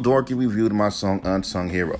Dorky 0.00 0.38
reviewed 0.38 0.72
my 0.72 0.88
song 0.88 1.20
Unsung 1.24 1.68
Hero. 1.68 1.98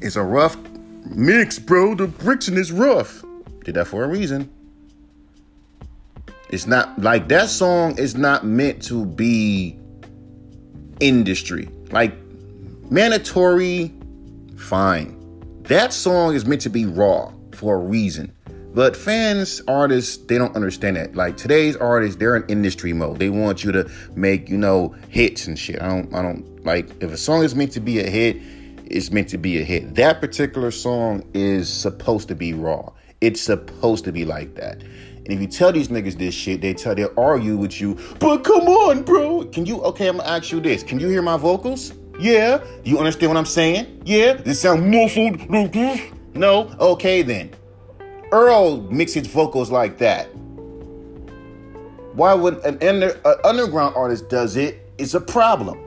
It's 0.00 0.16
a 0.16 0.22
rough 0.22 0.56
mix, 1.04 1.58
bro. 1.58 1.94
The 1.94 2.06
bricks 2.06 2.48
in 2.48 2.56
is 2.56 2.70
rough. 2.70 3.24
Did 3.64 3.74
that 3.74 3.86
for 3.86 4.04
a 4.04 4.08
reason. 4.08 4.50
It's 6.50 6.66
not 6.66 6.98
like 6.98 7.28
that 7.28 7.48
song 7.48 7.98
is 7.98 8.14
not 8.14 8.44
meant 8.44 8.82
to 8.84 9.04
be 9.04 9.78
industry. 11.00 11.68
Like 11.90 12.14
mandatory, 12.90 13.92
fine. 14.56 15.14
That 15.64 15.92
song 15.92 16.34
is 16.34 16.46
meant 16.46 16.62
to 16.62 16.70
be 16.70 16.86
raw 16.86 17.32
for 17.52 17.76
a 17.76 17.78
reason. 17.78 18.32
But 18.78 18.94
fans, 18.96 19.60
artists, 19.66 20.18
they 20.18 20.38
don't 20.38 20.54
understand 20.54 20.98
that. 20.98 21.16
Like 21.16 21.36
today's 21.36 21.74
artists, 21.74 22.14
they're 22.14 22.36
in 22.36 22.44
industry 22.48 22.92
mode. 22.92 23.18
They 23.18 23.28
want 23.28 23.64
you 23.64 23.72
to 23.72 23.90
make, 24.14 24.48
you 24.48 24.56
know, 24.56 24.94
hits 25.08 25.48
and 25.48 25.58
shit. 25.58 25.82
I 25.82 25.88
don't 25.88 26.14
I 26.14 26.22
don't 26.22 26.64
like 26.64 26.88
if 27.02 27.10
a 27.10 27.16
song 27.16 27.42
is 27.42 27.56
meant 27.56 27.72
to 27.72 27.80
be 27.80 27.98
a 27.98 28.08
hit, 28.08 28.36
it's 28.84 29.10
meant 29.10 29.30
to 29.30 29.36
be 29.36 29.60
a 29.60 29.64
hit. 29.64 29.96
That 29.96 30.20
particular 30.20 30.70
song 30.70 31.28
is 31.34 31.68
supposed 31.68 32.28
to 32.28 32.36
be 32.36 32.54
raw. 32.54 32.92
It's 33.20 33.40
supposed 33.40 34.04
to 34.04 34.12
be 34.12 34.24
like 34.24 34.54
that. 34.54 34.80
And 34.80 35.26
if 35.26 35.40
you 35.40 35.48
tell 35.48 35.72
these 35.72 35.88
niggas 35.88 36.16
this 36.16 36.32
shit, 36.32 36.60
they 36.60 36.72
tell 36.72 36.94
they 36.94 37.08
argue 37.16 37.56
with 37.56 37.80
you. 37.80 37.98
But 38.20 38.44
come 38.44 38.68
on, 38.68 39.02
bro. 39.02 39.46
Can 39.46 39.66
you 39.66 39.82
okay, 39.86 40.06
I'm 40.06 40.18
gonna 40.18 40.28
ask 40.28 40.52
you 40.52 40.60
this. 40.60 40.84
Can 40.84 41.00
you 41.00 41.08
hear 41.08 41.22
my 41.22 41.36
vocals? 41.36 41.94
Yeah. 42.20 42.62
You 42.84 42.98
understand 42.98 43.30
what 43.30 43.38
I'm 43.38 43.44
saying? 43.44 44.02
Yeah. 44.04 44.34
This 44.34 44.60
sound 44.60 44.88
muffled 44.88 45.50
No? 46.34 46.72
Okay 46.78 47.22
then. 47.22 47.50
Earl 48.30 48.82
mixes 48.90 49.26
vocals 49.26 49.70
like 49.70 49.96
that. 49.98 50.26
Why 52.12 52.34
would 52.34 52.58
an 52.58 52.76
under, 52.86 53.18
underground 53.44 53.96
artist 53.96 54.28
does 54.28 54.56
it? 54.56 54.90
It's 54.98 55.14
a 55.14 55.20
problem. 55.20 55.78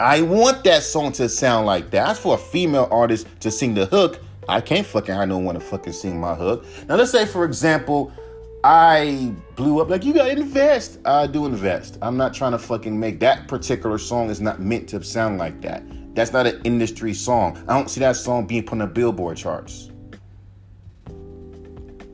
I 0.00 0.22
want 0.22 0.64
that 0.64 0.82
song 0.82 1.12
to 1.12 1.28
sound 1.28 1.66
like 1.66 1.90
that. 1.90 2.06
That's 2.06 2.18
for 2.20 2.36
a 2.36 2.38
female 2.38 2.88
artist 2.90 3.26
to 3.40 3.50
sing 3.50 3.74
the 3.74 3.84
hook. 3.86 4.20
I 4.48 4.62
can't 4.62 4.86
fucking 4.86 5.14
I 5.14 5.26
don't 5.26 5.44
want 5.44 5.60
to 5.60 5.64
fucking 5.64 5.92
sing 5.92 6.18
my 6.18 6.34
hook. 6.34 6.64
Now 6.88 6.94
let's 6.94 7.10
say 7.10 7.26
for 7.26 7.44
example, 7.44 8.10
I 8.64 9.34
blew 9.56 9.80
up 9.80 9.90
like 9.90 10.04
you 10.04 10.14
gotta 10.14 10.32
invest. 10.32 11.00
I 11.04 11.26
do 11.26 11.44
invest. 11.44 11.98
I'm 12.00 12.16
not 12.16 12.32
trying 12.32 12.52
to 12.52 12.58
fucking 12.58 12.98
make 12.98 13.20
that 13.20 13.46
particular 13.46 13.98
song 13.98 14.30
is 14.30 14.40
not 14.40 14.60
meant 14.60 14.88
to 14.90 15.02
sound 15.04 15.36
like 15.36 15.60
that. 15.62 15.82
That's 16.14 16.32
not 16.32 16.46
an 16.46 16.62
industry 16.64 17.12
song. 17.12 17.62
I 17.68 17.74
don't 17.74 17.90
see 17.90 18.00
that 18.00 18.16
song 18.16 18.46
being 18.46 18.62
put 18.62 18.72
on 18.72 18.78
the 18.78 18.86
billboard 18.86 19.36
charts 19.36 19.90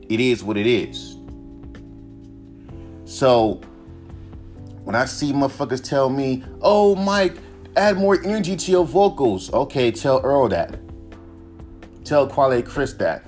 it 0.09 0.19
is 0.19 0.43
what 0.43 0.57
it 0.57 0.67
is. 0.67 1.17
So 3.05 3.61
when 4.83 4.95
I 4.95 5.05
see 5.05 5.33
motherfuckers 5.33 5.83
tell 5.83 6.09
me, 6.09 6.43
oh, 6.61 6.95
Mike, 6.95 7.37
add 7.75 7.97
more 7.97 8.21
energy 8.23 8.55
to 8.55 8.71
your 8.71 8.85
vocals. 8.85 9.51
Okay, 9.53 9.91
tell 9.91 10.21
Earl 10.21 10.49
that. 10.49 10.79
Tell 12.03 12.27
Quelle 12.27 12.61
Chris 12.61 12.93
that. 12.93 13.23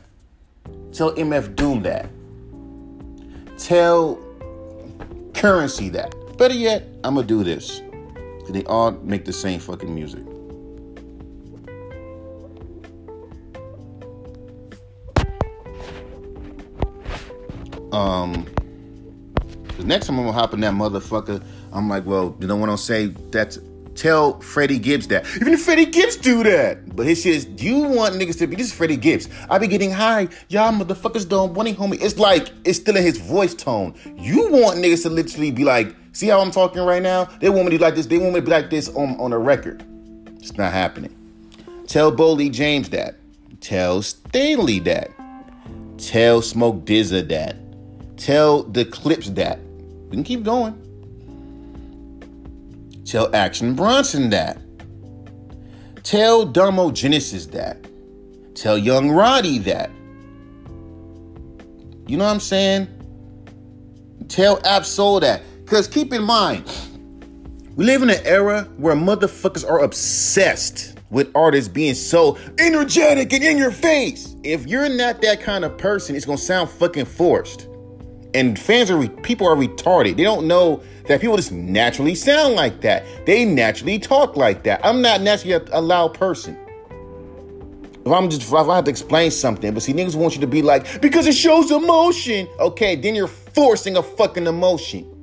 Tell 0.91 1.13
MF 1.15 1.55
Doom 1.55 1.81
that. 1.83 2.09
Tell 3.57 4.19
Currency 5.33 5.89
that. 5.89 6.13
Better 6.37 6.53
yet, 6.53 6.83
I'm 7.03 7.15
gonna 7.15 7.25
do 7.25 7.43
this. 7.43 7.81
They 8.49 8.63
all 8.65 8.91
make 8.91 9.25
the 9.25 9.33
same 9.33 9.59
fucking 9.59 9.93
music. 9.93 10.23
Um, 17.97 18.45
the 19.77 19.83
next 19.83 20.05
time 20.05 20.19
I'm 20.19 20.25
gonna 20.25 20.37
hop 20.37 20.53
in 20.53 20.59
that 20.59 20.73
motherfucker, 20.73 21.43
I'm 21.73 21.89
like, 21.89 22.05
well, 22.05 22.35
you 22.39 22.47
don't 22.47 22.59
want 22.59 22.71
to 22.71 22.77
say 22.77 23.07
that. 23.31 23.57
Tell 23.95 24.39
Freddie 24.41 24.77
Gibbs 24.77 25.07
that. 25.07 25.25
Even 25.37 25.53
if 25.53 25.63
Freddie 25.63 25.87
Gibbs 25.87 26.17
do 26.17 26.43
that. 26.43 26.95
But 26.95 27.07
his 27.07 27.23
shit 27.23 27.33
is, 27.33 27.47
you 27.57 27.79
want 27.79 28.13
niggas 28.13 28.37
to 28.37 28.45
be, 28.45 28.55
this 28.55 28.67
is 28.67 28.73
Freddie 28.73 28.95
Gibbs. 28.95 29.27
I 29.49 29.57
be 29.57 29.65
getting 29.65 29.89
high. 29.89 30.27
Y'all 30.49 30.71
motherfuckers 30.71 31.27
don't 31.27 31.55
want 31.55 31.69
it, 31.69 31.77
homie. 31.77 31.99
It's 31.99 32.19
like, 32.19 32.51
it's 32.63 32.77
still 32.77 32.95
in 32.95 33.01
his 33.01 33.17
voice 33.17 33.55
tone. 33.55 33.95
You 34.15 34.51
want 34.51 34.77
niggas 34.77 35.01
to 35.01 35.09
literally 35.09 35.49
be 35.49 35.63
like, 35.63 35.95
see 36.11 36.27
how 36.27 36.41
I'm 36.41 36.51
talking 36.51 36.83
right 36.83 37.01
now? 37.01 37.23
They 37.23 37.49
want 37.49 37.65
me 37.65 37.71
to 37.71 37.77
be 37.79 37.83
like 37.83 37.95
this. 37.95 38.05
They 38.05 38.19
want 38.19 38.35
me 38.35 38.39
to 38.41 38.45
be 38.45 38.51
like 38.51 38.69
this 38.69 38.87
on, 38.89 39.19
on 39.19 39.33
a 39.33 39.39
record. 39.39 39.83
It's 40.35 40.55
not 40.55 40.71
happening. 40.71 41.15
Tell 41.87 42.11
Boldy 42.11 42.51
James 42.51 42.89
that. 42.89 43.15
Tell 43.61 44.03
Stanley 44.03 44.77
that. 44.81 45.09
Tell 45.97 46.43
Smoke 46.43 46.85
DZA 46.85 47.27
that. 47.29 47.66
Tell 48.17 48.63
the 48.63 48.83
Clipse 48.83 49.29
that. 49.31 49.59
We 50.09 50.11
can 50.11 50.23
keep 50.23 50.43
going. 50.43 50.83
Tell 53.05 53.33
Action 53.33 53.73
Bronson 53.73 54.29
that. 54.31 54.59
Tell 56.03 56.45
Domo 56.45 56.91
Genesis 56.91 57.45
that. 57.47 57.87
Tell 58.55 58.77
Young 58.77 59.11
Roddy 59.11 59.59
that. 59.59 59.91
You 62.07 62.17
know 62.17 62.25
what 62.25 62.31
I'm 62.31 62.39
saying? 62.39 62.87
Tell 64.27 64.59
Ab-Soul 64.65 65.19
that. 65.21 65.43
Because 65.63 65.87
keep 65.87 66.11
in 66.11 66.23
mind, 66.23 66.65
we 67.75 67.85
live 67.85 68.01
in 68.01 68.09
an 68.09 68.25
era 68.25 68.63
where 68.77 68.95
motherfuckers 68.95 69.69
are 69.69 69.83
obsessed 69.83 70.97
with 71.09 71.29
artists 71.35 71.69
being 71.69 71.93
so 71.93 72.37
energetic 72.57 73.31
and 73.31 73.43
in 73.43 73.57
your 73.57 73.71
face. 73.71 74.35
If 74.43 74.65
you're 74.65 74.89
not 74.89 75.21
that 75.21 75.41
kind 75.41 75.63
of 75.63 75.77
person, 75.77 76.15
it's 76.15 76.25
gonna 76.25 76.37
sound 76.37 76.69
fucking 76.69 77.05
forced 77.05 77.67
and 78.33 78.57
fans 78.57 78.91
are 78.91 79.07
people 79.07 79.47
are 79.47 79.55
retarded. 79.55 80.17
They 80.17 80.23
don't 80.23 80.47
know 80.47 80.83
that 81.07 81.21
people 81.21 81.37
just 81.37 81.51
naturally 81.51 82.15
sound 82.15 82.55
like 82.55 82.81
that. 82.81 83.05
They 83.25 83.45
naturally 83.45 83.99
talk 83.99 84.35
like 84.35 84.63
that. 84.63 84.81
I'm 84.83 85.01
not 85.01 85.21
naturally 85.21 85.65
a, 85.71 85.81
loud 85.81 86.13
person. 86.13 86.57
If 88.05 88.11
I'm 88.11 88.29
just 88.29 88.43
if 88.43 88.53
I 88.53 88.75
have 88.75 88.85
to 88.85 88.89
explain 88.89 89.31
something, 89.31 89.73
but 89.73 89.83
see 89.83 89.93
niggas 89.93 90.15
want 90.15 90.35
you 90.35 90.41
to 90.41 90.47
be 90.47 90.61
like 90.61 91.01
because 91.01 91.27
it 91.27 91.35
shows 91.35 91.71
emotion. 91.71 92.47
Okay, 92.59 92.95
then 92.95 93.15
you're 93.15 93.27
forcing 93.27 93.97
a 93.97 94.03
fucking 94.03 94.47
emotion. 94.47 95.13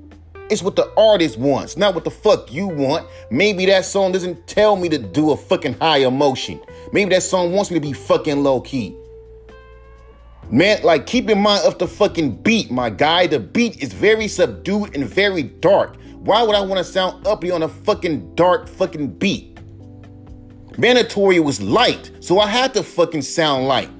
It's 0.51 0.63
what 0.63 0.77
the 0.77 0.93
artist 0.95 1.39
wants, 1.39 1.79
not 1.79 1.95
what 1.95 2.05
the 2.05 2.11
fuck 2.11 2.53
you 2.53 2.67
want. 2.67 3.09
Maybe 3.31 3.65
that 3.67 3.87
song 3.87 4.13
doesn't 4.13 4.47
tell 4.47 4.77
me 4.77 4.91
to 4.91 4.99
do 4.99 5.31
a 5.31 5.37
fucking 5.37 5.79
high 5.79 5.99
emotion. 5.99 6.61
Maybe 6.93 7.15
that 7.15 7.23
song 7.23 7.53
wants 7.53 7.71
me 7.71 7.77
to 7.77 7.81
be 7.81 7.95
fucking 7.95 8.43
low 8.43 8.61
key. 8.61 8.95
Man, 10.51 10.83
like 10.83 11.07
keep 11.07 11.31
in 11.31 11.41
mind 11.41 11.65
of 11.65 11.79
the 11.79 11.89
fucking 11.89 12.37
beat, 12.43 12.71
my 12.71 12.91
guy. 12.91 13.27
The 13.27 13.41
beat 13.41 13.83
is 13.83 13.93
very 13.93 14.29
subdued 14.29 14.95
and 14.95 15.05
very 15.05 15.43
dark. 15.43 15.97
Why 16.25 16.43
would 16.43 16.55
I 16.55 16.61
want 16.61 16.79
to 16.79 16.85
sound 16.85 17.27
uppy 17.27 17.51
on 17.51 17.63
a 17.63 17.69
fucking 17.69 18.35
dark 18.35 18.69
fucking 18.69 19.15
beat? 19.15 19.59
Mandatory 20.79 21.39
was 21.41 21.61
light, 21.63 22.11
so 22.21 22.41
I 22.41 22.47
had 22.49 22.75
to 22.75 22.83
fucking 22.83 23.23
sound 23.23 23.69
light. 23.69 23.91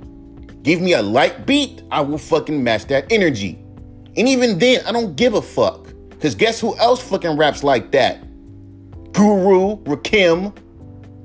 Give 0.63 0.81
me 0.81 0.95
a 0.95 1.03
light 1.03 1.47
beat, 1.47 1.83
I 1.91 2.01
will 2.01 2.19
fucking 2.19 2.63
match 2.63 2.87
that 2.87 3.11
energy. 3.11 3.59
And 4.17 4.29
even 4.29 4.59
then, 4.59 4.85
I 4.87 4.93
don't 4.93 5.15
give 5.17 5.35
a 5.35 5.43
fuck. 5.43 5.89
Cause 6.21 6.35
guess 6.35 6.59
who 6.59 6.77
else 6.79 7.03
fucking 7.03 7.37
raps 7.37 7.63
like 7.63 7.93
that? 7.93 8.23
Guru, 9.13 9.77
Rakim, 9.85 10.57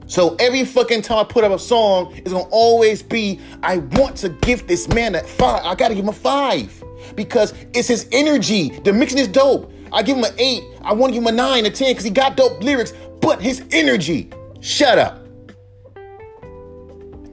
so 0.09 0.35
every 0.39 0.65
fucking 0.65 1.03
time 1.03 1.19
I 1.19 1.23
put 1.23 1.43
up 1.43 1.51
a 1.51 1.59
song, 1.59 2.13
it's 2.15 2.31
gonna 2.31 2.49
always 2.49 3.03
be, 3.03 3.39
I 3.61 3.77
want 3.77 4.17
to 4.17 4.29
give 4.29 4.65
this 4.65 4.87
man 4.89 5.13
a 5.13 5.21
five. 5.21 5.63
I 5.63 5.75
gotta 5.75 5.93
give 5.93 6.03
him 6.03 6.09
a 6.09 6.13
five. 6.13 6.83
Because 7.15 7.53
it's 7.75 7.87
his 7.87 8.09
energy. 8.11 8.69
The 8.79 8.91
mixing 8.91 9.19
is 9.19 9.27
dope. 9.27 9.71
I 9.93 10.01
give 10.01 10.17
him 10.17 10.23
an 10.23 10.33
eight. 10.39 10.63
I 10.81 10.93
want 10.93 11.13
to 11.13 11.13
give 11.13 11.21
him 11.23 11.27
a 11.27 11.37
nine, 11.37 11.65
a 11.67 11.69
10, 11.69 11.91
because 11.91 12.03
he 12.03 12.09
got 12.09 12.35
dope 12.35 12.61
lyrics, 12.63 12.91
but 13.21 13.39
his 13.39 13.63
energy. 13.71 14.31
Shut 14.61 14.97
up. 14.97 15.27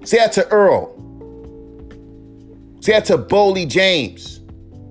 Say 0.04 0.18
that 0.18 0.32
to 0.32 0.46
Earl. 0.48 0.92
Say 2.80 2.92
that 2.92 3.06
to 3.06 3.16
Boldy 3.16 3.66
James. 3.66 4.40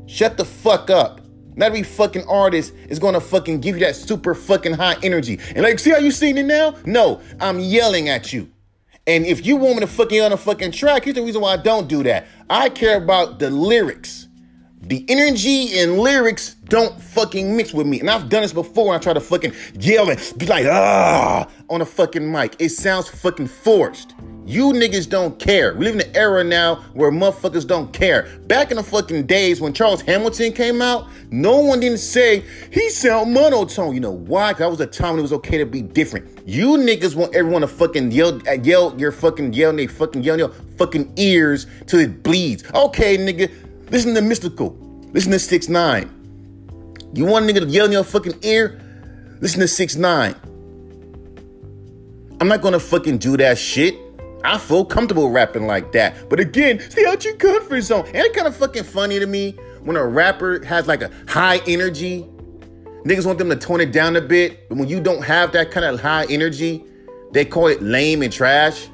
Shut 0.07 0.37
the 0.37 0.45
fuck 0.45 0.89
up. 0.89 1.21
Not 1.55 1.67
every 1.67 1.83
fucking 1.83 2.25
artist 2.27 2.73
is 2.89 2.99
gonna 2.99 3.21
fucking 3.21 3.61
give 3.61 3.77
you 3.77 3.85
that 3.85 3.95
super 3.95 4.35
fucking 4.35 4.73
high 4.73 4.97
energy. 5.03 5.39
And 5.55 5.63
like, 5.63 5.79
see 5.79 5.91
how 5.91 5.97
you 5.97 6.11
seen 6.11 6.37
it 6.37 6.45
now? 6.45 6.75
No, 6.85 7.21
I'm 7.39 7.59
yelling 7.59 8.09
at 8.09 8.33
you. 8.33 8.49
And 9.07 9.25
if 9.25 9.45
you 9.45 9.55
want 9.55 9.75
me 9.75 9.79
to 9.81 9.87
fucking 9.87 10.21
on 10.21 10.33
a 10.33 10.37
fucking 10.37 10.71
track, 10.71 11.03
here's 11.03 11.15
the 11.15 11.21
reason 11.21 11.41
why 11.41 11.53
I 11.53 11.57
don't 11.57 11.87
do 11.87 12.03
that. 12.03 12.25
I 12.49 12.69
care 12.69 12.97
about 12.97 13.39
the 13.39 13.49
lyrics. 13.51 14.24
The 14.87 15.03
energy 15.09 15.79
and 15.79 15.97
lyrics 15.97 16.53
don't 16.65 17.01
fucking 17.01 17.57
mix 17.57 17.73
with 17.73 17.87
me. 17.87 17.99
And 17.99 18.07
I've 18.07 18.29
done 18.29 18.43
this 18.43 18.53
before 18.53 18.93
I 18.93 18.99
try 18.99 19.13
to 19.13 19.19
fucking 19.19 19.51
yell 19.79 20.11
and 20.11 20.33
be 20.37 20.45
like, 20.45 20.67
ah, 20.67 21.49
on 21.71 21.81
a 21.81 21.85
fucking 21.85 22.31
mic. 22.31 22.55
It 22.59 22.69
sounds 22.69 23.07
fucking 23.07 23.47
forced. 23.47 24.13
You 24.45 24.73
niggas 24.73 25.09
don't 25.09 25.39
care. 25.39 25.73
We 25.73 25.85
live 25.85 25.95
in 25.95 26.01
an 26.01 26.15
era 26.15 26.43
now 26.43 26.75
where 26.93 27.09
motherfuckers 27.09 27.65
don't 27.65 27.91
care. 27.93 28.29
Back 28.45 28.69
in 28.69 28.77
the 28.77 28.83
fucking 28.83 29.25
days 29.25 29.59
when 29.59 29.73
Charles 29.73 30.01
Hamilton 30.01 30.53
came 30.53 30.83
out, 30.83 31.07
no 31.31 31.57
one 31.57 31.79
didn't 31.79 31.97
say 31.97 32.43
he 32.71 32.91
sound 32.91 33.33
monotone. 33.33 33.95
You 33.95 34.01
know 34.01 34.11
why? 34.11 34.53
Cause 34.53 34.59
that 34.59 34.69
was 34.69 34.81
a 34.81 34.85
time 34.85 35.13
when 35.13 35.19
it 35.19 35.23
was 35.23 35.33
okay 35.33 35.57
to 35.57 35.65
be 35.65 35.81
different. 35.81 36.27
You 36.45 36.77
niggas 36.77 37.15
want 37.15 37.33
everyone 37.33 37.61
to 37.61 37.67
fucking 37.67 38.11
yell, 38.11 38.39
yell 38.61 38.95
your 38.99 39.11
fucking 39.11 39.53
yell, 39.53 39.73
they 39.73 39.87
fucking 39.87 40.21
yell 40.21 40.37
your 40.37 40.49
fucking 40.77 41.11
ears 41.15 41.65
till 41.87 42.01
it 42.01 42.21
bleeds. 42.21 42.63
Okay, 42.75 43.17
nigga, 43.17 43.51
listen 43.89 44.13
to 44.15 44.21
Mystikal. 44.21 45.13
Listen 45.13 45.31
to 45.31 45.39
Six 45.39 45.69
Nine. 45.69 46.11
You 47.13 47.25
want 47.25 47.49
a 47.49 47.53
nigga 47.53 47.61
to 47.61 47.67
yell 47.67 47.85
in 47.85 47.91
your 47.91 48.03
fucking 48.03 48.39
ear? 48.41 48.79
Listen 49.41 49.59
to 49.61 49.67
Six 49.67 49.95
Nine. 49.95 50.35
I'm 52.41 52.47
not 52.47 52.61
gonna 52.61 52.79
fucking 52.79 53.19
do 53.19 53.37
that 53.37 53.57
shit. 53.57 53.95
I 54.43 54.57
feel 54.57 54.85
comfortable 54.85 55.31
rapping 55.31 55.65
like 55.65 55.91
that. 55.93 56.29
But 56.29 56.39
again, 56.39 56.79
stay 56.79 57.05
out 57.05 57.25
your 57.25 57.35
comfort 57.35 57.81
zone. 57.81 58.05
And 58.07 58.17
it's 58.17 58.35
kind 58.35 58.47
of 58.47 58.55
fucking 58.55 58.83
funny 58.83 59.19
to 59.19 59.25
me 59.25 59.51
when 59.81 59.95
a 59.95 60.05
rapper 60.05 60.63
has 60.65 60.87
like 60.87 61.01
a 61.01 61.09
high 61.27 61.61
energy. 61.67 62.27
Niggas 63.05 63.25
want 63.25 63.39
them 63.39 63.49
to 63.49 63.55
tone 63.55 63.81
it 63.81 63.91
down 63.91 64.15
a 64.15 64.21
bit. 64.21 64.69
But 64.69 64.77
when 64.77 64.87
you 64.87 64.99
don't 64.99 65.23
have 65.23 65.51
that 65.53 65.71
kind 65.71 65.85
of 65.85 65.99
high 65.99 66.25
energy, 66.25 66.83
they 67.31 67.45
call 67.45 67.67
it 67.67 67.81
lame 67.81 68.21
and 68.21 68.31
trash. 68.31 68.87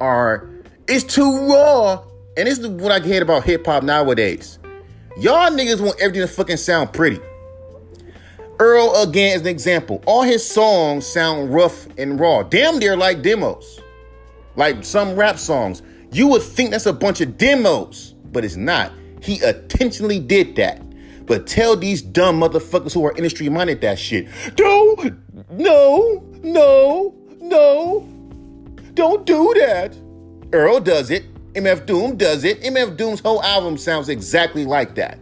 Or 0.00 0.50
it's 0.88 1.04
too 1.04 1.46
raw. 1.46 2.02
And 2.38 2.46
this 2.46 2.60
is 2.60 2.68
what 2.68 2.92
I 2.92 3.04
hear 3.04 3.20
about 3.20 3.42
hip 3.42 3.66
hop 3.66 3.82
nowadays. 3.82 4.60
Y'all 5.18 5.50
niggas 5.50 5.80
want 5.80 6.00
everything 6.00 6.24
to 6.24 6.32
fucking 6.32 6.56
sound 6.56 6.92
pretty. 6.92 7.18
Earl 8.60 8.94
again 9.02 9.34
is 9.34 9.40
an 9.40 9.48
example. 9.48 10.00
All 10.06 10.22
his 10.22 10.48
songs 10.48 11.04
sound 11.04 11.52
rough 11.52 11.88
and 11.98 12.20
raw, 12.20 12.44
damn 12.44 12.78
near 12.78 12.96
like 12.96 13.22
demos, 13.22 13.80
like 14.54 14.84
some 14.84 15.16
rap 15.16 15.36
songs. 15.36 15.82
You 16.12 16.28
would 16.28 16.42
think 16.42 16.70
that's 16.70 16.86
a 16.86 16.92
bunch 16.92 17.20
of 17.20 17.36
demos, 17.38 18.14
but 18.30 18.44
it's 18.44 18.54
not. 18.54 18.92
He 19.20 19.42
intentionally 19.42 20.20
did 20.20 20.54
that. 20.56 20.80
But 21.26 21.48
tell 21.48 21.76
these 21.76 22.02
dumb 22.02 22.40
motherfuckers 22.40 22.94
who 22.94 23.04
are 23.04 23.16
industry 23.16 23.48
minded 23.48 23.80
that 23.80 23.98
shit. 23.98 24.28
Don't, 24.54 25.18
no, 25.50 26.24
no, 26.44 27.16
no, 27.40 28.08
don't 28.94 29.26
do 29.26 29.52
that. 29.58 29.96
Earl 30.52 30.78
does 30.78 31.10
it. 31.10 31.24
MF 31.58 31.86
Doom 31.86 32.16
does 32.16 32.44
it. 32.44 32.62
MF 32.62 32.96
Doom's 32.96 33.20
whole 33.20 33.42
album 33.42 33.76
sounds 33.76 34.08
exactly 34.08 34.64
like 34.64 34.94
that. 34.94 35.18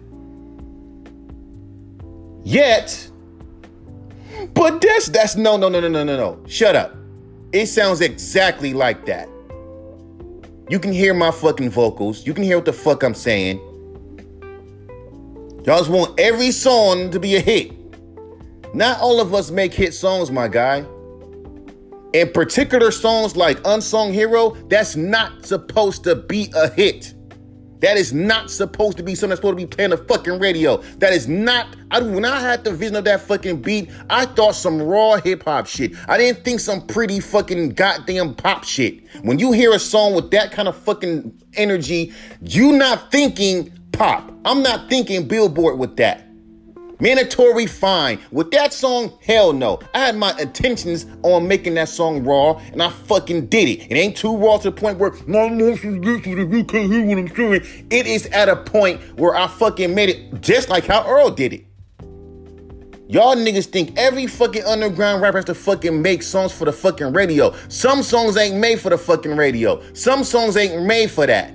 Yet, 2.45 3.11
but 4.55 4.81
that's 4.81 5.09
that's 5.09 5.37
no 5.37 5.57
no 5.57 5.69
no 5.69 5.81
no 5.81 5.89
no 5.89 6.05
no 6.05 6.17
no. 6.17 6.47
Shut 6.47 6.77
up. 6.77 6.95
It 7.53 7.67
sounds 7.67 8.01
exactly 8.01 8.75
like 8.75 9.07
that. 9.07 9.29
You 10.69 10.79
can 10.79 10.93
hear 10.93 11.15
my 11.15 11.31
fucking 11.31 11.71
vocals. 11.71 12.27
You 12.27 12.35
can 12.35 12.45
hear 12.45 12.57
what 12.57 12.65
the 12.65 12.73
fuck 12.73 13.03
I'm 13.03 13.15
saying. 13.15 13.59
Y'all 15.65 15.79
just 15.79 15.91
want 15.91 16.19
every 16.19 16.51
song 16.51 17.11
to 17.11 17.21
be 17.21 17.37
a 17.37 17.41
hit. 17.41 17.73
Not 18.75 19.01
all 19.01 19.21
of 19.21 19.33
us 19.35 19.51
make 19.51 19.73
hit 19.73 19.95
songs, 19.95 20.31
my 20.31 20.49
guy. 20.49 20.85
In 22.17 22.33
particular 22.33 22.91
songs 22.93 23.37
like 23.37 23.61
Unsung 23.67 24.11
Hero, 24.11 24.53
that's 24.71 24.97
not 24.97 25.45
supposed 25.45 26.03
to 26.05 26.15
be 26.15 26.51
a 26.57 26.71
hit. 26.71 27.13
That 27.81 27.99
is 27.99 28.15
not 28.15 28.51
supposed 28.51 28.97
to 28.97 29.03
be 29.03 29.15
something 29.15 29.29
that's 29.29 29.41
supposed 29.41 29.59
to 29.59 29.67
be 29.67 29.71
playing 29.71 29.91
the 29.91 29.99
fucking 29.99 30.39
radio. 30.39 30.79
That 30.97 31.13
is 31.13 31.29
not. 31.29 31.77
I 31.91 32.01
when 32.01 32.25
I 32.25 32.41
had 32.41 32.65
the 32.65 32.73
vision 32.73 32.97
of 32.97 33.05
that 33.05 33.21
fucking 33.21 33.61
beat, 33.61 33.91
I 34.09 34.25
thought 34.25 34.55
some 34.55 34.81
raw 34.81 35.17
hip 35.17 35.43
hop 35.45 35.67
shit. 35.67 35.93
I 36.09 36.17
didn't 36.17 36.43
think 36.43 36.61
some 36.61 36.87
pretty 36.87 37.21
fucking 37.21 37.75
goddamn 37.75 38.35
pop 38.35 38.65
shit. 38.65 39.07
When 39.21 39.39
you 39.39 39.53
hear 39.53 39.75
a 39.75 39.79
song 39.79 40.15
with 40.15 40.31
that 40.31 40.53
kind 40.53 40.69
of 40.69 40.77
fucking 40.79 41.39
energy, 41.53 42.15
you're 42.41 42.73
not 42.73 43.13
thinking 43.13 43.71
pop. 43.93 44.33
I'm 44.47 44.63
not 44.63 44.89
thinking 44.89 45.29
Billboard 45.29 45.79
with 45.79 45.97
that. 45.99 46.27
Mandatory 46.99 47.67
fine. 47.67 48.19
With 48.31 48.51
that 48.53 48.73
song, 48.73 49.13
hell 49.21 49.53
no. 49.53 49.81
I 49.95 50.07
had 50.07 50.17
my 50.17 50.35
intentions 50.39 51.05
on 51.23 51.47
making 51.47 51.75
that 51.75 51.91
song 51.91 52.25
raw, 52.25 52.59
and 52.73 52.83
I 52.83 52.89
fucking 52.89 53.47
did 53.47 53.69
it. 53.69 53.91
It 53.91 53.97
ain't 53.97 54.17
too 54.17 54.35
raw 54.37 54.57
to 54.57 54.71
the 54.71 54.73
point 54.73 54.99
where 54.99 55.13
my 55.27 55.45
emotions 55.45 56.05
this 56.05 56.21
if 56.27 56.53
you 56.53 56.65
can't 56.65 56.91
hear 56.91 57.05
what 57.05 57.19
I'm 57.19 57.37
saying. 57.37 57.87
It 57.91 58.07
is 58.07 58.27
at 58.27 58.49
a 58.49 58.57
point 58.57 59.01
where 59.19 59.37
I 59.37 59.47
fucking 59.47 59.95
made 59.95 60.09
it 60.09 60.41
just 60.41 60.71
like 60.71 60.87
how 60.87 61.07
Earl 61.07 61.31
did 61.31 61.53
it. 61.53 61.65
Y'all 63.09 63.37
niggas 63.37 63.67
think 63.67 63.97
every 63.97 64.27
fucking 64.27 64.65
underground 64.65 65.23
rapper 65.23 65.39
has 65.39 65.45
to 65.45 65.55
fucking 65.55 66.03
make 66.03 66.23
songs 66.23 66.51
for 66.51 66.65
the 66.65 66.73
fucking 66.73 67.13
radio. 67.13 67.55
Some 67.69 68.03
songs 68.03 68.37
ain't 68.37 68.57
made 68.57 68.81
for 68.81 68.91
the 68.91 68.99
fucking 68.99 69.37
radio. 69.37 69.81
Some 69.93 70.25
songs 70.25 70.57
ain't 70.57 70.83
made 70.83 71.11
for 71.11 71.27
that. 71.27 71.53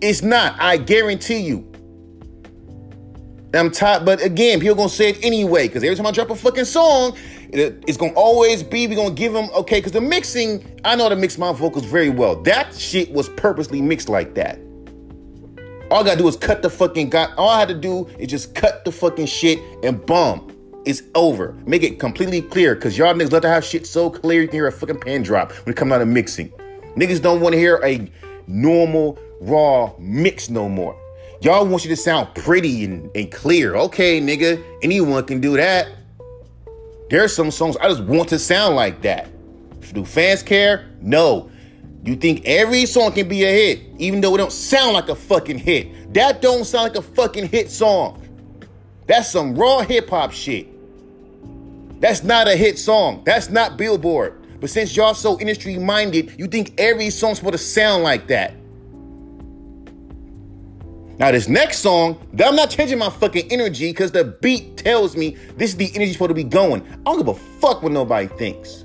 It's 0.00 0.22
not, 0.22 0.54
I 0.60 0.76
guarantee 0.76 1.38
you. 1.38 1.71
I'm 3.54 3.70
tired, 3.70 4.06
but 4.06 4.22
again, 4.22 4.60
people 4.60 4.76
gonna 4.76 4.88
say 4.88 5.10
it 5.10 5.22
anyway, 5.22 5.68
because 5.68 5.84
every 5.84 5.94
time 5.94 6.06
I 6.06 6.10
drop 6.10 6.30
a 6.30 6.34
fucking 6.34 6.64
song, 6.64 7.14
it, 7.50 7.84
it's 7.86 7.98
gonna 7.98 8.14
always 8.14 8.62
be, 8.62 8.86
we 8.86 8.94
gonna 8.94 9.14
give 9.14 9.34
them, 9.34 9.50
okay, 9.54 9.78
because 9.78 9.92
the 9.92 10.00
mixing, 10.00 10.64
I 10.84 10.96
know 10.96 11.10
to 11.10 11.16
mix 11.16 11.36
my 11.36 11.52
vocals 11.52 11.84
very 11.84 12.08
well. 12.08 12.36
That 12.42 12.74
shit 12.74 13.12
was 13.12 13.28
purposely 13.28 13.82
mixed 13.82 14.08
like 14.08 14.34
that. 14.34 14.58
All 15.90 16.00
I 16.00 16.04
gotta 16.04 16.16
do 16.16 16.28
is 16.28 16.36
cut 16.36 16.62
the 16.62 16.70
fucking, 16.70 17.14
all 17.14 17.50
I 17.50 17.58
had 17.58 17.68
to 17.68 17.74
do 17.74 18.06
is 18.18 18.28
just 18.28 18.54
cut 18.54 18.86
the 18.86 18.92
fucking 18.92 19.26
shit 19.26 19.58
and 19.84 20.04
boom, 20.06 20.50
it's 20.86 21.02
over. 21.14 21.54
Make 21.66 21.82
it 21.82 22.00
completely 22.00 22.40
clear, 22.40 22.74
because 22.74 22.96
y'all 22.96 23.12
niggas 23.12 23.32
love 23.32 23.42
to 23.42 23.48
have 23.50 23.64
shit 23.66 23.86
so 23.86 24.08
clear 24.08 24.40
you 24.40 24.48
can 24.48 24.56
hear 24.56 24.66
a 24.68 24.72
fucking 24.72 25.00
pan 25.00 25.22
drop 25.22 25.52
when 25.52 25.74
it 25.74 25.76
comes 25.76 25.92
out 25.92 26.00
of 26.00 26.08
mixing. 26.08 26.48
Niggas 26.96 27.20
don't 27.20 27.42
wanna 27.42 27.58
hear 27.58 27.78
a 27.84 28.10
normal, 28.46 29.18
raw 29.42 29.92
mix 29.98 30.48
no 30.48 30.70
more. 30.70 30.98
Y'all 31.42 31.66
want 31.66 31.82
you 31.82 31.90
to 31.90 31.96
sound 31.96 32.32
pretty 32.36 32.84
and, 32.84 33.10
and 33.16 33.32
clear. 33.32 33.74
Okay, 33.74 34.20
nigga, 34.20 34.62
anyone 34.80 35.24
can 35.24 35.40
do 35.40 35.56
that. 35.56 35.88
There's 37.10 37.34
some 37.34 37.50
songs 37.50 37.76
I 37.78 37.88
just 37.88 38.04
want 38.04 38.28
to 38.28 38.38
sound 38.38 38.76
like 38.76 39.02
that. 39.02 39.28
Do 39.92 40.04
fans 40.04 40.40
care? 40.44 40.88
No. 41.00 41.50
You 42.04 42.14
think 42.14 42.42
every 42.44 42.86
song 42.86 43.10
can 43.10 43.28
be 43.28 43.42
a 43.42 43.50
hit, 43.50 43.80
even 43.98 44.20
though 44.20 44.36
it 44.36 44.38
don't 44.38 44.52
sound 44.52 44.94
like 44.94 45.08
a 45.08 45.16
fucking 45.16 45.58
hit. 45.58 46.14
That 46.14 46.42
don't 46.42 46.64
sound 46.64 46.84
like 46.84 46.96
a 46.96 47.02
fucking 47.02 47.48
hit 47.48 47.72
song. 47.72 48.22
That's 49.08 49.30
some 49.32 49.56
raw 49.56 49.80
hip 49.80 50.10
hop 50.10 50.30
shit. 50.30 50.68
That's 52.00 52.22
not 52.22 52.46
a 52.46 52.54
hit 52.54 52.78
song. 52.78 53.24
That's 53.26 53.50
not 53.50 53.76
Billboard. 53.76 54.60
But 54.60 54.70
since 54.70 54.96
y'all 54.96 55.14
so 55.14 55.40
industry 55.40 55.76
minded, 55.76 56.36
you 56.38 56.46
think 56.46 56.74
every 56.78 57.10
song's 57.10 57.38
supposed 57.38 57.54
to 57.54 57.58
sound 57.58 58.04
like 58.04 58.28
that. 58.28 58.54
Now, 61.18 61.30
this 61.30 61.48
next 61.48 61.78
song, 61.78 62.18
I'm 62.44 62.56
not 62.56 62.70
changing 62.70 62.98
my 62.98 63.10
fucking 63.10 63.52
energy 63.52 63.90
because 63.90 64.12
the 64.12 64.24
beat 64.24 64.76
tells 64.76 65.16
me 65.16 65.36
this 65.56 65.70
is 65.70 65.76
the 65.76 65.90
energy 65.94 66.12
supposed 66.12 66.30
to 66.30 66.34
be 66.34 66.44
going. 66.44 66.82
I 66.86 66.96
don't 67.04 67.18
give 67.18 67.28
a 67.28 67.34
fuck 67.34 67.82
what 67.82 67.92
nobody 67.92 68.26
thinks. 68.26 68.84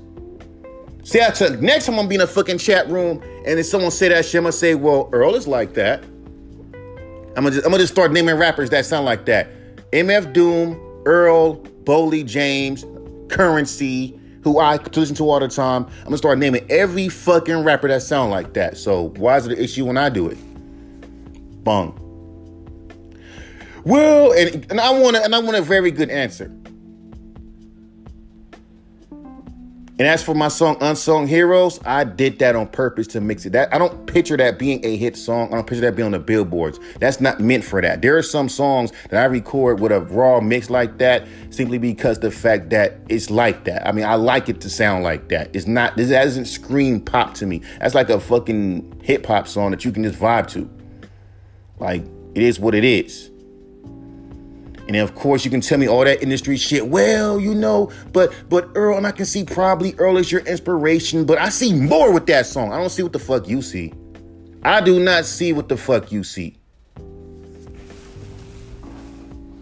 See, 1.04 1.22
I 1.22 1.30
took, 1.30 1.60
next 1.60 1.86
time 1.86 1.98
I'm 1.98 2.06
be 2.06 2.16
in 2.16 2.20
a 2.20 2.26
fucking 2.26 2.58
chat 2.58 2.86
room 2.88 3.22
and 3.46 3.58
if 3.58 3.66
someone 3.66 3.90
say 3.90 4.08
that 4.10 4.26
shit, 4.26 4.36
I'm 4.36 4.44
gonna 4.44 4.52
say, 4.52 4.74
well, 4.74 5.08
Earl 5.10 5.34
is 5.34 5.46
like 5.46 5.72
that. 5.74 6.04
I'm 6.04 7.44
gonna 7.44 7.50
just, 7.50 7.64
I'm 7.64 7.72
gonna 7.72 7.82
just 7.82 7.94
start 7.94 8.12
naming 8.12 8.36
rappers 8.36 8.68
that 8.70 8.84
sound 8.84 9.06
like 9.06 9.24
that. 9.24 9.48
MF 9.92 10.32
Doom, 10.34 10.78
Earl, 11.06 11.62
Boldy 11.84 12.26
James, 12.26 12.84
Currency, 13.30 14.20
who 14.42 14.58
I 14.58 14.76
listen 14.76 15.16
to 15.16 15.30
all 15.30 15.40
the 15.40 15.48
time. 15.48 15.84
I'm 16.00 16.04
gonna 16.04 16.18
start 16.18 16.38
naming 16.38 16.66
every 16.70 17.08
fucking 17.08 17.64
rapper 17.64 17.88
that 17.88 18.02
sound 18.02 18.30
like 18.30 18.52
that. 18.54 18.76
So 18.76 19.08
why 19.16 19.38
is 19.38 19.46
it 19.46 19.52
an 19.52 19.64
issue 19.64 19.86
when 19.86 19.96
I 19.96 20.10
do 20.10 20.28
it? 20.28 20.38
Bung. 21.64 22.07
Well, 23.84 24.32
and, 24.32 24.70
and 24.70 24.80
I 24.80 24.90
want 24.90 25.16
and 25.16 25.34
I 25.34 25.38
want 25.38 25.56
a 25.56 25.62
very 25.62 25.90
good 25.90 26.10
answer. 26.10 26.52
And 29.98 30.06
as 30.06 30.22
for 30.22 30.32
my 30.32 30.46
song 30.46 30.76
Unsung 30.80 31.26
Heroes, 31.26 31.80
I 31.84 32.04
did 32.04 32.38
that 32.38 32.54
on 32.54 32.68
purpose 32.68 33.08
to 33.08 33.20
mix 33.20 33.44
it. 33.46 33.50
That 33.50 33.74
I 33.74 33.78
don't 33.78 34.06
picture 34.06 34.36
that 34.36 34.56
being 34.56 34.84
a 34.84 34.96
hit 34.96 35.16
song. 35.16 35.48
I 35.48 35.56
don't 35.56 35.66
picture 35.66 35.80
that 35.80 35.96
being 35.96 36.06
on 36.06 36.12
the 36.12 36.20
billboards. 36.20 36.78
That's 37.00 37.20
not 37.20 37.40
meant 37.40 37.64
for 37.64 37.82
that. 37.82 38.00
There 38.00 38.16
are 38.16 38.22
some 38.22 38.48
songs 38.48 38.92
that 39.10 39.20
I 39.20 39.24
record 39.24 39.80
with 39.80 39.90
a 39.90 40.00
raw 40.00 40.40
mix 40.40 40.70
like 40.70 40.98
that 40.98 41.26
simply 41.50 41.78
because 41.78 42.20
the 42.20 42.30
fact 42.30 42.70
that 42.70 43.00
it's 43.08 43.28
like 43.28 43.64
that. 43.64 43.88
I 43.88 43.90
mean, 43.90 44.04
I 44.04 44.14
like 44.14 44.48
it 44.48 44.60
to 44.60 44.70
sound 44.70 45.02
like 45.02 45.30
that. 45.30 45.50
It's 45.52 45.66
not 45.66 45.96
this 45.96 46.10
doesn't 46.10 46.44
scream 46.44 47.00
pop 47.00 47.34
to 47.34 47.46
me. 47.46 47.62
That's 47.80 47.96
like 47.96 48.08
a 48.08 48.20
fucking 48.20 49.00
hip 49.02 49.26
hop 49.26 49.48
song 49.48 49.72
that 49.72 49.84
you 49.84 49.90
can 49.90 50.04
just 50.04 50.20
vibe 50.20 50.46
to. 50.50 50.70
Like 51.80 52.04
it 52.36 52.44
is 52.44 52.60
what 52.60 52.76
it 52.76 52.84
is. 52.84 53.27
And 54.88 54.96
of 54.96 55.14
course 55.14 55.44
you 55.44 55.50
can 55.50 55.60
tell 55.60 55.78
me 55.78 55.86
all 55.86 56.02
that 56.02 56.22
industry 56.22 56.56
shit. 56.56 56.88
Well, 56.88 57.38
you 57.38 57.54
know, 57.54 57.92
but 58.12 58.32
but 58.48 58.70
Earl, 58.74 58.96
and 58.96 59.06
I 59.06 59.12
can 59.12 59.26
see 59.26 59.44
probably 59.44 59.94
Earl 59.98 60.16
is 60.16 60.32
your 60.32 60.40
inspiration, 60.40 61.26
but 61.26 61.38
I 61.38 61.50
see 61.50 61.74
more 61.74 62.10
with 62.10 62.26
that 62.26 62.46
song. 62.46 62.72
I 62.72 62.78
don't 62.78 62.88
see 62.88 63.02
what 63.02 63.12
the 63.12 63.18
fuck 63.18 63.46
you 63.46 63.60
see. 63.60 63.92
I 64.62 64.80
do 64.80 64.98
not 64.98 65.26
see 65.26 65.52
what 65.52 65.68
the 65.68 65.76
fuck 65.76 66.10
you 66.10 66.24
see. 66.24 66.56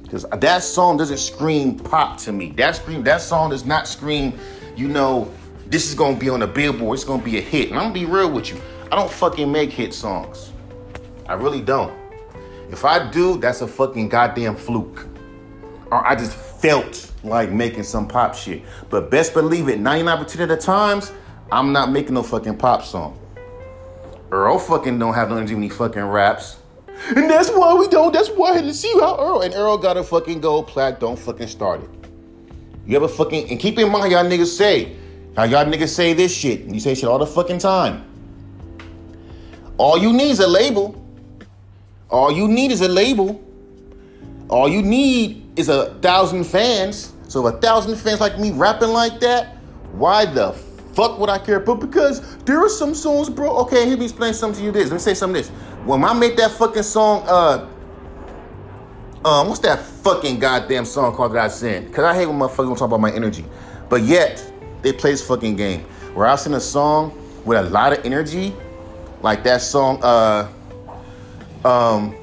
Because 0.02 0.24
that 0.30 0.62
song 0.62 0.96
doesn't 0.96 1.18
scream 1.18 1.76
pop 1.76 2.18
to 2.18 2.32
me. 2.32 2.52
That 2.52 2.76
scream, 2.76 3.02
that 3.02 3.20
song 3.20 3.50
does 3.50 3.66
not 3.66 3.88
scream, 3.88 4.38
you 4.76 4.86
know, 4.86 5.28
this 5.66 5.88
is 5.88 5.96
gonna 5.96 6.16
be 6.16 6.28
on 6.28 6.38
the 6.38 6.46
billboard, 6.46 6.94
it's 6.94 7.04
gonna 7.04 7.20
be 7.20 7.38
a 7.38 7.40
hit. 7.40 7.70
And 7.70 7.78
I'm 7.78 7.86
gonna 7.86 7.94
be 7.94 8.04
real 8.06 8.30
with 8.30 8.50
you. 8.50 8.60
I 8.92 8.94
don't 8.94 9.10
fucking 9.10 9.50
make 9.50 9.72
hit 9.72 9.92
songs. 9.92 10.52
I 11.28 11.34
really 11.34 11.60
don't. 11.60 11.92
If 12.70 12.84
I 12.84 13.10
do, 13.10 13.38
that's 13.38 13.60
a 13.62 13.66
fucking 13.66 14.08
goddamn 14.08 14.54
fluke 14.54 15.08
or 15.90 16.06
I 16.06 16.14
just 16.14 16.32
felt 16.32 17.12
like 17.22 17.50
making 17.50 17.84
some 17.84 18.08
pop 18.08 18.34
shit. 18.34 18.62
But 18.90 19.10
best 19.10 19.34
believe 19.34 19.68
it, 19.68 19.80
99% 19.80 20.40
of 20.40 20.48
the 20.48 20.56
times, 20.56 21.12
I'm 21.50 21.72
not 21.72 21.90
making 21.90 22.14
no 22.14 22.22
fucking 22.22 22.56
pop 22.58 22.84
song. 22.84 23.18
Earl 24.30 24.58
fucking 24.58 24.98
don't 24.98 25.14
have 25.14 25.30
no 25.30 25.36
energy 25.36 25.54
when 25.54 25.62
he 25.62 25.68
fucking 25.68 26.02
raps. 26.02 26.58
And 27.14 27.30
that's 27.30 27.50
why 27.50 27.74
we 27.74 27.88
don't, 27.88 28.12
that's 28.12 28.28
why 28.30 28.60
to 28.60 28.74
see 28.74 28.92
how 28.98 29.16
Earl, 29.18 29.42
and 29.42 29.54
Earl 29.54 29.78
got 29.78 29.96
a 29.96 30.02
fucking 30.02 30.40
gold 30.40 30.66
plaque, 30.66 30.98
don't 30.98 31.18
fucking 31.18 31.46
start 31.48 31.82
it. 31.82 31.90
You 32.86 32.96
ever 32.96 33.08
fucking, 33.08 33.50
and 33.50 33.60
keep 33.60 33.78
in 33.78 33.90
mind, 33.90 34.12
y'all 34.12 34.24
niggas 34.24 34.56
say, 34.56 34.96
How 35.36 35.44
y'all 35.44 35.64
niggas 35.64 35.90
say 35.90 36.14
this 36.14 36.34
shit? 36.34 36.62
and 36.62 36.74
You 36.74 36.80
say 36.80 36.94
shit 36.94 37.08
all 37.08 37.18
the 37.18 37.26
fucking 37.26 37.58
time. 37.58 38.04
All 39.76 39.98
you 39.98 40.12
need 40.12 40.30
is 40.30 40.40
a 40.40 40.46
label. 40.46 41.02
All 42.08 42.32
you 42.32 42.48
need 42.48 42.70
is 42.72 42.80
a 42.80 42.88
label. 42.88 43.42
All 44.48 44.68
you 44.68 44.82
need 44.82 45.45
is 45.56 45.68
a 45.68 45.94
thousand 45.94 46.44
fans. 46.44 47.12
So 47.28 47.46
if 47.46 47.54
a 47.54 47.58
thousand 47.58 47.96
fans 47.96 48.20
like 48.20 48.38
me 48.38 48.52
rapping 48.52 48.90
like 48.90 49.20
that, 49.20 49.56
why 49.92 50.26
the 50.26 50.52
fuck 50.94 51.18
would 51.18 51.28
I 51.28 51.38
care? 51.38 51.60
But 51.60 51.76
because 51.76 52.36
there 52.44 52.58
are 52.58 52.68
some 52.68 52.94
songs, 52.94 53.28
bro. 53.28 53.56
Okay, 53.58 53.86
let 53.86 53.98
me 53.98 54.04
explain 54.04 54.34
something 54.34 54.60
to 54.60 54.66
you. 54.66 54.72
This. 54.72 54.90
Let 54.90 54.94
me 54.94 54.98
say 55.00 55.14
something. 55.14 55.42
This. 55.42 55.48
When 55.84 56.04
I 56.04 56.12
made 56.12 56.36
that 56.38 56.52
fucking 56.52 56.82
song, 56.82 57.24
uh, 57.26 57.68
um, 59.24 59.48
what's 59.48 59.60
that 59.60 59.80
fucking 59.80 60.38
goddamn 60.38 60.84
song 60.84 61.14
called 61.14 61.32
that 61.32 61.44
I 61.44 61.48
sing? 61.48 61.90
Cause 61.92 62.04
I 62.04 62.14
hate 62.14 62.26
when 62.26 62.38
motherfuckers 62.38 62.78
talk 62.78 62.88
about 62.88 63.00
my 63.00 63.12
energy. 63.12 63.44
But 63.88 64.02
yet, 64.02 64.44
they 64.82 64.92
play 64.92 65.12
this 65.12 65.26
fucking 65.26 65.56
game. 65.56 65.80
Where 66.14 66.26
I 66.26 66.36
sing 66.36 66.54
a 66.54 66.60
song 66.60 67.16
with 67.44 67.58
a 67.58 67.68
lot 67.70 67.92
of 67.92 68.04
energy, 68.04 68.54
like 69.22 69.42
that 69.44 69.62
song, 69.62 70.00
uh, 70.02 70.48
um, 71.64 72.14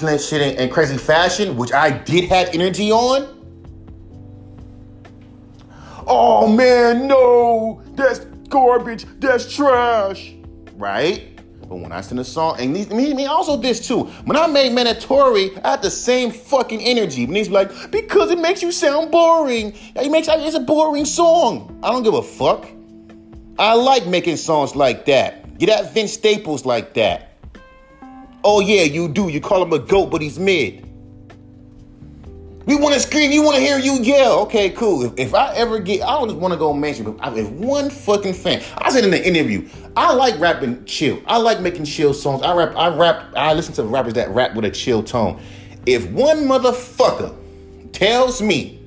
killing 0.00 0.18
shit 0.18 0.40
in, 0.40 0.58
in 0.58 0.70
crazy 0.70 0.96
fashion, 0.96 1.56
which 1.56 1.72
I 1.72 1.90
did 1.90 2.28
have 2.30 2.48
energy 2.54 2.90
on. 2.90 3.36
Oh 6.06 6.48
man, 6.48 7.06
no, 7.06 7.82
that's 7.92 8.20
garbage, 8.48 9.04
that's 9.20 9.54
trash, 9.54 10.34
right? 10.74 11.26
But 11.68 11.76
when 11.76 11.92
I 11.92 12.00
sing 12.00 12.18
a 12.18 12.24
song, 12.24 12.56
and 12.58 12.72
me, 12.72 13.14
me 13.14 13.26
also 13.26 13.56
this 13.56 13.86
too. 13.86 14.04
When 14.24 14.36
I 14.36 14.48
made 14.48 14.72
Mandatory, 14.72 15.56
I 15.58 15.72
had 15.72 15.82
the 15.82 15.90
same 15.90 16.32
fucking 16.32 16.80
energy. 16.80 17.26
When 17.26 17.36
he's 17.36 17.48
like, 17.48 17.70
because 17.92 18.32
it 18.32 18.40
makes 18.40 18.60
you 18.60 18.72
sound 18.72 19.12
boring. 19.12 19.74
It 19.94 20.10
makes 20.10 20.26
it's 20.28 20.56
a 20.56 20.60
boring 20.60 21.04
song. 21.04 21.78
I 21.84 21.92
don't 21.92 22.02
give 22.02 22.14
a 22.14 22.22
fuck. 22.22 22.66
I 23.56 23.74
like 23.74 24.06
making 24.06 24.38
songs 24.38 24.74
like 24.74 25.04
that. 25.04 25.58
Get 25.58 25.68
at 25.68 25.92
Vince 25.94 26.12
Staples 26.12 26.64
like 26.64 26.94
that. 26.94 27.29
Oh 28.42 28.60
yeah, 28.60 28.82
you 28.82 29.08
do. 29.08 29.28
You 29.28 29.40
call 29.40 29.62
him 29.62 29.72
a 29.72 29.78
goat, 29.78 30.06
but 30.06 30.22
he's 30.22 30.38
mid. 30.38 30.86
We 32.66 32.76
want 32.76 32.94
to 32.94 33.00
scream. 33.00 33.32
You 33.32 33.42
want 33.42 33.56
to 33.56 33.62
hear 33.62 33.78
you 33.78 33.94
yell. 34.00 34.40
Okay, 34.40 34.70
cool. 34.70 35.02
If, 35.02 35.18
if 35.18 35.34
I 35.34 35.54
ever 35.54 35.78
get, 35.80 36.02
I 36.02 36.20
don't 36.20 36.38
want 36.38 36.52
to 36.52 36.58
go 36.58 36.72
mention, 36.72 37.12
but 37.12 37.36
if 37.36 37.50
one 37.50 37.90
fucking 37.90 38.34
fan, 38.34 38.62
I 38.78 38.90
said 38.90 39.04
in 39.04 39.10
the 39.10 39.26
interview, 39.26 39.68
I 39.96 40.12
like 40.14 40.38
rapping 40.38 40.84
chill. 40.84 41.20
I 41.26 41.38
like 41.38 41.60
making 41.60 41.84
chill 41.84 42.14
songs. 42.14 42.42
I 42.42 42.54
rap. 42.54 42.76
I 42.76 42.88
rap. 42.94 43.32
I 43.36 43.54
listen 43.54 43.74
to 43.74 43.84
rappers 43.84 44.14
that 44.14 44.30
rap 44.30 44.54
with 44.54 44.64
a 44.64 44.70
chill 44.70 45.02
tone. 45.02 45.42
If 45.86 46.08
one 46.10 46.44
motherfucker 46.44 47.34
tells 47.92 48.40
me 48.40 48.80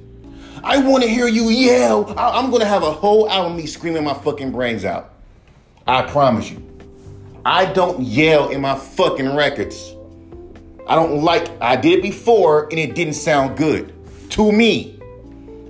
I 0.63 0.77
want 0.77 1.03
to 1.03 1.09
hear 1.09 1.27
you 1.27 1.49
yell, 1.49 2.17
I, 2.17 2.39
I'm 2.39 2.49
gonna 2.49 2.65
have 2.65 2.83
a 2.83 2.91
whole 2.91 3.29
album 3.29 3.57
me 3.57 3.65
screaming 3.65 4.05
my 4.05 4.13
fucking 4.13 4.51
brains 4.51 4.85
out. 4.85 5.13
I 5.85 6.03
promise 6.03 6.49
you. 6.49 6.72
I 7.45 7.65
don't 7.65 8.01
yell 8.01 8.49
in 8.49 8.61
my 8.61 8.75
fucking 8.75 9.35
records. 9.35 9.95
I 10.87 10.95
don't 10.95 11.21
like, 11.23 11.49
I 11.61 11.75
did 11.75 11.99
it 11.99 12.01
before 12.01 12.65
and 12.69 12.79
it 12.79 12.95
didn't 12.95 13.15
sound 13.15 13.57
good 13.57 13.93
to 14.31 14.51
me. 14.51 14.99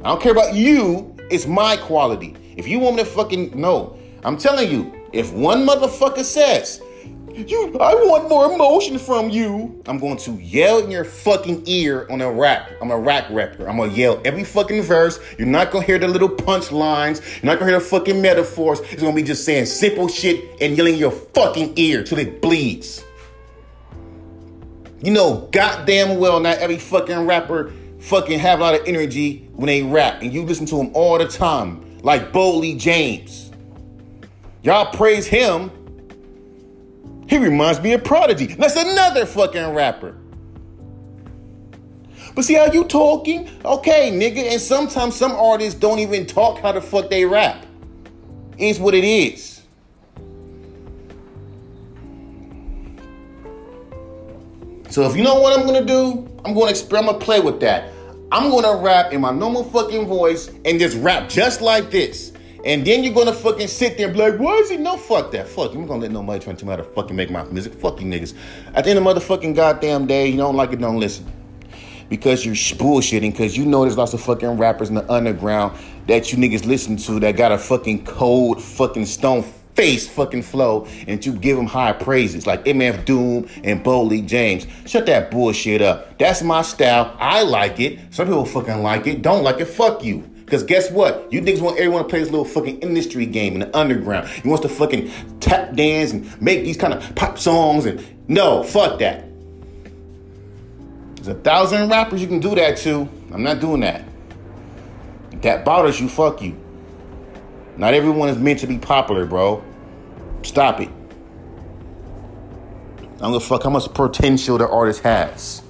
I 0.03 0.09
don't 0.09 0.21
care 0.21 0.31
about 0.31 0.53
you, 0.53 1.15
it's 1.31 1.47
my 1.47 1.77
quality. 1.77 2.35
If 2.55 2.67
you 2.67 2.77
want 2.77 2.97
me 2.97 3.03
to 3.03 3.09
fucking, 3.09 3.59
no. 3.59 3.97
I'm 4.23 4.37
telling 4.37 4.69
you, 4.69 4.93
if 5.13 5.33
one 5.33 5.65
motherfucker 5.65 6.23
says, 6.23 6.81
you, 7.35 7.77
I 7.79 7.93
want 7.95 8.29
more 8.29 8.53
emotion 8.53 8.97
from 8.99 9.29
you. 9.29 9.81
I'm 9.85 9.99
going 9.99 10.17
to 10.17 10.31
yell 10.33 10.79
in 10.79 10.91
your 10.91 11.03
fucking 11.03 11.63
ear 11.65 12.07
on 12.09 12.21
a 12.21 12.31
rap. 12.31 12.71
I'm 12.81 12.91
a 12.91 12.97
rap 12.97 13.27
rapper. 13.29 13.67
I'm 13.67 13.77
gonna 13.77 13.91
yell 13.91 14.21
every 14.23 14.43
fucking 14.43 14.83
verse. 14.83 15.19
You're 15.37 15.47
not 15.47 15.71
gonna 15.71 15.85
hear 15.85 15.99
the 15.99 16.07
little 16.07 16.29
punch 16.29 16.71
lines. 16.71 17.21
You're 17.41 17.51
not 17.51 17.59
gonna 17.59 17.71
hear 17.71 17.79
the 17.79 17.85
fucking 17.85 18.21
metaphors. 18.21 18.79
It's 18.81 19.01
gonna 19.01 19.15
be 19.15 19.23
just 19.23 19.45
saying 19.45 19.65
simple 19.65 20.07
shit 20.07 20.61
and 20.61 20.77
yelling 20.77 20.93
in 20.93 20.99
your 20.99 21.11
fucking 21.11 21.73
ear 21.77 22.03
till 22.03 22.19
it 22.19 22.41
bleeds. 22.41 23.03
You 25.01 25.11
know 25.11 25.49
goddamn 25.51 26.17
well 26.19 26.39
not 26.39 26.59
every 26.59 26.77
fucking 26.77 27.25
rapper 27.25 27.73
fucking 28.03 28.37
have 28.37 28.59
a 28.59 28.61
lot 28.61 28.75
of 28.75 28.85
energy 28.85 29.47
when 29.53 29.67
they 29.67 29.81
rap, 29.81 30.21
and 30.21 30.33
you 30.33 30.43
listen 30.43 30.65
to 30.65 30.75
them 30.75 30.91
all 30.93 31.17
the 31.17 31.27
time, 31.27 31.99
like 32.01 32.33
Boldy 32.33 32.77
James. 32.77 33.51
Y'all 34.61 34.93
praise 34.93 35.25
him. 35.25 35.71
He 37.27 37.37
reminds 37.37 37.81
me 37.81 37.93
of 37.93 38.03
Prodigy. 38.03 38.47
That's 38.47 38.75
another 38.75 39.25
fucking 39.25 39.73
rapper. 39.73 40.15
But 42.35 42.45
see 42.45 42.55
how 42.55 42.71
you 42.71 42.83
talking? 42.85 43.49
Okay, 43.63 44.11
nigga. 44.11 44.51
And 44.51 44.59
sometimes 44.59 45.15
some 45.15 45.33
artists 45.33 45.79
don't 45.79 45.99
even 45.99 46.25
talk 46.25 46.59
how 46.59 46.71
the 46.71 46.81
fuck 46.81 47.09
they 47.09 47.25
rap. 47.25 47.65
It's 48.57 48.79
what 48.79 48.93
it 48.93 49.03
is. 49.03 49.61
So 54.89 55.03
if 55.09 55.15
you 55.15 55.23
know 55.23 55.39
what 55.39 55.57
I'm 55.57 55.65
gonna 55.65 55.85
do, 55.85 56.29
I'm 56.45 56.53
gonna 56.53 56.69
experiment, 56.69 57.19
play 57.19 57.39
with 57.39 57.59
that. 57.61 57.91
I'm 58.31 58.51
gonna 58.51 58.75
rap 58.75 59.11
in 59.11 59.21
my 59.21 59.31
normal 59.31 59.63
fucking 59.63 60.07
voice 60.07 60.49
and 60.65 60.79
just 60.79 60.97
rap 60.97 61.29
just 61.29 61.61
like 61.61 61.89
this. 61.89 62.32
And 62.65 62.85
then 62.85 63.03
you're 63.03 63.13
gonna 63.13 63.33
fucking 63.33 63.67
sit 63.67 63.97
there 63.97 64.07
and 64.07 64.15
be 64.15 64.21
like, 64.21 64.39
why 64.39 64.53
is 64.55 64.69
he 64.69 64.77
no 64.77 64.95
fuck 64.95 65.31
that? 65.31 65.47
Fuck, 65.49 65.73
you 65.73 65.81
am 65.81 65.87
gonna 65.87 66.01
let 66.01 66.11
nobody 66.11 66.43
try 66.43 66.53
to 66.53 66.77
to 66.77 66.83
fucking 66.83 67.15
make 67.15 67.29
my 67.29 67.43
music. 67.43 67.73
Fuck 67.73 67.99
you 67.99 68.07
niggas. 68.07 68.33
At 68.73 68.85
the 68.85 68.91
end 68.91 68.99
of 68.99 69.05
the 69.05 69.19
motherfucking 69.19 69.53
goddamn 69.53 70.07
day, 70.07 70.27
you 70.27 70.37
don't 70.37 70.55
like 70.55 70.71
it, 70.71 70.79
don't 70.79 70.99
listen. 70.99 71.25
Because 72.07 72.45
you're 72.45 72.55
bullshitting, 72.55 73.31
because 73.31 73.57
you 73.57 73.65
know 73.65 73.81
there's 73.81 73.97
lots 73.97 74.13
of 74.13 74.21
fucking 74.21 74.57
rappers 74.57 74.87
in 74.89 74.95
the 74.95 75.11
underground 75.11 75.77
that 76.07 76.31
you 76.31 76.37
niggas 76.37 76.65
listen 76.65 76.95
to 76.97 77.19
that 77.19 77.35
got 77.35 77.51
a 77.51 77.57
fucking 77.57 78.05
cold 78.05 78.61
fucking 78.61 79.05
stone 79.05 79.43
face 79.75 80.07
fucking 80.07 80.43
flow 80.43 80.85
and 81.07 81.25
you 81.25 81.33
give 81.33 81.57
them 81.57 81.65
high 81.65 81.91
praises 81.91 82.45
like 82.45 82.63
MF 82.65 83.05
Doom 83.05 83.49
and 83.63 83.83
Boldy 83.83 84.25
James. 84.25 84.67
Shut 84.85 85.05
that 85.07 85.31
bullshit 85.31 85.81
up. 85.81 86.17
That's 86.17 86.43
my 86.43 86.61
style. 86.61 87.15
I 87.19 87.41
like 87.41 87.79
it. 87.79 87.99
Some 88.11 88.27
people 88.27 88.45
fucking 88.45 88.83
like 88.83 89.07
it. 89.07 89.21
Don't 89.21 89.43
like 89.43 89.59
it. 89.59 89.65
Fuck 89.65 90.03
you. 90.03 90.29
Because 90.53 90.67
guess 90.67 90.91
what? 90.91 91.33
You 91.33 91.41
niggas 91.41 91.61
want 91.61 91.79
everyone 91.79 92.03
to 92.03 92.07
play 92.07 92.19
this 92.19 92.29
little 92.29 92.45
fucking 92.45 92.81
industry 92.81 93.25
game 93.25 93.55
in 93.55 93.61
the 93.61 93.75
underground. 93.75 94.29
You 94.43 94.51
want 94.51 94.61
to 94.61 94.69
fucking 94.69 95.11
tap 95.39 95.73
dance 95.73 96.11
and 96.11 96.39
make 96.39 96.63
these 96.63 96.77
kind 96.77 96.93
of 96.93 97.15
pop 97.15 97.39
songs 97.39 97.87
and 97.87 98.05
no, 98.27 98.61
fuck 98.61 98.99
that. 98.99 99.25
There's 101.15 101.29
a 101.29 101.33
thousand 101.33 101.89
rappers 101.89 102.21
you 102.21 102.27
can 102.27 102.39
do 102.39 102.53
that 102.53 102.77
to. 102.77 103.09
I'm 103.31 103.41
not 103.41 103.61
doing 103.61 103.79
that. 103.79 104.05
If 105.31 105.41
that 105.41 105.65
bothers 105.65 105.99
you, 105.99 106.07
fuck 106.07 106.39
you. 106.39 106.55
Not 107.75 107.95
everyone 107.95 108.29
is 108.29 108.37
meant 108.37 108.59
to 108.59 108.67
be 108.67 108.77
popular, 108.77 109.25
bro. 109.25 109.63
Stop 110.43 110.81
it. 110.81 110.89
I 112.99 113.21
don't 113.21 113.31
give 113.31 113.41
a 113.41 113.45
fuck 113.45 113.63
how 113.63 113.71
much 113.71 113.91
potential 113.91 114.59
the 114.59 114.69
artist 114.69 115.01
has. 115.01 115.62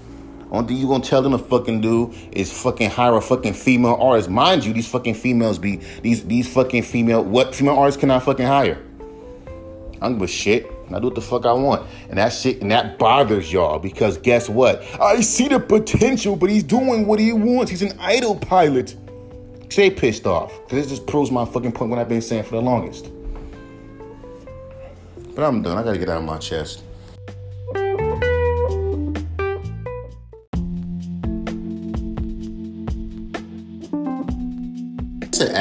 Only 0.53 0.67
thing 0.67 0.77
you 0.77 0.88
gonna 0.88 1.03
tell 1.03 1.24
them 1.24 1.31
to 1.31 1.39
fucking 1.39 1.81
do 1.81 2.13
is 2.31 2.53
fucking 2.53 2.91
hire 2.91 3.15
a 3.15 3.22
fucking 3.22 3.53
female 3.53 3.95
artist. 4.00 4.29
Mind 4.29 4.63
you, 4.63 4.72
these 4.72 4.88
fucking 4.88 5.15
females 5.15 5.57
be 5.57 5.77
these 6.03 6.24
these 6.25 6.53
fucking 6.53 6.83
female 6.83 7.24
what 7.24 7.55
female 7.55 7.75
artists 7.75 8.00
can 8.00 8.12
I 8.12 8.19
fucking 8.19 8.45
hire? 8.45 8.79
I 9.95 10.07
don't 10.07 10.13
give 10.13 10.22
a 10.22 10.27
shit. 10.27 10.69
I 10.91 11.00
do 11.00 11.05
what 11.05 11.15
the 11.15 11.22
fuck 11.22 11.48
I 11.48 11.53
want. 11.53 11.88
And 12.10 12.19
that 12.19 12.29
shit 12.29 12.62
and 12.62 12.69
that 12.72 13.00
bothers 13.00 13.51
y'all 13.51 13.79
because 13.79 14.19
guess 14.19 14.48
what? 14.48 14.83
I 15.01 15.22
see 15.22 15.48
the 15.48 15.60
potential, 15.60 16.36
but 16.36 16.51
he's 16.51 16.63
doing 16.63 17.07
what 17.07 17.19
he 17.19 17.33
wants. 17.33 17.72
He's 17.72 17.81
an 17.81 17.98
idol 18.00 18.36
pilot. 18.36 18.95
Stay 19.69 19.89
pissed 19.89 20.27
off. 20.27 20.53
Because 20.65 20.86
it 20.86 20.89
just 20.89 21.07
proves 21.07 21.31
my 21.31 21.45
fucking 21.45 21.72
point 21.72 21.89
what 21.89 21.98
I've 21.98 22.10
been 22.10 22.22
saying 22.22 22.43
for 22.43 22.51
the 22.51 22.62
longest. 22.62 23.10
But 25.33 25.45
I'm 25.45 25.63
done. 25.63 25.79
I 25.79 25.83
gotta 25.83 25.98
get 25.98 26.10
out 26.10 26.17
of 26.17 26.25
my 26.25 26.38
chest. 26.38 26.83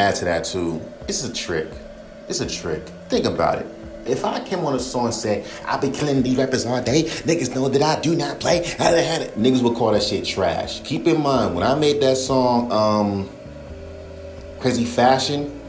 Add 0.03 0.17
to 0.17 0.25
that 0.27 0.45
too, 0.45 0.81
it's 1.09 1.25
a 1.25 1.33
trick. 1.33 1.69
It's 2.29 2.41
a 2.41 2.49
trick. 2.49 2.83
Think 3.09 3.25
about 3.25 3.59
it. 3.59 3.67
If 4.05 4.25
I 4.25 4.41
came 4.41 4.61
on 4.65 4.75
a 4.75 4.81
song 4.81 5.07
and 5.07 5.15
said, 5.15 5.47
I've 5.65 5.81
been 5.81 5.93
killing 5.93 6.23
these 6.23 6.37
rappers 6.37 6.67
all 6.67 6.83
day, 6.83 7.05
niggas 7.05 7.55
know 7.55 7.69
that 7.69 7.83
I 7.83 8.01
do 8.01 8.17
not 8.17 8.41
play, 8.41 8.59
I 8.81 8.85
had 8.91 9.23
it. 9.23 9.39
niggas 9.39 9.63
would 9.63 9.77
call 9.77 9.93
that 9.93 10.03
shit 10.03 10.25
trash. 10.25 10.81
Keep 10.81 11.07
in 11.07 11.21
mind, 11.21 11.55
when 11.55 11.65
I 11.65 11.77
made 11.77 12.03
that 12.03 12.17
song, 12.17 12.73
um, 12.73 13.31
crazy 14.59 14.85
fashion, 14.85 15.61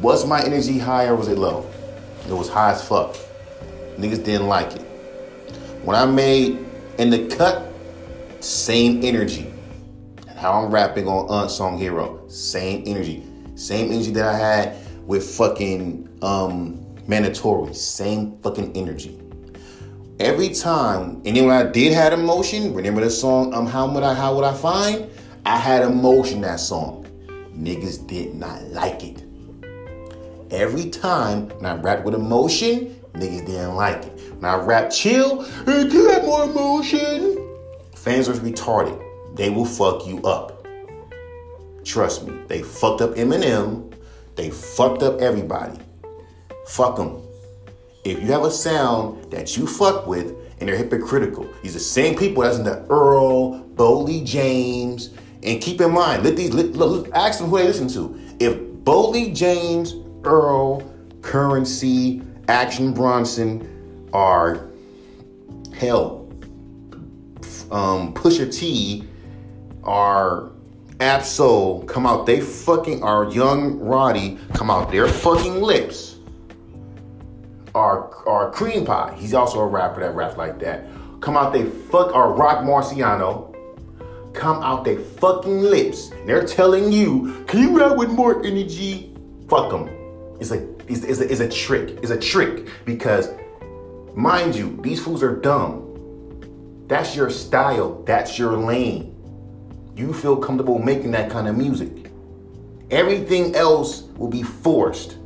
was 0.00 0.24
my 0.26 0.44
energy 0.44 0.78
high 0.78 1.06
or 1.06 1.16
was 1.16 1.26
it 1.26 1.38
low? 1.38 1.68
It 2.28 2.32
was 2.32 2.48
high 2.48 2.72
as 2.72 2.86
fuck. 2.86 3.16
Niggas 3.96 4.24
didn't 4.24 4.46
like 4.46 4.72
it. 4.76 4.82
When 5.82 5.96
I 5.96 6.06
made 6.06 6.64
in 6.98 7.10
the 7.10 7.26
cut, 7.34 7.66
same 8.40 9.04
energy. 9.04 9.52
How 10.46 10.62
I'm 10.62 10.70
rapping 10.70 11.08
on 11.08 11.26
Unsung 11.28 11.76
Hero, 11.76 12.22
same 12.28 12.84
energy. 12.86 13.26
Same 13.56 13.90
energy 13.90 14.12
that 14.12 14.32
I 14.32 14.38
had 14.38 14.76
with 15.04 15.28
fucking 15.28 16.08
um 16.22 16.86
mandatory. 17.08 17.74
Same 17.74 18.38
fucking 18.42 18.76
energy. 18.76 19.20
Every 20.20 20.50
time, 20.50 21.20
and 21.24 21.36
then 21.36 21.46
when 21.46 21.56
I 21.56 21.68
did 21.68 21.92
have 21.94 22.12
emotion, 22.12 22.74
remember 22.74 23.00
the 23.00 23.10
song 23.10 23.54
um 23.54 23.66
How 23.66 23.92
Would 23.92 24.04
I 24.04 24.14
How 24.14 24.36
Would 24.36 24.44
I 24.44 24.54
Find? 24.54 25.10
I 25.44 25.56
had 25.56 25.82
emotion 25.82 26.42
that 26.42 26.60
song. 26.60 27.08
niggas 27.52 28.06
did 28.06 28.36
not 28.36 28.62
like 28.68 29.02
it. 29.02 29.24
Every 30.52 30.90
time 30.90 31.48
when 31.48 31.66
I 31.66 31.74
rap 31.74 32.04
with 32.04 32.14
emotion, 32.14 32.94
niggas 33.14 33.46
didn't 33.46 33.74
like 33.74 34.04
it. 34.04 34.32
When 34.38 34.44
I 34.44 34.54
rap 34.58 34.92
chill, 34.92 35.42
hey, 35.64 35.90
have 35.90 36.24
more 36.24 36.44
emotion? 36.44 37.36
Fans 37.96 38.28
are 38.28 38.34
retarded. 38.34 39.05
They 39.36 39.50
will 39.50 39.66
fuck 39.66 40.06
you 40.06 40.22
up. 40.22 40.66
Trust 41.84 42.26
me, 42.26 42.34
they 42.48 42.62
fucked 42.62 43.02
up 43.02 43.10
Eminem. 43.10 43.92
They 44.34 44.50
fucked 44.50 45.02
up 45.02 45.20
everybody. 45.20 45.78
Fuck 46.68 46.96
them. 46.96 47.22
If 48.04 48.20
you 48.20 48.28
have 48.28 48.44
a 48.44 48.50
sound 48.50 49.30
that 49.30 49.56
you 49.56 49.66
fuck 49.66 50.06
with 50.06 50.34
and 50.58 50.68
they're 50.68 50.76
hypocritical, 50.76 51.46
these 51.62 51.72
are 51.72 51.78
the 51.78 51.84
same 51.84 52.16
people 52.16 52.42
that's 52.42 52.56
in 52.56 52.64
the 52.64 52.84
Earl, 52.88 53.62
Boldy 53.74 54.24
James, 54.24 55.10
and 55.42 55.60
keep 55.60 55.82
in 55.82 55.92
mind, 55.92 56.24
let 56.24 56.36
these 56.36 56.54
let, 56.54 56.74
let, 56.74 57.12
ask 57.12 57.38
them 57.38 57.50
who 57.50 57.58
they 57.58 57.64
listen 57.64 57.88
to. 57.88 58.18
If 58.40 58.56
Boldy 58.84 59.34
James, 59.34 59.94
Earl, 60.24 60.82
Currency, 61.20 62.22
Action 62.48 62.94
Bronson 62.94 64.08
are 64.14 64.70
hell, 65.74 66.26
um, 67.70 68.14
Pusha 68.14 68.52
T 68.52 69.06
are 69.86 70.50
Ab-Soul 71.00 71.84
come 71.84 72.06
out, 72.06 72.26
they 72.26 72.40
fucking 72.40 73.02
are 73.02 73.30
Young 73.30 73.78
Roddy 73.80 74.38
come 74.54 74.70
out 74.70 74.90
their 74.90 75.08
fucking 75.08 75.62
lips. 75.62 76.16
Are 77.74 78.14
are 78.26 78.50
Cream 78.50 78.84
Pie, 78.84 79.14
he's 79.16 79.34
also 79.34 79.60
a 79.60 79.66
rapper 79.66 80.00
that 80.00 80.14
raps 80.14 80.36
like 80.36 80.58
that. 80.60 80.86
Come 81.20 81.36
out 81.36 81.52
they 81.52 81.64
fuck 81.64 82.14
our 82.14 82.32
Roc 82.32 82.64
Marciano 82.64 83.46
come 84.36 84.62
out 84.62 84.84
they 84.84 84.96
fucking 84.96 85.60
lips. 85.60 86.10
They're 86.26 86.46
telling 86.46 86.92
you, 86.92 87.44
can 87.48 87.60
you 87.60 87.76
rap 87.76 87.96
with 87.96 88.10
more 88.10 88.44
energy? 88.44 89.14
Fuck 89.48 89.70
them. 89.70 89.88
It's 90.38 90.50
a, 90.50 90.68
it's, 90.86 91.02
it's, 91.02 91.20
a, 91.20 91.30
it's 91.30 91.40
a 91.40 91.48
trick. 91.48 91.98
It's 92.02 92.10
a 92.10 92.18
trick 92.18 92.68
because, 92.84 93.30
mind 94.14 94.54
you, 94.54 94.78
these 94.82 95.02
fools 95.02 95.22
are 95.22 95.34
dumb. 95.34 95.82
That's 96.86 97.16
your 97.16 97.30
style. 97.30 98.02
That's 98.04 98.38
your 98.38 98.56
lane. 98.56 99.15
You 99.96 100.12
feel 100.12 100.36
comfortable 100.36 100.78
making 100.78 101.12
that 101.12 101.30
kind 101.30 101.48
of 101.48 101.56
music. 101.56 102.10
Everything 102.90 103.54
else 103.56 104.02
will 104.18 104.28
be 104.28 104.42
forced. 104.42 105.16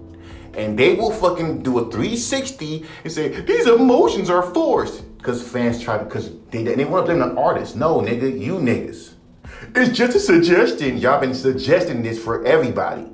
And 0.54 0.78
they 0.78 0.94
will 0.94 1.10
fucking 1.10 1.64
do 1.64 1.80
a 1.80 1.90
360 1.90 2.86
and 3.02 3.12
say, 3.12 3.40
these 3.40 3.66
emotions 3.66 4.30
are 4.30 4.42
forced. 4.42 5.04
Because 5.18 5.46
fans 5.46 5.82
try, 5.82 5.98
to, 5.98 6.04
because 6.04 6.30
they, 6.50 6.62
they 6.62 6.84
want 6.84 7.04
to 7.04 7.12
blame 7.12 7.18
the 7.18 7.40
artist. 7.40 7.74
No, 7.74 8.00
nigga, 8.00 8.40
you 8.40 8.54
niggas. 8.54 9.14
It's 9.74 9.96
just 9.96 10.16
a 10.16 10.20
suggestion. 10.20 10.98
Y'all 10.98 11.20
been 11.20 11.34
suggesting 11.34 12.02
this 12.02 12.22
for 12.22 12.46
everybody. 12.46 13.06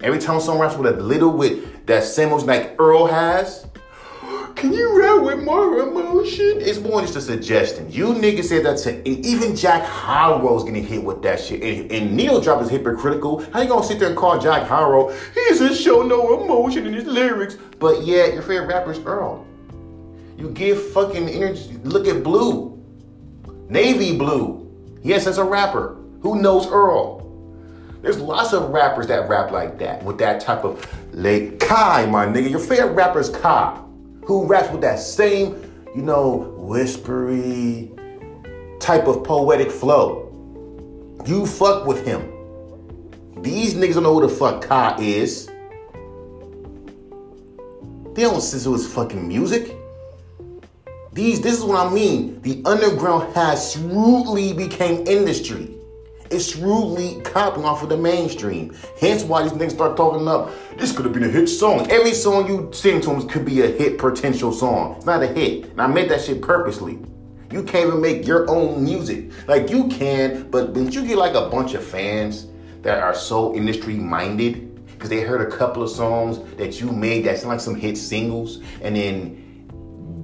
Every 0.00 0.18
time 0.18 0.40
someone 0.40 0.66
raps 0.66 0.78
with 0.78 0.98
a 0.98 1.02
little 1.02 1.30
with 1.30 1.86
that 1.86 2.04
same 2.04 2.28
emotion 2.28 2.46
like 2.46 2.76
Earl 2.78 3.06
has, 3.06 3.66
can 4.54 4.72
you 4.72 4.98
rap 4.98 5.22
with 5.22 5.42
more 5.42 5.80
emotion? 5.80 6.58
It's 6.60 6.78
more 6.80 7.00
just 7.00 7.16
a 7.16 7.20
suggestion. 7.20 7.90
You 7.90 8.08
niggas 8.08 8.44
said 8.44 8.64
that 8.64 8.78
to, 8.78 8.94
and 8.94 9.26
even 9.26 9.56
Jack 9.56 9.84
Harlow's 9.84 10.64
getting 10.64 10.84
hit 10.84 11.02
with 11.02 11.22
that 11.22 11.40
shit. 11.40 11.62
And, 11.62 11.90
and 11.90 12.16
Neil 12.16 12.40
Drop 12.40 12.62
is 12.62 12.70
hypocritical. 12.70 13.40
How 13.52 13.62
you 13.62 13.68
gonna 13.68 13.84
sit 13.84 13.98
there 13.98 14.08
and 14.08 14.16
call 14.16 14.38
Jack 14.38 14.66
Harlow? 14.66 15.12
He 15.34 15.44
doesn't 15.48 15.74
show 15.74 16.02
no 16.02 16.42
emotion 16.42 16.86
in 16.86 16.94
his 16.94 17.04
lyrics. 17.04 17.56
But 17.78 18.04
yeah, 18.04 18.26
your 18.26 18.42
favorite 18.42 18.66
rapper 18.66 18.92
is 18.92 18.98
Earl. 19.00 19.46
You 20.38 20.50
give 20.50 20.92
fucking 20.92 21.28
energy. 21.28 21.78
Look 21.82 22.06
at 22.06 22.22
Blue. 22.22 22.82
Navy 23.68 24.16
Blue. 24.16 24.70
Yes, 25.02 25.26
as 25.26 25.38
a 25.38 25.44
rapper. 25.44 25.96
Who 26.20 26.40
knows 26.40 26.66
Earl? 26.66 27.20
There's 28.02 28.18
lots 28.18 28.52
of 28.52 28.70
rappers 28.70 29.06
that 29.06 29.28
rap 29.30 29.50
like 29.50 29.78
that, 29.78 30.02
with 30.02 30.18
that 30.18 30.40
type 30.40 30.64
of 30.64 30.86
like 31.14 31.58
Kai, 31.58 32.04
my 32.06 32.26
nigga. 32.26 32.50
Your 32.50 32.58
favorite 32.58 32.92
rapper 32.92 33.20
is 33.20 33.30
Kai, 33.30 33.80
who 34.26 34.46
raps 34.46 34.70
with 34.70 34.80
that 34.80 34.98
same, 34.98 35.70
you 35.94 36.02
know, 36.02 36.54
whispery 36.56 37.90
type 38.80 39.06
of 39.06 39.24
poetic 39.24 39.70
flow. 39.70 40.22
You 41.26 41.46
fuck 41.46 41.86
with 41.86 42.04
him. 42.04 42.30
These 43.42 43.74
niggas 43.74 43.94
don't 43.94 44.02
know 44.04 44.14
who 44.14 44.26
the 44.26 44.34
fuck 44.34 44.62
Kai 44.62 44.96
is. 45.00 45.46
They 48.14 48.22
don't 48.22 48.34
listen 48.34 48.60
to 48.60 48.72
his 48.72 48.92
fucking 48.92 49.26
music. 49.26 49.76
These, 51.12 51.40
this 51.40 51.58
is 51.58 51.64
what 51.64 51.86
I 51.86 51.92
mean. 51.92 52.40
The 52.42 52.62
underground 52.64 53.34
has 53.34 53.72
shrewdly 53.72 54.52
became 54.52 55.06
industry. 55.06 55.73
It's 56.34 56.50
shrewdly 56.50 57.20
copying 57.20 57.64
off 57.64 57.84
of 57.84 57.90
the 57.90 57.96
mainstream. 57.96 58.74
Hence 59.00 59.22
why 59.22 59.44
these 59.44 59.52
niggas 59.52 59.70
start 59.70 59.96
talking 59.96 60.26
up. 60.26 60.50
This 60.76 60.90
could 60.90 61.04
have 61.04 61.14
been 61.14 61.22
a 61.22 61.28
hit 61.28 61.46
song. 61.46 61.88
Every 61.92 62.12
song 62.12 62.48
you 62.48 62.70
sing 62.72 63.00
to 63.02 63.10
them 63.10 63.28
could 63.28 63.44
be 63.44 63.60
a 63.60 63.68
hit 63.68 63.98
potential 63.98 64.52
song. 64.52 64.96
It's 64.96 65.06
not 65.06 65.22
a 65.22 65.28
hit. 65.28 65.66
And 65.66 65.80
I 65.80 65.86
made 65.86 66.10
that 66.10 66.22
shit 66.22 66.42
purposely. 66.42 66.98
You 67.52 67.62
can't 67.62 67.86
even 67.86 68.00
make 68.00 68.26
your 68.26 68.50
own 68.50 68.82
music. 68.82 69.30
Like 69.46 69.70
you 69.70 69.86
can, 69.86 70.50
but 70.50 70.70
when 70.70 70.90
you 70.90 71.06
get 71.06 71.18
like 71.18 71.34
a 71.36 71.48
bunch 71.48 71.74
of 71.74 71.84
fans 71.84 72.48
that 72.82 73.00
are 73.00 73.14
so 73.14 73.54
industry 73.54 73.94
minded, 73.94 74.84
because 74.86 75.10
they 75.10 75.20
heard 75.20 75.40
a 75.40 75.56
couple 75.56 75.84
of 75.84 75.90
songs 75.90 76.40
that 76.56 76.80
you 76.80 76.90
made 76.90 77.26
that 77.26 77.38
sound 77.38 77.50
like 77.50 77.60
some 77.60 77.76
hit 77.76 77.96
singles, 77.96 78.60
and 78.82 78.96
then 78.96 79.43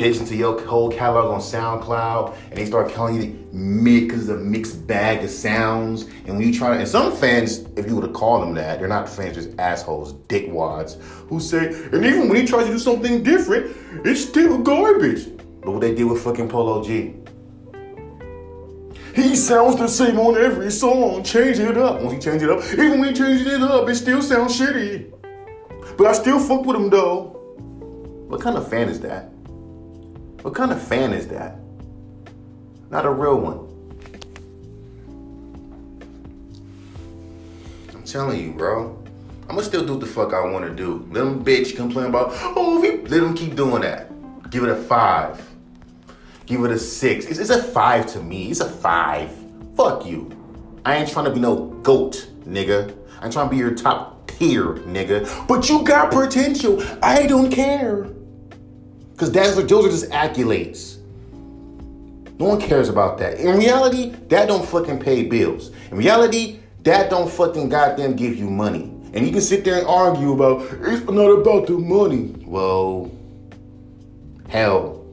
listen 0.09 0.27
to 0.27 0.37
your 0.37 0.61
whole 0.67 0.91
catalog 0.91 1.27
on 1.27 1.41
SoundCloud 1.41 2.35
and 2.49 2.57
they 2.57 2.67
start 2.67 2.93
calling 2.93 3.21
you 3.21 3.49
mix 3.53 4.29
a 4.29 4.37
mixed 4.37 4.87
bag 4.87 5.25
of 5.25 5.31
sounds. 5.31 6.03
And 6.27 6.37
when 6.37 6.41
you 6.41 6.53
try 6.53 6.75
to, 6.75 6.79
and 6.79 6.89
some 6.89 7.15
fans, 7.17 7.67
if 7.77 7.87
you 7.87 7.97
were 7.97 8.07
to 8.07 8.13
call 8.13 8.41
them 8.41 8.55
that, 8.55 8.79
they're 8.79 8.89
not 8.89 9.09
fans, 9.09 9.37
just 9.37 9.59
assholes, 9.59 10.15
dickwads, 10.29 11.01
who 11.29 11.41
say, 11.41 11.67
and 11.93 12.05
even 12.05 12.29
when 12.29 12.41
he 12.41 12.47
tries 12.47 12.67
to 12.67 12.73
do 12.73 12.79
something 12.79 13.23
different, 13.23 13.77
it's 14.05 14.23
still 14.23 14.59
garbage. 14.59 15.27
Look 15.65 15.75
what 15.75 15.81
they 15.81 15.95
did 15.95 16.05
with 16.05 16.23
fucking 16.23 16.49
Polo 16.49 16.83
G. 16.83 17.15
He 19.15 19.35
sounds 19.35 19.77
the 19.77 19.89
same 19.89 20.19
on 20.19 20.37
every 20.37 20.71
song. 20.71 21.23
Change 21.25 21.59
it 21.59 21.77
up. 21.77 22.01
Once 22.01 22.13
he 22.13 22.19
change 22.19 22.43
it 22.43 22.51
up, 22.51 22.65
even 22.73 23.01
when 23.01 23.09
he 23.09 23.15
changes 23.15 23.47
it 23.47 23.61
up, 23.61 23.89
it 23.89 23.97
still 23.97 24.23
sounds 24.23 24.59
shitty. 24.59 25.13
But 25.99 26.07
I 26.07 26.13
still 26.13 26.39
fuck 26.39 26.65
with 26.65 26.77
him 26.77 26.89
though. 26.89 27.37
What 28.29 28.41
kind 28.41 28.57
of 28.57 28.69
fan 28.71 28.89
is 28.89 29.01
that? 29.01 29.31
What 30.43 30.55
kind 30.55 30.73
of 30.73 30.83
fan 30.83 31.13
is 31.13 31.29
that? 31.29 31.57
Not 32.91 33.05
a 33.05 33.11
real 33.11 33.39
one. 33.39 33.67
I'm 37.95 38.03
telling 38.05 38.41
you, 38.41 38.53
bro. 38.53 38.97
I'm 39.43 39.57
gonna 39.57 39.63
still 39.63 39.85
do 39.85 39.95
what 39.95 40.01
the 40.01 40.07
fuck 40.07 40.33
I 40.33 40.45
wanna 40.47 40.71
do. 40.71 41.07
Let 41.11 41.25
them 41.25 41.45
bitch 41.45 41.77
complain 41.77 42.07
about, 42.07 42.31
oh, 42.57 42.81
let 42.83 43.11
them 43.11 43.35
keep 43.35 43.55
doing 43.55 43.83
that. 43.83 44.09
Give 44.51 44.65
it 44.65 44.71
a 44.71 44.77
five. 44.77 45.47
Give 46.47 46.65
it 46.65 46.71
a 46.71 46.79
six. 46.79 47.27
It's, 47.27 47.39
it's 47.39 47.51
a 47.51 47.63
five 47.63 48.07
to 48.13 48.23
me. 48.23 48.51
It's 48.51 48.61
a 48.61 48.69
five. 48.69 49.31
Fuck 49.77 50.07
you. 50.07 50.31
I 50.85 50.97
ain't 50.97 51.11
trying 51.11 51.27
to 51.27 51.31
be 51.31 51.41
no 51.41 51.67
goat, 51.83 52.29
nigga. 52.45 52.97
I'm 53.21 53.31
trying 53.31 53.47
to 53.47 53.51
be 53.51 53.59
your 53.59 53.75
top 53.75 54.27
tier, 54.29 54.75
nigga. 54.77 55.47
But 55.47 55.69
you 55.69 55.83
got 55.85 56.11
potential. 56.11 56.83
I 57.03 57.27
don't 57.27 57.51
care. 57.51 58.09
Because 59.21 59.35
that's 59.35 59.55
what 59.55 59.69
those 59.69 59.85
are 59.85 59.91
just 59.91 60.11
accolades. 60.13 60.97
No 62.39 62.47
one 62.47 62.59
cares 62.59 62.89
about 62.89 63.19
that. 63.19 63.39
In 63.39 63.55
reality, 63.59 64.15
that 64.29 64.49
don't 64.49 64.67
fucking 64.67 64.99
pay 64.99 65.25
bills. 65.25 65.73
In 65.91 65.99
reality, 65.99 66.61
that 66.85 67.11
don't 67.11 67.31
fucking 67.31 67.69
goddamn 67.69 68.17
give 68.17 68.39
you 68.39 68.49
money. 68.49 68.85
And 69.13 69.27
you 69.27 69.31
can 69.31 69.43
sit 69.43 69.63
there 69.63 69.77
and 69.77 69.87
argue 69.87 70.33
about 70.33 70.63
it's 70.73 71.05
not 71.05 71.29
about 71.29 71.67
the 71.67 71.75
money. 71.75 72.35
Well, 72.47 73.11
hell. 74.49 75.05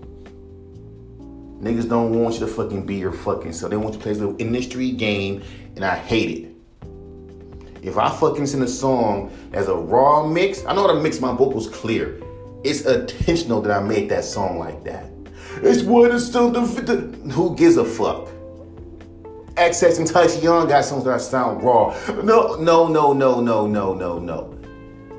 Niggas 1.60 1.90
don't 1.90 2.14
want 2.18 2.36
you 2.36 2.40
to 2.40 2.48
fucking 2.48 2.86
be 2.86 2.96
your 2.96 3.12
fucking 3.12 3.52
self. 3.52 3.72
They 3.72 3.76
want 3.76 3.96
you 3.96 4.00
to 4.00 4.04
play 4.04 4.14
this 4.14 4.22
little 4.22 4.38
industry 4.40 4.92
game, 4.92 5.44
and 5.76 5.84
I 5.84 5.98
hate 5.98 6.46
it. 6.46 7.86
If 7.86 7.98
I 7.98 8.10
fucking 8.10 8.46
sing 8.46 8.62
a 8.62 8.70
song 8.70 9.38
as 9.52 9.68
a 9.68 9.76
raw 9.76 10.26
mix, 10.26 10.66
I 10.66 10.74
know 10.74 10.88
how 10.88 10.94
to 10.94 11.02
mix 11.02 11.20
my 11.20 11.36
vocals 11.36 11.68
clear. 11.68 12.22
It's 12.64 12.82
intentional 12.82 13.62
that 13.62 13.72
I 13.72 13.82
made 13.82 14.10
that 14.10 14.24
song 14.24 14.58
like 14.58 14.84
that. 14.84 15.06
It's 15.62 15.84
what 15.84 16.18
something. 16.20 16.64
F 16.64 16.86
the 16.86 16.98
Who 17.32 17.56
gives 17.56 17.78
a 17.78 17.86
fuck? 17.86 18.30
XX 19.56 19.98
and 19.98 20.08
Tyson 20.08 20.44
Young 20.44 20.68
got 20.68 20.86
songs 20.86 21.04
that 21.06 21.20
sound 21.20 21.64
raw. 21.64 21.98
No, 22.24 22.56
no, 22.56 22.88
no, 22.88 23.14
no, 23.14 23.42
no, 23.42 23.66
no, 23.66 23.94
no, 23.94 24.20
no. 24.20 24.54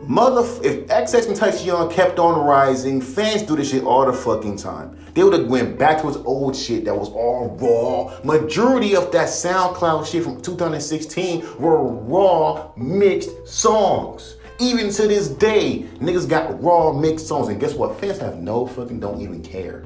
Mother, 0.07 0.41
if 0.65 0.87
XX 0.87 1.29
and 1.29 1.37
Tyson 1.37 1.67
Young 1.67 1.91
kept 1.91 2.19
on 2.19 2.47
rising, 2.47 3.01
fans 3.01 3.43
do 3.43 3.57
this 3.57 3.71
shit 3.71 3.83
all 3.83 4.07
the 4.07 4.13
fucking 4.13 4.57
time. 4.57 4.97
They 5.13 5.25
would 5.25 5.33
have 5.33 5.49
went 5.49 5.79
back 5.79 6.01
to 6.01 6.07
his 6.07 6.17
old 6.19 6.55
shit 6.55 6.85
that 6.85 6.95
was 6.95 7.09
all 7.11 7.57
raw. 7.61 8.19
Majority 8.25 8.95
of 8.95 9.11
that 9.13 9.29
SoundCloud 9.29 10.07
shit 10.07 10.23
from 10.23 10.41
2016 10.41 11.59
were 11.59 11.83
raw 11.83 12.71
mixed 12.77 13.47
songs. 13.47 14.37
Even 14.61 14.91
to 14.91 15.07
this 15.07 15.29
day, 15.29 15.87
niggas 16.01 16.29
got 16.29 16.61
raw 16.63 16.93
mixed 16.93 17.29
songs. 17.29 17.49
And 17.49 17.61
guess 17.61 17.75
what? 17.75 18.01
Fans 18.01 18.19
have 18.19 18.39
no 18.39 18.67
fucking 18.67 18.99
don't 18.99 19.21
even 19.21 19.43
care. 19.43 19.85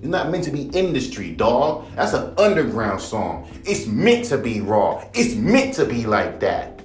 It's 0.00 0.08
not 0.08 0.30
meant 0.30 0.44
to 0.44 0.50
be 0.50 0.62
industry, 0.68 1.32
dog. 1.32 1.86
That's 1.94 2.12
an 2.12 2.34
underground 2.38 3.00
song. 3.00 3.48
It's 3.64 3.86
meant 3.86 4.26
to 4.26 4.38
be 4.38 4.60
raw. 4.60 5.04
It's 5.14 5.34
meant 5.34 5.74
to 5.74 5.86
be 5.86 6.06
like 6.06 6.40
that. 6.40 6.82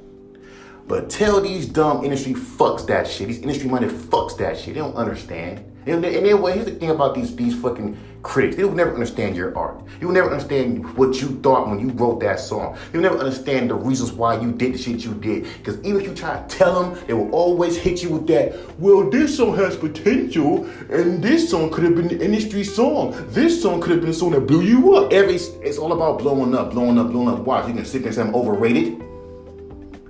But 0.88 1.10
tell 1.10 1.42
these 1.42 1.66
dumb 1.66 2.04
industry 2.04 2.34
fucks 2.34 2.86
that 2.88 3.08
shit. 3.08 3.28
These 3.28 3.40
industry 3.40 3.70
minded 3.70 3.92
fucks 3.92 4.38
that 4.38 4.58
shit. 4.58 4.76
They 4.76 4.80
don't 4.80 4.96
understand. 4.96 5.64
And, 5.86 6.04
and 6.04 6.16
anyway, 6.16 6.54
here's 6.54 6.66
the 6.66 6.72
thing 6.72 6.90
about 6.90 7.14
these 7.14 7.36
these 7.36 7.56
fucking 7.62 7.98
critics. 8.24 8.56
They 8.56 8.64
will 8.64 8.74
never 8.74 8.92
understand 8.92 9.36
your 9.36 9.56
art. 9.56 9.80
You 10.02 10.08
will 10.08 10.16
never 10.16 10.32
understand 10.32 10.98
what 10.98 11.22
you 11.22 11.28
thought 11.42 11.70
when 11.70 11.80
you 11.80 11.90
wrote 11.90 12.20
that 12.22 12.40
song. 12.40 12.76
You'll 12.92 13.04
never 13.04 13.20
understand 13.20 13.70
the 13.70 13.76
reasons 13.76 14.12
why 14.12 14.40
you 14.40 14.52
did 14.52 14.74
the 14.74 14.78
shit 14.80 15.06
you 15.06 15.14
did. 15.14 15.44
Because 15.60 15.78
even 15.84 16.02
if 16.02 16.08
you 16.08 16.16
try 16.16 16.42
to 16.42 16.48
tell 16.48 16.82
them, 16.82 17.06
they 17.06 17.14
will 17.14 17.30
always 17.30 17.78
hit 17.78 18.02
you 18.02 18.10
with 18.10 18.26
that, 18.28 18.80
well, 18.80 19.08
this 19.10 19.38
song 19.38 19.56
has 19.58 19.78
potential, 19.78 20.66
and 20.90 21.24
this 21.24 21.50
song 21.50 21.70
could 21.70 21.84
have 21.84 21.96
been 21.96 22.08
the 22.08 22.24
industry 22.24 22.64
song. 22.64 23.14
This 23.30 23.62
song 23.62 23.80
could 23.80 23.92
have 23.92 24.00
been 24.02 24.10
the 24.10 24.16
song 24.16 24.32
that 24.32 24.42
blew 24.42 24.62
you 24.62 24.96
up. 24.96 25.14
Every 25.14 25.36
it's 25.36 25.78
all 25.78 25.94
about 25.94 26.18
blowing 26.20 26.56
up, 26.56 26.72
blowing 26.72 26.98
up, 26.98 27.12
blowing 27.12 27.28
up. 27.28 27.40
Watch, 27.40 27.68
you 27.68 27.76
can 27.76 27.86
sit 27.86 28.00
there 28.00 28.08
and 28.08 28.16
say 28.16 28.22
I'm 28.24 28.34
overrated. 28.34 29.02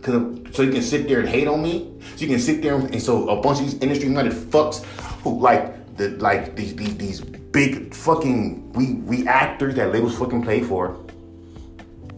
Cause 0.01 0.35
so 0.55 0.61
you 0.61 0.71
can 0.71 0.83
sit 0.83 1.09
there 1.09 1.19
and 1.19 1.27
hate 1.27 1.47
on 1.47 1.61
me. 1.61 1.91
So 2.15 2.21
you 2.21 2.27
can 2.27 2.39
sit 2.39 2.61
there 2.61 2.75
and, 2.75 2.93
and 2.93 3.01
so 3.01 3.27
a 3.27 3.41
bunch 3.41 3.59
of 3.59 3.65
these 3.65 3.73
industry 3.81 4.07
minded 4.07 4.33
fucks 4.33 4.85
who 5.25 5.39
like 5.39 5.97
the 5.97 6.09
like 6.19 6.55
these 6.55 6.75
these 6.75 6.95
these 6.97 7.21
big 7.21 7.93
fucking 7.93 8.71
we 8.73 8.93
we 8.93 9.27
actors 9.27 9.75
that 9.75 9.91
labels 9.91 10.17
fucking 10.17 10.45
pay 10.45 10.61
for. 10.61 10.97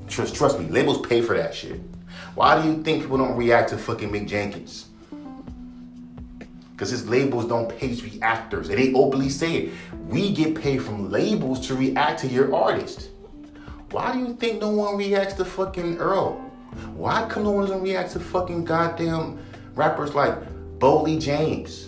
Trust 0.10 0.36
trust 0.36 0.60
me, 0.60 0.66
labels 0.68 1.06
pay 1.08 1.22
for 1.22 1.36
that 1.36 1.56
shit. 1.56 1.80
Why 2.36 2.62
do 2.62 2.68
you 2.68 2.84
think 2.84 3.02
people 3.02 3.18
don't 3.18 3.38
react 3.38 3.70
to 3.70 3.78
fucking 3.78 4.12
Mick 4.12 4.28
Jenkins? 4.28 4.88
Because 6.72 6.92
his 6.92 7.08
labels 7.10 7.48
don't 7.48 7.70
pay 7.80 7.96
reactors. 7.96 8.70
And 8.70 8.78
they 8.78 8.94
openly 8.94 9.30
say 9.30 9.56
it. 9.56 9.74
We 10.08 10.34
get 10.34 10.54
paid 10.54 10.84
from 10.84 11.10
labels 11.10 11.66
to 11.68 11.76
react 11.76 12.20
to 12.22 12.28
your 12.28 12.54
artist. 12.54 13.10
Why 13.90 14.12
do 14.14 14.20
you 14.20 14.36
think 14.36 14.62
no 14.62 14.70
one 14.70 14.98
reacts 14.98 15.34
to 15.36 15.46
fucking 15.46 15.98
Earl? 15.98 16.34
Why 16.94 17.26
come 17.28 17.44
no 17.46 17.52
one 17.52 17.66
doesn't 17.66 17.82
react 17.82 18.12
to 18.12 18.20
fucking 18.20 18.66
goddamn 18.66 19.40
rappers 19.74 20.14
like 20.14 20.36
Boldy 20.78 21.20
James? 21.20 21.87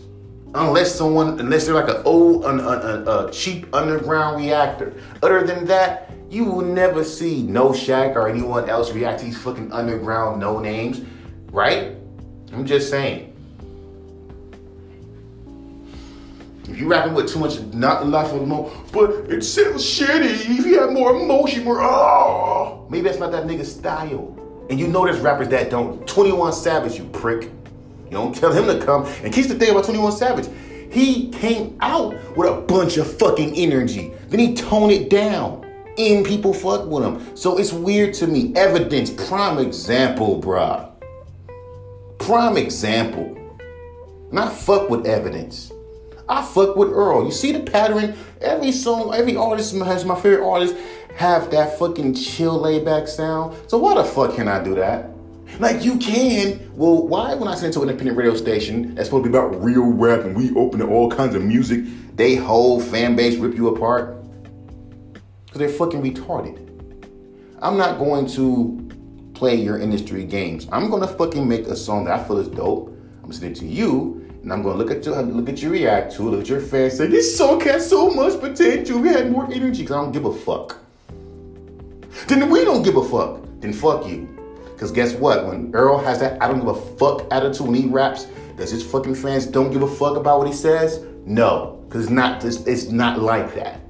Unless 0.56 0.96
someone, 0.96 1.40
unless 1.40 1.66
they're 1.66 1.76
like 1.76 1.90
an 1.90 2.02
old, 2.06 2.44
a, 2.44 2.50
a, 2.50 3.28
a 3.28 3.32
cheap 3.32 3.68
underground 3.74 4.42
reactor. 4.44 4.94
Other 5.22 5.46
than 5.46 5.66
that, 5.66 6.10
you 6.30 6.44
will 6.44 6.66
never 6.66 7.04
see 7.04 7.44
No 7.44 7.74
Shack 7.74 8.16
or 8.16 8.28
anyone 8.28 8.70
else 8.70 8.92
react 8.92 9.20
to 9.20 9.26
these 9.26 9.38
fucking 9.38 9.72
underground 9.72 10.40
no 10.40 10.60
names, 10.60 11.02
right? 11.52 11.96
I'm 12.52 12.66
just 12.66 12.90
saying. 12.90 13.30
If 16.68 16.78
you 16.78 16.88
rapping 16.88 17.16
with 17.16 17.32
too 17.32 17.40
much, 17.40 17.60
not 17.74 18.04
enough 18.04 18.32
of 18.32 18.44
emo, 18.44 18.72
but 18.92 19.12
it 19.32 19.44
sounds 19.44 19.84
shitty. 19.84 20.60
If 20.60 20.66
you 20.66 20.80
have 20.80 20.92
more 20.92 21.16
emotion, 21.16 21.64
more 21.64 21.82
oh, 21.82 22.88
maybe 22.90 23.08
that's 23.08 23.20
not 23.20 23.32
that 23.32 23.46
nigga's 23.46 23.72
style. 23.72 24.36
And 24.70 24.80
you 24.80 24.88
know 24.88 25.04
there's 25.04 25.20
rappers 25.20 25.50
that 25.50 25.72
don't. 25.72 26.08
21 26.08 26.54
Savage, 26.54 26.96
you 26.96 27.06
prick. 27.06 27.50
You 28.10 28.18
don't 28.18 28.36
tell 28.36 28.52
him 28.52 28.66
to 28.68 28.84
come. 28.84 29.06
And 29.24 29.34
keep 29.34 29.48
the 29.48 29.56
thing 29.56 29.72
about 29.72 29.86
21 29.86 30.12
Savage. 30.14 30.48
He 30.92 31.30
came 31.30 31.78
out 31.82 32.16
with 32.36 32.50
a 32.50 32.62
bunch 32.62 32.98
of 32.98 33.12
fucking 33.20 33.56
energy. 33.56 34.12
Then 34.30 34.40
he 34.40 34.56
toned 34.56 34.92
it 34.92 35.10
down. 35.10 35.66
And 35.98 36.26
people 36.26 36.54
fuck 36.54 36.86
with 36.86 37.04
him. 37.04 37.36
So 37.36 37.58
it's 37.58 37.74
weird 37.74 38.14
to 38.16 38.28
me. 38.28 38.54
Evidence, 38.56 39.10
prime 39.10 39.60
example, 39.60 40.42
bruh. 40.42 40.90
Prime 42.18 42.58
example. 42.58 43.36
Not 44.32 44.54
fuck 44.54 44.90
with 44.90 45.06
Evidence. 45.06 45.72
I 46.28 46.44
fuck 46.44 46.76
with 46.76 46.90
Earl. 46.90 47.26
You 47.26 47.32
see 47.32 47.52
the 47.52 47.60
pattern? 47.60 48.16
Every 48.40 48.72
song, 48.72 49.14
every 49.14 49.36
artist 49.36 49.76
has 49.76 50.06
my 50.06 50.16
favorite 50.16 50.48
artist 50.48 50.76
have 51.16 51.52
that 51.52 51.78
fucking 51.78 52.14
chill, 52.14 52.58
laid 52.60 52.86
back 52.86 53.08
sound. 53.08 53.56
So 53.68 53.78
why 53.78 53.96
the 53.96 54.06
fuck 54.06 54.36
can 54.36 54.48
I 54.48 54.64
do 54.64 54.76
that? 54.76 55.10
Like 55.58 55.84
you 55.84 55.98
can. 55.98 56.72
Well, 56.76 57.08
why 57.08 57.34
when 57.34 57.48
I 57.48 57.56
send 57.56 57.74
to 57.74 57.82
an 57.82 57.90
independent 57.90 58.18
radio 58.18 58.36
station 58.36 58.96
that's 58.96 59.08
supposed 59.08 59.26
to 59.26 59.30
be 59.30 59.38
about 59.38 59.62
real 59.62 59.86
rap 59.86 60.22
and 60.22 60.36
we 60.36 60.54
open 60.56 60.80
to 60.80 60.88
all 60.88 61.10
kinds 61.10 61.36
of 61.36 61.44
music, 61.44 61.84
they 62.16 62.36
whole 62.36 62.80
fan 62.80 63.16
base 63.16 63.38
rip 63.38 63.56
you 63.56 63.70
apart? 63.70 64.24
Because 65.46 65.60
they're 65.60 65.70
fucking 65.70 66.02
retarded. 66.02 66.66
I'm 67.62 67.78
not 67.78 67.98
going 67.98 68.28
to 68.28 68.90
play 69.34 69.56
your 69.56 69.80
industry 69.80 70.24
games. 70.24 70.68
I'm 70.72 70.90
gonna 70.90 71.08
fucking 71.08 71.48
make 71.48 71.68
a 71.68 71.76
song 71.76 72.06
that 72.06 72.20
I 72.20 72.24
feel 72.24 72.38
is 72.38 72.48
dope. 72.48 72.90
I'm 73.16 73.22
gonna 73.24 73.34
send 73.34 73.56
it 73.56 73.60
to 73.60 73.66
you, 73.66 74.26
and 74.44 74.54
I'm 74.54 74.62
gonna 74.62 74.78
look 74.78 74.92
at 74.92 75.06
you, 75.06 75.14
look 75.14 75.50
at 75.50 75.62
you 75.62 75.70
react 75.70 76.14
to, 76.16 76.30
look 76.30 76.42
at 76.42 76.50
your 76.50 76.62
fans, 76.62 76.98
say 76.98 77.08
this 77.08 77.38
song 77.38 77.60
has 77.62 77.90
so 77.90 78.10
much 78.12 78.40
potential. 78.40 79.00
We 79.00 79.10
had 79.10 79.32
more 79.32 79.52
energy. 79.52 79.86
Cause 79.86 79.98
I 79.98 80.02
don't 80.02 80.12
give 80.12 80.26
a 80.26 80.34
fuck. 80.34 80.78
Then 82.28 82.50
we 82.50 82.64
don't 82.66 82.84
give 82.84 82.96
a 82.96 83.04
fuck. 83.04 83.42
Then 83.60 83.74
fuck 83.74 84.08
you. 84.08 84.39
Because 84.80 84.94
guess 84.94 85.14
what? 85.14 85.46
When 85.46 85.76
Earl 85.76 85.98
has 85.98 86.22
that 86.22 86.42
I 86.42 86.48
don't 86.48 86.60
give 86.60 86.70
a 86.70 86.96
fuck 86.96 87.28
attitude 87.34 87.68
when 87.68 87.76
he 87.76 87.90
raps, 87.90 88.28
does 88.56 88.72
his 88.72 88.82
fucking 88.82 89.16
fans 89.16 89.46
don't 89.46 89.72
give 89.74 89.82
a 89.82 89.94
fuck 89.94 90.16
about 90.16 90.38
what 90.38 90.48
he 90.48 90.54
says? 90.54 91.06
No. 91.26 91.84
Because 91.86 92.04
it's 92.04 92.10
not, 92.10 92.46
it's, 92.46 92.62
it's 92.66 92.86
not 92.88 93.20
like 93.20 93.54
that. 93.56 93.82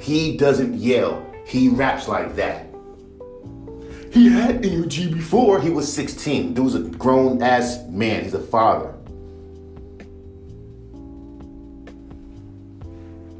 He 0.00 0.36
doesn't 0.36 0.74
yell. 0.74 1.24
He 1.46 1.68
raps 1.68 2.08
like 2.08 2.34
that. 2.34 2.66
He 4.10 4.28
had 4.28 4.66
energy 4.66 5.14
before 5.14 5.60
he 5.60 5.70
was 5.70 5.92
16. 5.92 6.54
Dude's 6.54 6.74
a 6.74 6.80
grown 6.80 7.40
ass 7.40 7.84
man. 7.88 8.24
He's 8.24 8.34
a 8.34 8.40
father. 8.40 8.92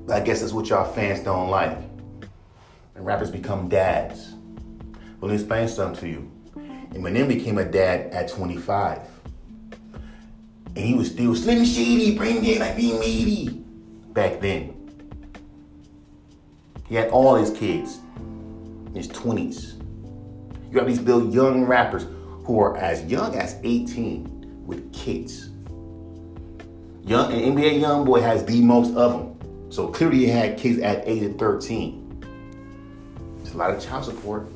I 0.09 0.20
guess 0.20 0.38
that's 0.38 0.53
what 0.53 0.68
y'all 0.68 0.92
fans 0.92 1.18
don't 1.18 1.51
like. 1.51 1.79
And 2.94 3.05
rappers 3.05 3.33
become 3.33 3.68
dads. 3.68 4.35
Well, 5.20 5.22
let 5.22 5.31
me 5.31 5.35
explain 5.35 5.66
something 5.66 6.01
to 6.03 6.09
you. 6.09 6.31
Eminem 6.90 7.29
became 7.29 7.59
a 7.59 7.64
dad 7.64 8.12
at 8.12 8.29
25. 8.29 9.01
And 10.77 10.85
he 10.85 10.94
was 10.94 11.11
still 11.11 11.35
Slim 11.35 11.64
Shady, 11.64 12.16
bring 12.16 12.44
it 12.44 12.59
like 12.59 12.77
me 12.77 12.99
meaty 12.99 13.64
back 14.12 14.40
then. 14.40 14.75
He 16.88 16.94
had 16.94 17.09
all 17.11 17.35
his 17.35 17.51
kids 17.51 17.99
in 18.16 18.94
his 18.94 19.09
20s. 19.09 19.83
You 20.70 20.79
have 20.79 20.87
these 20.87 21.01
little 21.01 21.31
young 21.31 21.64
rappers 21.64 22.07
who 22.44 22.61
are 22.61 22.77
as 22.77 23.05
young 23.05 23.35
as 23.35 23.57
18 23.62 24.64
with 24.66 24.92
kids. 24.92 25.51
Young 27.03 27.33
and 27.33 27.57
NBA 27.57 27.81
YoungBoy 27.81 28.20
has 28.20 28.44
the 28.44 28.61
most 28.61 28.94
of 28.96 29.12
them. 29.12 29.70
So 29.70 29.88
clearly 29.88 30.18
he 30.18 30.27
had 30.27 30.59
kids 30.59 30.81
at 30.81 31.07
age 31.07 31.22
of 31.22 31.38
13. 31.38 32.03
It's 33.40 33.53
a 33.53 33.57
lot 33.57 33.70
of 33.70 33.83
child 33.83 34.05
support. 34.05 34.49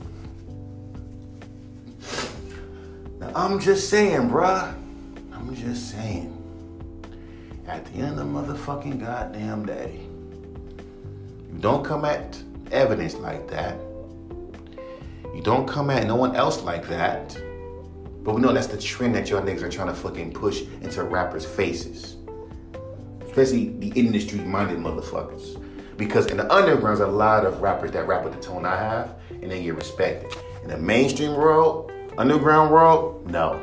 Now 3.21 3.31
I'm 3.35 3.61
just 3.61 3.91
saying, 3.91 4.31
bruh. 4.31 4.75
I'm 5.33 5.55
just 5.55 5.91
saying. 5.91 6.37
At 7.67 7.85
the 7.85 8.01
end 8.01 8.09
of 8.09 8.17
the 8.17 8.25
motherfucking 8.25 8.99
goddamn 8.99 9.67
day, 9.67 10.01
you 11.53 11.59
don't 11.61 11.85
come 11.85 12.05
at 12.05 12.43
Evidence 12.73 13.15
like 13.15 13.49
that. 13.49 13.79
You 15.35 15.43
don't 15.43 15.67
come 15.67 15.91
at 15.91 16.07
no 16.07 16.15
one 16.15 16.37
else 16.37 16.63
like 16.63 16.87
that. 16.89 17.37
But 18.23 18.35
we 18.35 18.41
know 18.41 18.53
that's 18.53 18.69
the 18.69 18.79
trend 18.79 19.15
that 19.17 19.29
y'all 19.29 19.43
niggas 19.43 19.63
are 19.63 19.71
trying 19.71 19.89
to 19.89 19.95
fucking 19.95 20.33
push 20.33 20.63
into 20.81 21.03
rappers' 21.03 21.45
faces. 21.45 22.17
Especially 23.27 23.71
the 23.79 23.89
industry 23.89 24.39
minded 24.41 24.79
motherfuckers. 24.79 25.61
Because 25.97 26.27
in 26.27 26.37
the 26.37 26.53
underground, 26.53 26.99
there's 26.99 27.09
a 27.09 27.13
lot 27.13 27.45
of 27.45 27.61
rappers 27.61 27.91
that 27.93 28.07
rap 28.07 28.25
with 28.25 28.35
the 28.35 28.41
tone 28.41 28.65
I 28.65 28.77
have 28.77 29.17
and 29.31 29.51
they 29.51 29.63
get 29.63 29.75
respected. 29.75 30.33
In 30.63 30.71
the 30.71 30.79
mainstream 30.79 31.35
world, 31.35 31.91
underground 32.19 32.71
world, 32.71 33.31
no. 33.31 33.61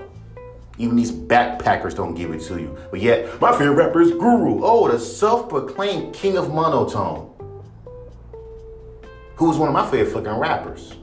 Even 0.77 0.95
these 0.95 1.11
backpackers 1.11 1.95
don't 1.95 2.13
give 2.13 2.31
it 2.31 2.41
to 2.43 2.59
you. 2.59 2.77
But 2.91 3.01
yet, 3.01 3.41
my 3.41 3.51
favorite 3.51 3.75
rapper 3.75 4.01
is 4.01 4.11
Guru. 4.11 4.61
Oh, 4.63 4.87
the 4.87 4.99
self-proclaimed 4.99 6.13
king 6.13 6.37
of 6.37 6.53
monotone. 6.53 7.33
Who's 9.35 9.57
one 9.57 9.69
of 9.69 9.73
my 9.73 9.89
favorite 9.89 10.13
fucking 10.13 10.39
rappers. 10.39 10.93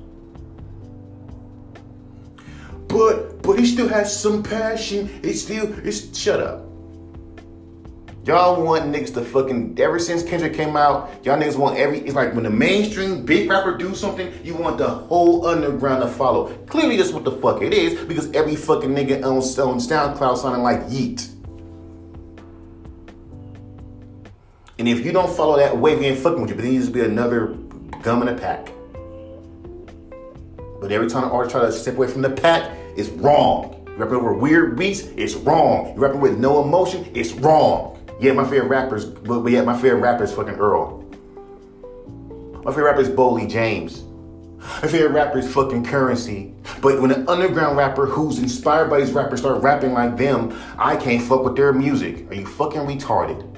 But 2.88 3.42
but 3.42 3.58
he 3.58 3.66
still 3.66 3.88
has 3.88 4.16
some 4.16 4.42
passion. 4.42 5.10
It's 5.22 5.42
still 5.42 5.72
it's 5.84 6.16
shut 6.16 6.40
up. 6.40 6.63
Y'all 8.24 8.64
want 8.64 8.84
niggas 8.84 9.12
to 9.12 9.22
fucking 9.22 9.78
ever 9.78 9.98
since 9.98 10.22
Kendrick 10.22 10.54
came 10.54 10.78
out, 10.78 11.10
y'all 11.26 11.38
niggas 11.38 11.58
want 11.58 11.76
every 11.76 11.98
it's 11.98 12.14
like 12.14 12.32
when 12.32 12.44
the 12.44 12.50
mainstream 12.50 13.22
big 13.22 13.50
rapper 13.50 13.76
do 13.76 13.94
something, 13.94 14.32
you 14.42 14.54
want 14.54 14.78
the 14.78 14.88
whole 14.88 15.46
underground 15.46 16.02
to 16.02 16.08
follow. 16.08 16.50
Clearly 16.66 16.96
that's 16.96 17.12
what 17.12 17.24
the 17.24 17.32
fuck 17.32 17.60
it 17.60 17.74
is, 17.74 18.02
because 18.06 18.32
every 18.32 18.56
fucking 18.56 18.88
nigga 18.88 19.18
on, 19.18 19.36
on 19.36 19.78
SoundCloud 19.78 20.38
sounding 20.38 20.62
like 20.62 20.80
Yeet. 20.86 21.28
And 24.78 24.88
if 24.88 25.04
you 25.04 25.12
don't 25.12 25.30
follow 25.36 25.58
that 25.58 25.76
wave, 25.76 26.00
you 26.00 26.06
ain't 26.06 26.18
fucking 26.18 26.40
with 26.40 26.48
you, 26.48 26.56
but 26.56 26.62
then 26.62 26.72
you 26.72 26.80
just 26.80 26.92
be 26.94 27.02
another 27.02 27.48
gum 28.00 28.22
in 28.22 28.28
a 28.28 28.34
pack. 28.34 28.72
But 30.80 30.90
every 30.92 31.10
time 31.10 31.24
an 31.24 31.30
artist 31.30 31.54
try 31.54 31.60
to 31.66 31.72
step 31.72 31.96
away 31.96 32.06
from 32.06 32.22
the 32.22 32.30
pack, 32.30 32.70
it's 32.96 33.10
wrong. 33.10 33.84
You 33.86 33.96
rapping 33.96 34.16
over 34.16 34.32
weird 34.32 34.78
beats, 34.78 35.00
it's 35.00 35.34
wrong. 35.34 35.94
You 35.94 36.00
rapping 36.00 36.20
with 36.20 36.38
no 36.38 36.64
emotion, 36.64 37.06
it's 37.14 37.32
wrong. 37.32 37.90
Yeah, 38.20 38.32
my 38.32 38.44
favorite 38.44 38.68
rappers, 38.68 39.04
but 39.04 39.44
yeah, 39.46 39.62
my 39.62 39.74
favorite 39.74 40.00
rapper 40.00 40.24
is 40.24 40.32
fucking 40.32 40.54
Earl. 40.54 41.00
My 42.64 42.70
favorite 42.70 42.84
rapper 42.84 43.00
is 43.00 43.10
Boldy 43.10 43.50
James. 43.50 44.04
My 44.82 44.88
favorite 44.88 45.12
rapper 45.12 45.38
is 45.38 45.52
fucking 45.52 45.84
Currency. 45.84 46.54
But 46.80 47.00
when 47.00 47.10
an 47.10 47.28
underground 47.28 47.76
rapper 47.76 48.06
who's 48.06 48.38
inspired 48.38 48.88
by 48.88 49.00
these 49.00 49.12
rappers 49.12 49.40
start 49.40 49.62
rapping 49.62 49.92
like 49.92 50.16
them, 50.16 50.58
I 50.78 50.96
can't 50.96 51.22
fuck 51.22 51.44
with 51.44 51.56
their 51.56 51.72
music. 51.72 52.30
Are 52.30 52.34
you 52.34 52.46
fucking 52.46 52.80
retarded? 52.80 53.50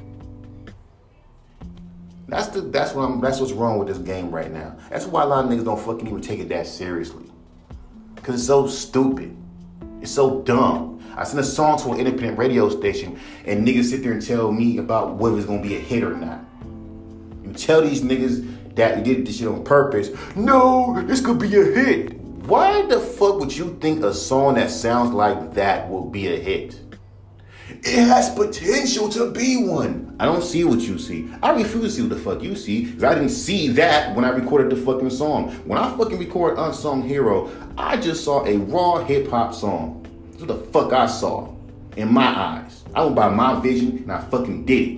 That's 2.29 2.49
the 2.49 2.62
that's 2.62 2.92
what 2.92 3.05
I'm 3.05 3.21
that's 3.21 3.38
what's 3.38 3.53
wrong 3.53 3.79
with 3.79 3.87
this 3.87 3.99
game 3.99 4.33
right 4.35 4.51
now. 4.51 4.77
That's 4.90 5.07
why 5.07 5.23
a 5.23 5.27
lot 5.27 5.45
of 5.45 5.51
niggas 5.51 5.64
don't 5.64 5.79
fucking 5.79 6.09
even 6.09 6.21
take 6.21 6.40
it 6.40 6.49
that 6.49 6.66
seriously. 6.66 7.31
Cause 8.23 8.35
it's 8.35 8.47
so 8.47 8.66
stupid. 8.66 9.37
It's 10.01 10.11
so 10.11 10.42
dumb. 10.42 10.96
I 11.17 11.25
sent 11.25 11.41
a 11.41 11.45
song 11.45 11.79
to 11.79 11.93
an 11.93 11.99
independent 11.99 12.39
radio 12.39 12.69
station 12.69 13.19
and 13.47 13.67
niggas 13.67 13.85
sit 13.85 14.03
there 14.03 14.13
and 14.13 14.25
tell 14.25 14.53
me 14.53 14.77
about 14.77 15.15
whether 15.15 15.39
it's 15.39 15.47
gonna 15.47 15.63
be 15.63 15.77
a 15.77 15.81
hit 15.81 16.03
or 16.03 16.15
not. 16.15 16.45
You 17.43 17.53
tell 17.55 17.81
these 17.81 18.03
niggas 18.03 18.75
that 18.75 18.99
you 18.99 19.15
did 19.15 19.27
this 19.27 19.39
shit 19.39 19.49
on 19.49 19.65
purpose. 19.65 20.11
No, 20.37 21.03
this 21.07 21.23
could 21.23 21.39
be 21.39 21.55
a 21.57 21.65
hit. 21.65 22.13
Why 22.21 22.83
the 22.83 23.01
fuck 23.01 23.41
would 23.41 23.57
you 23.57 23.79
think 23.81 24.05
a 24.05 24.13
song 24.13 24.55
that 24.55 24.71
sounds 24.71 25.13
like 25.13 25.55
that 25.55 25.89
will 25.89 26.05
be 26.05 26.29
a 26.29 26.39
hit? 26.39 26.81
It 27.69 28.07
has 28.07 28.31
potential 28.31 29.09
to 29.11 29.31
be 29.31 29.57
one. 29.57 30.15
I 30.21 30.27
don't 30.27 30.43
see 30.43 30.65
what 30.65 30.81
you 30.81 30.99
see. 30.99 31.31
I 31.43 31.53
refuse 31.53 31.83
to 31.83 31.91
see 31.91 32.03
what 32.03 32.11
the 32.11 32.17
fuck 32.17 32.43
you 32.43 32.55
see 32.55 32.85
because 32.85 33.05
I 33.05 33.15
didn't 33.15 33.31
see 33.31 33.69
that 33.69 34.15
when 34.15 34.25
I 34.25 34.29
recorded 34.29 34.71
the 34.71 34.77
fucking 34.85 35.11
song. 35.11 35.51
When 35.65 35.79
I 35.79 35.97
fucking 35.97 36.19
record 36.19 36.59
Unsung 36.59 37.03
Hero, 37.03 37.51
I 37.79 37.97
just 37.97 38.23
saw 38.23 38.45
a 38.45 38.59
raw 38.59 39.03
hip 39.05 39.29
hop 39.29 39.55
song. 39.55 40.06
That's 40.37 40.51
what 40.51 40.59
the 40.59 40.70
fuck 40.70 40.92
I 40.92 41.07
saw 41.07 41.49
in 41.96 42.12
my 42.12 42.27
eyes. 42.27 42.85
I 42.94 43.03
went 43.03 43.16
by 43.16 43.31
my 43.31 43.59
vision 43.59 43.96
and 43.96 44.12
I 44.12 44.20
fucking 44.20 44.66
did 44.66 44.88
it. 44.88 44.96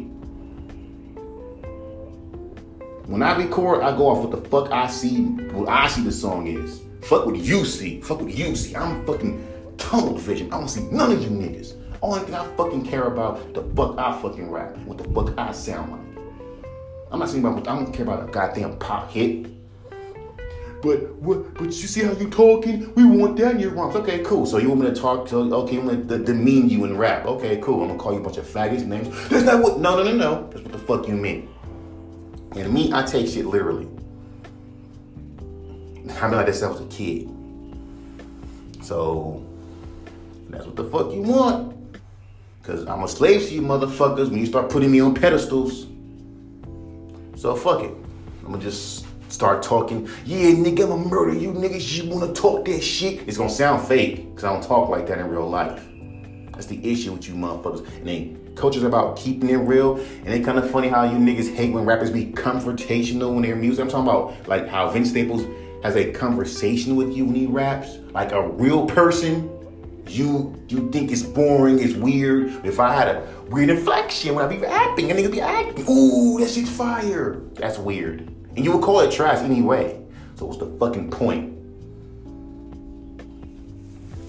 When 3.06 3.22
I 3.22 3.36
record, 3.36 3.84
I 3.84 3.96
go 3.96 4.08
off 4.08 4.26
what 4.26 4.32
the 4.32 4.48
fuck 4.48 4.72
I 4.72 4.88
see, 4.88 5.26
what 5.26 5.68
I 5.68 5.86
see 5.86 6.02
the 6.02 6.10
song 6.10 6.48
is. 6.48 6.80
Fuck 7.02 7.24
what 7.24 7.36
you 7.36 7.64
see. 7.64 8.00
Fuck 8.00 8.20
what 8.20 8.34
you 8.34 8.56
see. 8.56 8.74
I'm 8.74 9.06
fucking 9.06 9.76
tunnel 9.78 10.16
vision. 10.16 10.52
I 10.52 10.58
don't 10.58 10.66
see 10.66 10.82
none 10.90 11.12
of 11.12 11.22
you 11.22 11.30
niggas. 11.30 11.76
Only 12.02 12.24
thing 12.24 12.34
I 12.34 12.44
fucking 12.56 12.84
care 12.84 13.04
about 13.04 13.54
the 13.54 13.62
fuck 13.76 13.96
I 13.96 14.20
fucking 14.20 14.50
rap, 14.50 14.76
what 14.78 14.98
the 14.98 15.04
fuck 15.04 15.38
I 15.38 15.52
sound 15.52 15.92
like. 15.92 16.64
I'm 17.12 17.20
not 17.20 17.28
saying 17.28 17.44
about 17.44 17.68
I 17.68 17.76
don't 17.76 17.92
care 17.92 18.04
about 18.04 18.28
a 18.28 18.32
goddamn 18.32 18.76
pop 18.78 19.08
hit. 19.12 19.46
But 20.80 21.12
what? 21.16 21.54
But 21.54 21.66
you 21.66 21.72
see 21.72 22.04
how 22.04 22.12
you 22.12 22.30
talking? 22.30 22.94
We 22.94 23.04
want 23.04 23.36
that 23.38 23.54
in 23.54 23.60
your 23.60 23.70
rhymes. 23.72 23.96
Okay, 23.96 24.22
cool. 24.22 24.46
So 24.46 24.58
you 24.58 24.68
want 24.68 24.82
me 24.82 24.86
to 24.86 24.94
talk 24.94 25.26
to? 25.28 25.36
Okay, 25.36 25.78
I'm 25.78 25.86
gonna 25.86 26.24
demean 26.24 26.68
you 26.68 26.84
in 26.84 26.96
rap. 26.96 27.26
Okay, 27.26 27.60
cool. 27.60 27.82
I'm 27.82 27.88
gonna 27.88 27.98
call 27.98 28.12
you 28.12 28.20
a 28.20 28.22
bunch 28.22 28.36
of 28.36 28.46
faggots 28.46 28.86
names. 28.86 29.08
That's 29.28 29.44
not 29.44 29.62
what. 29.62 29.80
No, 29.80 29.96
no, 29.96 30.04
no, 30.04 30.16
no. 30.16 30.48
That's 30.50 30.62
what 30.62 30.72
the 30.72 30.78
fuck 30.78 31.08
you 31.08 31.14
mean. 31.14 31.48
And 32.52 32.72
me, 32.72 32.92
I 32.92 33.02
take 33.02 33.26
shit 33.28 33.46
literally. 33.46 33.88
I 36.20 36.26
mean 36.26 36.36
like 36.36 36.46
this 36.46 36.62
I 36.62 36.68
was 36.68 36.80
a 36.80 36.86
kid. 36.86 37.28
So 38.82 39.44
that's 40.48 40.64
what 40.64 40.76
the 40.76 40.84
fuck 40.84 41.12
you 41.12 41.22
want. 41.22 41.76
Cause 42.62 42.86
I'm 42.86 43.02
a 43.02 43.08
slave 43.08 43.46
to 43.48 43.54
you 43.54 43.62
motherfuckers 43.62 44.30
when 44.30 44.38
you 44.38 44.46
start 44.46 44.70
putting 44.70 44.90
me 44.90 45.00
on 45.00 45.14
pedestals. 45.14 45.86
So 47.36 47.54
fuck 47.54 47.82
it. 47.82 47.92
I'm 48.44 48.52
gonna 48.52 48.62
just 48.62 49.06
start 49.28 49.62
talking. 49.62 50.08
Yeah, 50.24 50.50
nigga, 50.50 50.84
I'm 50.84 50.90
gonna 50.90 51.08
murder 51.08 51.34
you 51.34 51.52
niggas. 51.52 51.96
You 51.96 52.10
wanna 52.10 52.32
talk 52.32 52.64
that 52.66 52.82
shit? 52.82 53.26
It's 53.28 53.36
gonna 53.36 53.50
sound 53.50 53.86
fake, 53.86 54.34
cause 54.34 54.44
I 54.44 54.52
don't 54.52 54.62
talk 54.62 54.88
like 54.88 55.06
that 55.06 55.18
in 55.18 55.28
real 55.28 55.48
life. 55.48 55.82
That's 56.52 56.66
the 56.66 56.80
issue 56.90 57.12
with 57.12 57.28
you 57.28 57.34
motherfuckers. 57.34 57.86
And 57.98 58.06
then 58.08 58.54
culture's 58.56 58.82
about 58.82 59.16
keeping 59.16 59.48
it 59.50 59.56
real. 59.56 59.96
And 59.96 60.28
it 60.28 60.44
kind 60.44 60.58
of 60.58 60.68
funny 60.70 60.88
how 60.88 61.04
you 61.04 61.16
niggas 61.16 61.54
hate 61.54 61.72
when 61.72 61.84
rappers 61.84 62.10
be 62.10 62.26
confrontational 62.26 63.32
when 63.32 63.42
they're 63.42 63.54
music. 63.54 63.84
I'm 63.84 63.90
talking 63.90 64.08
about 64.08 64.48
like 64.48 64.66
how 64.66 64.90
Vince 64.90 65.10
Staples 65.10 65.44
has 65.84 65.94
a 65.94 66.10
conversation 66.10 66.96
with 66.96 67.12
you 67.12 67.24
when 67.24 67.36
he 67.36 67.46
raps, 67.46 67.98
like 68.12 68.32
a 68.32 68.48
real 68.48 68.86
person 68.86 69.54
you 70.08 70.54
you 70.68 70.90
think 70.90 71.10
it's 71.10 71.22
boring, 71.22 71.78
it's 71.78 71.94
weird. 71.94 72.64
If 72.64 72.80
I 72.80 72.92
had 72.94 73.08
a 73.08 73.44
weird 73.50 73.70
inflection 73.70 74.34
when 74.34 74.44
I 74.44 74.48
be 74.48 74.58
rapping, 74.58 75.10
and 75.10 75.18
nigga 75.18 75.30
be 75.30 75.40
acting, 75.40 75.84
ooh, 75.88 76.38
that 76.40 76.50
shit's 76.50 76.70
fire. 76.70 77.42
That's 77.54 77.78
weird. 77.78 78.32
And 78.56 78.64
you 78.64 78.72
would 78.72 78.82
call 78.82 79.00
it 79.00 79.12
trash 79.12 79.38
anyway. 79.38 80.02
So 80.36 80.46
what's 80.46 80.58
the 80.58 80.66
fucking 80.78 81.10
point? 81.10 81.54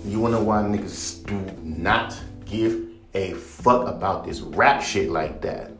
You 0.05 0.19
wanna 0.19 0.37
know 0.37 0.43
why 0.43 0.61
niggas 0.61 1.25
do 1.25 1.39
not 1.63 2.19
give 2.45 2.87
a 3.13 3.33
fuck 3.33 3.87
about 3.87 4.25
this 4.25 4.41
rap 4.41 4.81
shit 4.81 5.09
like 5.09 5.41
that? 5.41 5.71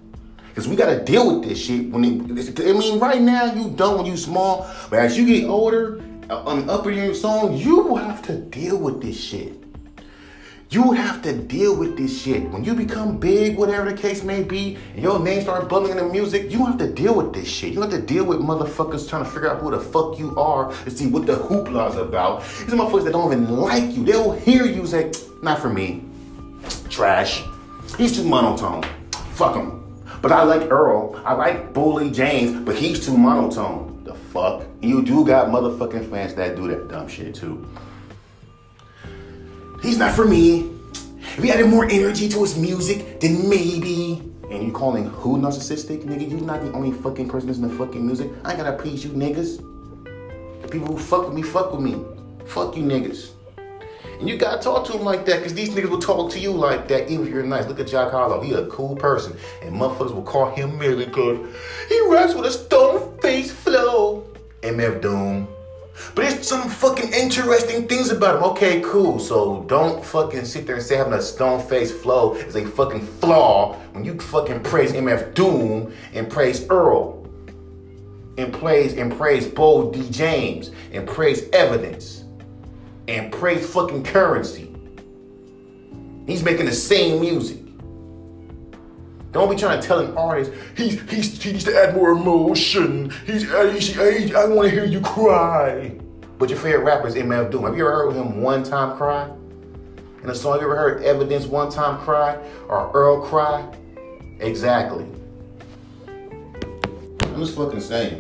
Cause 0.56 0.68
we 0.68 0.76
gotta 0.76 1.04
deal 1.04 1.40
with 1.40 1.48
this 1.48 1.64
shit 1.64 1.90
when 1.90 2.04
it, 2.04 2.60
I 2.60 2.74
mean, 2.74 3.00
right 3.00 3.22
now 3.22 3.46
you 3.54 3.70
don't 3.70 3.98
when 3.98 4.06
you 4.06 4.18
small, 4.18 4.70
but 4.90 5.00
as 5.00 5.18
you 5.18 5.26
get 5.26 5.48
older, 5.48 6.02
uh, 6.30 6.44
on 6.44 6.70
up 6.70 6.86
in 6.86 6.94
your 6.94 7.14
song, 7.14 7.58
you 7.58 7.96
have 7.96 8.22
to 8.24 8.38
deal 8.38 8.78
with 8.78 9.02
this 9.02 9.20
shit. 9.20 9.59
You 10.72 10.92
have 10.92 11.24
to 11.24 11.34
deal 11.36 11.76
with 11.76 11.98
this 11.98 12.22
shit. 12.22 12.48
When 12.52 12.64
you 12.64 12.76
become 12.76 13.18
big, 13.18 13.58
whatever 13.58 13.92
the 13.92 13.98
case 13.98 14.22
may 14.24 14.44
be, 14.44 14.78
and 14.94 15.02
your 15.02 15.20
name 15.20 15.42
start 15.42 15.68
bubbling 15.68 15.94
in 15.94 15.98
the 15.98 16.06
music, 16.06 16.52
you 16.52 16.64
have 16.64 16.78
to 16.78 16.94
deal 16.94 17.16
with 17.16 17.34
this 17.34 17.48
shit. 17.48 17.74
You 17.74 17.82
have 17.82 17.90
to 17.90 18.00
deal 18.00 18.24
with 18.24 18.38
motherfuckers 18.38 19.10
trying 19.10 19.24
to 19.24 19.30
figure 19.32 19.50
out 19.50 19.62
who 19.62 19.72
the 19.72 19.80
fuck 19.80 20.20
you 20.20 20.36
are 20.38 20.72
to 20.84 20.92
see 20.92 21.08
what 21.08 21.26
the 21.26 21.34
hoopla's 21.34 21.96
about. 21.96 22.44
These 22.44 22.76
motherfuckers 22.76 23.06
that 23.06 23.14
don't 23.14 23.34
even 23.34 23.50
like 23.50 23.96
you, 23.96 24.06
they'll 24.06 24.34
hear 24.34 24.64
you 24.64 24.86
say, 24.86 25.12
not 25.42 25.58
for 25.58 25.72
me. 25.72 26.04
Trash. 26.88 27.44
He's 27.98 28.16
too 28.16 28.24
monotone. 28.24 28.84
Fuck 29.34 29.56
him. 29.56 29.84
But 30.22 30.32
I 30.32 30.44
like 30.44 30.70
Earl. 30.70 31.20
I 31.26 31.34
like 31.34 31.74
Boldy 31.74 32.14
James, 32.14 32.64
but 32.64 32.76
he's 32.76 33.04
too 33.04 33.18
monotone. 33.18 34.04
The 34.04 34.14
fuck? 34.14 34.68
You 34.82 35.02
do 35.02 35.26
got 35.26 35.48
motherfucking 35.48 36.12
fans 36.12 36.36
that 36.36 36.56
do 36.56 36.68
that 36.68 36.90
dumb 36.90 37.08
shit 37.08 37.34
too. 37.34 37.68
He's 39.82 39.98
not 39.98 40.14
for 40.14 40.26
me. 40.26 40.72
If 41.38 41.44
he 41.44 41.52
added 41.52 41.68
more 41.68 41.86
energy 41.86 42.28
to 42.30 42.42
his 42.42 42.58
music, 42.58 43.20
then 43.22 43.48
maybe. 43.48 44.22
And 44.52 44.64
you 44.64 44.72
calling 44.72 45.06
who 45.06 45.38
narcissistic, 45.38 46.04
nigga? 46.04 46.30
You 46.30 46.38
not 46.42 46.62
the 46.62 46.72
only 46.74 46.92
fucking 46.92 47.30
person 47.30 47.48
that's 47.48 47.60
in 47.60 47.68
the 47.68 47.74
fucking 47.76 48.06
music. 48.06 48.30
I 48.44 48.56
gotta 48.56 48.74
please 48.74 49.04
you 49.04 49.12
niggas. 49.12 49.64
The 50.62 50.68
people 50.68 50.88
who 50.88 50.98
fuck 50.98 51.28
with 51.28 51.34
me, 51.34 51.44
fuck 51.44 51.72
with 51.72 51.82
me. 51.82 52.04
Fuck 52.46 52.76
you 52.76 52.84
niggas. 52.84 53.32
And 54.20 54.28
you 54.28 54.38
gotta 54.38 54.62
talk 54.62 54.86
to 54.88 54.94
him 54.94 55.04
like 55.04 55.26
that, 55.28 55.44
cause 55.44 55.54
these 55.54 55.70
niggas 55.70 55.90
will 55.90 56.00
talk 56.00 56.30
to 56.32 56.40
you 56.40 56.52
like 56.52 56.90
that, 56.90 57.10
even 57.10 57.28
if 57.28 57.34
you're 57.34 57.44
nice. 57.44 57.68
Look 57.68 57.80
at 57.80 57.88
Jack 57.88 58.12
Harlow, 58.12 58.42
he 58.42 58.54
a 58.54 58.66
cool 58.68 58.98
person. 58.98 59.38
And 59.62 59.74
motherfuckers 59.76 60.14
will 60.14 60.24
call 60.24 60.54
him 60.54 60.78
merely 60.78 61.06
cause 61.06 61.38
he 61.88 62.02
raps 62.10 62.34
with 62.34 62.46
a 62.48 62.52
stone 62.52 63.18
face 63.20 63.52
flow. 63.52 64.28
MF 64.62 65.02
Doom. 65.02 65.48
But 66.16 66.30
there's 66.30 66.48
some 66.48 66.70
fucking 66.70 67.14
interesting 67.14 67.88
things 67.88 68.10
about 68.10 68.38
him. 68.38 68.44
Okay, 68.44 68.82
cool. 68.82 69.20
So 69.20 69.64
don't 69.68 70.04
fucking 70.04 70.46
sit 70.46 70.66
there 70.66 70.76
and 70.76 70.84
say 70.84 70.96
having 70.96 71.14
a 71.14 71.22
stone 71.22 71.62
face 71.68 71.92
flow 71.92 72.36
is 72.36 72.56
a 72.56 72.66
fucking 72.66 73.06
flaw 73.06 73.76
when 73.92 74.06
you 74.06 74.20
fucking 74.20 74.64
praise 74.64 74.94
MF 74.94 75.34
Doom 75.34 75.94
and 76.14 76.30
praise 76.30 76.66
Earl 76.70 77.28
and 78.38 78.54
praise 78.54 78.94
and 78.94 79.16
praise 79.16 79.48
Boldy 79.48 80.10
James 80.12 80.72
and 80.92 81.08
praise 81.08 81.50
Evidence 81.52 82.24
and 83.08 83.32
praise 83.32 83.70
fucking 83.70 84.04
Currency. 84.04 84.74
He's 86.26 86.44
making 86.44 86.68
the 86.68 86.74
same 86.74 87.20
music. 87.20 87.59
Don't 89.32 89.50
be 89.50 89.56
trying 89.56 89.80
to 89.80 89.88
tell 89.88 90.00
an 90.00 90.18
artist 90.18 90.52
he's, 90.76 91.00
he's 91.10 91.42
he 91.42 91.52
needs 91.52 91.64
to 91.66 91.78
add 91.78 91.96
more 91.96 92.12
emotion. 92.12 93.12
He's 93.26 93.50
uh, 93.52 93.58
I, 93.58 94.36
I, 94.38 94.44
I 94.44 94.48
want 94.48 94.70
to 94.70 94.72
hear 94.72 94.86
you 94.86 95.02
cry. 95.02 95.96
But 96.40 96.50
your 96.50 96.58
favorite 96.58 96.84
rapper 96.84 97.08
is 97.08 97.16
MF 97.16 97.52
Doom. 97.52 97.64
Have 97.64 97.76
you 97.76 97.86
ever 97.86 98.06
heard 98.06 98.16
him 98.16 98.42
one 98.42 98.64
time 98.64 98.98
cry? 98.98 99.30
In 100.24 100.30
a 100.30 100.36
song, 100.36 100.54
have 100.54 100.62
you 100.62 100.68
ever 100.68 100.76
heard 100.76 101.04
Evidence 101.04 101.46
one 101.46 101.70
time 101.70 102.00
cry 102.00 102.38
or 102.68 102.90
Earl 102.94 103.22
cry? 103.22 103.66
Exactly. 104.40 105.06
I'm 106.08 107.36
just 107.38 107.56
fucking 107.56 107.82
saying. 107.82 108.18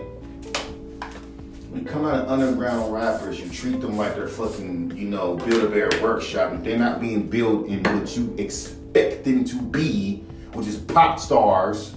When 1.70 1.82
you 1.82 1.88
come 1.88 2.06
out 2.06 2.26
of 2.26 2.30
underground 2.30 2.94
rappers, 2.94 3.40
you 3.40 3.50
treat 3.50 3.80
them 3.82 3.98
like 3.98 4.16
they're 4.16 4.28
fucking, 4.28 4.96
you 4.96 5.08
know, 5.08 5.36
Build 5.36 5.64
a 5.64 5.68
Bear 5.68 5.90
workshop. 6.02 6.52
And 6.52 6.64
they're 6.64 6.78
not 6.78 7.00
being 7.00 7.28
built 7.28 7.68
in 7.68 7.84
what 7.84 8.16
you 8.16 8.34
expect 8.38 9.24
them 9.24 9.44
to 9.46 9.62
be 9.62 10.24
which 10.54 10.68
is 10.68 10.78
pop 10.78 11.20
stars. 11.20 11.96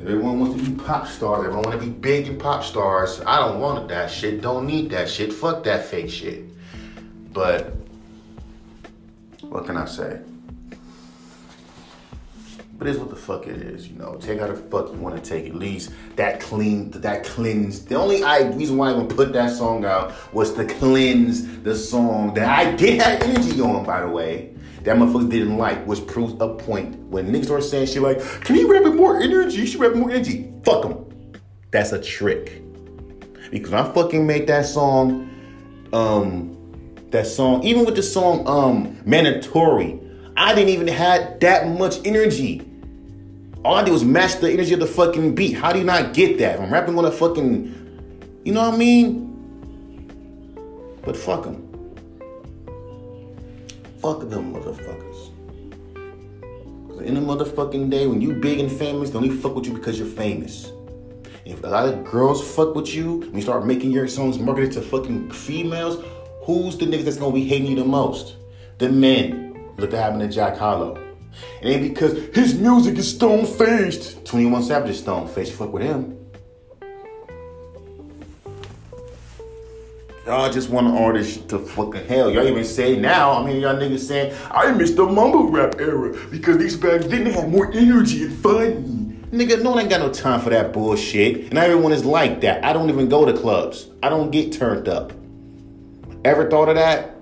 Everyone 0.00 0.40
wants 0.40 0.62
to 0.62 0.70
be 0.70 0.82
pop 0.82 1.06
stars. 1.06 1.44
Everyone 1.44 1.62
want 1.64 1.80
to 1.80 1.86
be 1.86 1.92
big 1.92 2.28
and 2.28 2.40
pop 2.40 2.64
stars. 2.64 3.20
I 3.26 3.38
don't 3.40 3.60
want 3.60 3.88
that 3.88 4.10
shit. 4.10 4.40
Don't 4.40 4.66
need 4.66 4.90
that 4.90 5.10
shit. 5.10 5.32
Fuck 5.32 5.64
that 5.64 5.84
fake 5.84 6.10
shit. 6.10 6.44
But 7.32 7.74
what 9.42 9.66
can 9.66 9.76
I 9.76 9.84
say? 9.84 10.20
But 12.78 12.86
it's 12.86 12.98
what 12.98 13.10
the 13.10 13.16
fuck 13.16 13.48
it 13.48 13.56
is, 13.56 13.88
you 13.88 13.98
know. 13.98 14.16
Take 14.20 14.38
how 14.38 14.46
the 14.46 14.54
fuck 14.54 14.92
you 14.92 14.98
want 14.98 15.22
to 15.22 15.30
take. 15.30 15.46
At 15.46 15.56
least 15.56 15.92
that 16.14 16.38
clean, 16.38 16.92
that 16.92 17.24
cleanse. 17.24 17.84
The 17.84 17.96
only 17.96 18.22
I, 18.22 18.42
reason 18.50 18.76
why 18.76 18.90
I 18.90 18.94
even 18.94 19.08
put 19.08 19.32
that 19.32 19.50
song 19.50 19.84
out 19.84 20.14
was 20.32 20.54
to 20.54 20.64
cleanse 20.64 21.58
the 21.62 21.74
song 21.74 22.34
that 22.34 22.48
I 22.48 22.76
did 22.76 23.02
have 23.02 23.20
energy 23.22 23.60
on, 23.60 23.84
by 23.84 24.00
the 24.02 24.08
way 24.08 24.54
that 24.84 24.96
motherfuckers 24.96 25.30
didn't 25.30 25.56
like, 25.58 25.84
which 25.86 26.06
proves 26.06 26.34
a 26.40 26.48
point. 26.48 26.96
When 27.10 27.30
niggas 27.32 27.46
start 27.46 27.64
saying 27.64 27.86
shit 27.86 28.02
like, 28.02 28.20
can 28.42 28.56
he 28.56 28.64
rap 28.64 28.84
with 28.84 28.94
more 28.94 29.20
energy? 29.20 29.58
He 29.58 29.66
should 29.66 29.80
rap 29.80 29.94
more 29.94 30.10
energy. 30.10 30.52
Fuck 30.64 30.84
him. 30.84 31.04
That's 31.70 31.92
a 31.92 32.00
trick. 32.00 32.62
Because 33.50 33.72
I 33.72 33.92
fucking 33.92 34.26
made 34.26 34.46
that 34.46 34.66
song, 34.66 35.28
um, 35.92 36.54
that 37.10 37.26
song, 37.26 37.62
even 37.64 37.84
with 37.84 37.96
the 37.96 38.02
song, 38.02 38.46
um, 38.46 38.98
Mandatory, 39.04 40.00
I 40.36 40.54
didn't 40.54 40.70
even 40.70 40.88
have 40.88 41.40
that 41.40 41.68
much 41.68 41.96
energy. 42.04 42.64
All 43.64 43.74
I 43.74 43.82
did 43.82 43.90
was 43.90 44.04
match 44.04 44.36
the 44.36 44.50
energy 44.50 44.74
of 44.74 44.80
the 44.80 44.86
fucking 44.86 45.34
beat. 45.34 45.54
How 45.54 45.72
do 45.72 45.78
you 45.78 45.84
not 45.84 46.14
get 46.14 46.38
that? 46.38 46.60
I'm 46.60 46.72
rapping 46.72 46.96
on 46.96 47.04
a 47.04 47.10
fucking, 47.10 48.40
you 48.44 48.52
know 48.52 48.62
what 48.62 48.74
I 48.74 48.76
mean? 48.76 49.24
But 51.04 51.16
fuck 51.16 51.44
them. 51.44 51.67
Fuck 54.08 54.30
them 54.30 54.54
motherfuckers. 54.54 55.34
Cause 56.88 57.02
in 57.02 57.12
the 57.12 57.20
motherfucking 57.20 57.90
day, 57.90 58.06
when 58.06 58.22
you 58.22 58.32
big 58.32 58.58
and 58.58 58.72
famous, 58.72 59.10
they 59.10 59.18
only 59.18 59.28
fuck 59.28 59.54
with 59.54 59.66
you 59.66 59.74
because 59.74 59.98
you're 59.98 60.08
famous. 60.08 60.72
If 61.44 61.62
a 61.62 61.66
lot 61.66 61.92
of 61.92 62.06
girls 62.06 62.42
fuck 62.42 62.74
with 62.74 62.94
you, 62.94 63.18
when 63.18 63.34
you 63.34 63.42
start 63.42 63.66
making 63.66 63.90
your 63.90 64.08
songs 64.08 64.38
marketed 64.38 64.72
to 64.72 64.80
fucking 64.80 65.30
females, 65.30 66.02
who's 66.46 66.78
the 66.78 66.86
niggas 66.86 67.04
that's 67.04 67.18
gonna 67.18 67.34
be 67.34 67.44
hating 67.44 67.66
you 67.66 67.76
the 67.76 67.84
most? 67.84 68.36
The 68.78 68.88
men. 68.88 69.74
Look 69.76 69.92
at 69.92 69.98
happened 69.98 70.22
to 70.22 70.28
Jack 70.28 70.56
Harlow. 70.56 70.96
It 71.60 71.68
ain't 71.68 71.82
because 71.82 72.34
his 72.34 72.54
music 72.54 72.96
is 72.96 73.10
stone 73.14 73.44
faced. 73.44 74.24
21 74.24 74.62
Savage 74.62 74.88
is 74.88 75.00
stone 75.00 75.28
faced. 75.28 75.52
Fuck 75.52 75.70
with 75.70 75.82
him. 75.82 76.17
Y'all 80.28 80.52
just 80.52 80.68
want 80.68 80.86
artists 80.86 81.38
to 81.46 81.58
fucking 81.58 82.06
hell. 82.06 82.30
Y'all 82.30 82.46
even 82.46 82.62
say 82.62 82.98
now, 82.98 83.32
I 83.32 83.46
mean, 83.46 83.62
y'all 83.62 83.74
niggas 83.74 84.00
saying, 84.00 84.36
I 84.50 84.70
miss 84.72 84.90
the 84.90 85.06
mumble 85.06 85.48
rap 85.48 85.80
era 85.80 86.14
because 86.30 86.58
these 86.58 86.78
then 86.78 87.24
they 87.24 87.32
had 87.32 87.48
more 87.48 87.72
energy 87.72 88.24
and 88.24 88.36
fun. 88.40 89.26
Nigga, 89.32 89.62
no 89.62 89.70
one 89.70 89.80
ain't 89.80 89.88
got 89.88 90.00
no 90.00 90.12
time 90.12 90.42
for 90.42 90.50
that 90.50 90.74
bullshit. 90.74 91.48
And 91.48 91.56
everyone 91.56 91.92
is 91.92 92.04
like 92.04 92.42
that. 92.42 92.62
I 92.62 92.74
don't 92.74 92.90
even 92.90 93.08
go 93.08 93.24
to 93.24 93.32
clubs. 93.32 93.88
I 94.02 94.10
don't 94.10 94.30
get 94.30 94.52
turned 94.52 94.86
up. 94.86 95.14
Ever 96.26 96.50
thought 96.50 96.68
of 96.68 96.74
that? 96.74 97.16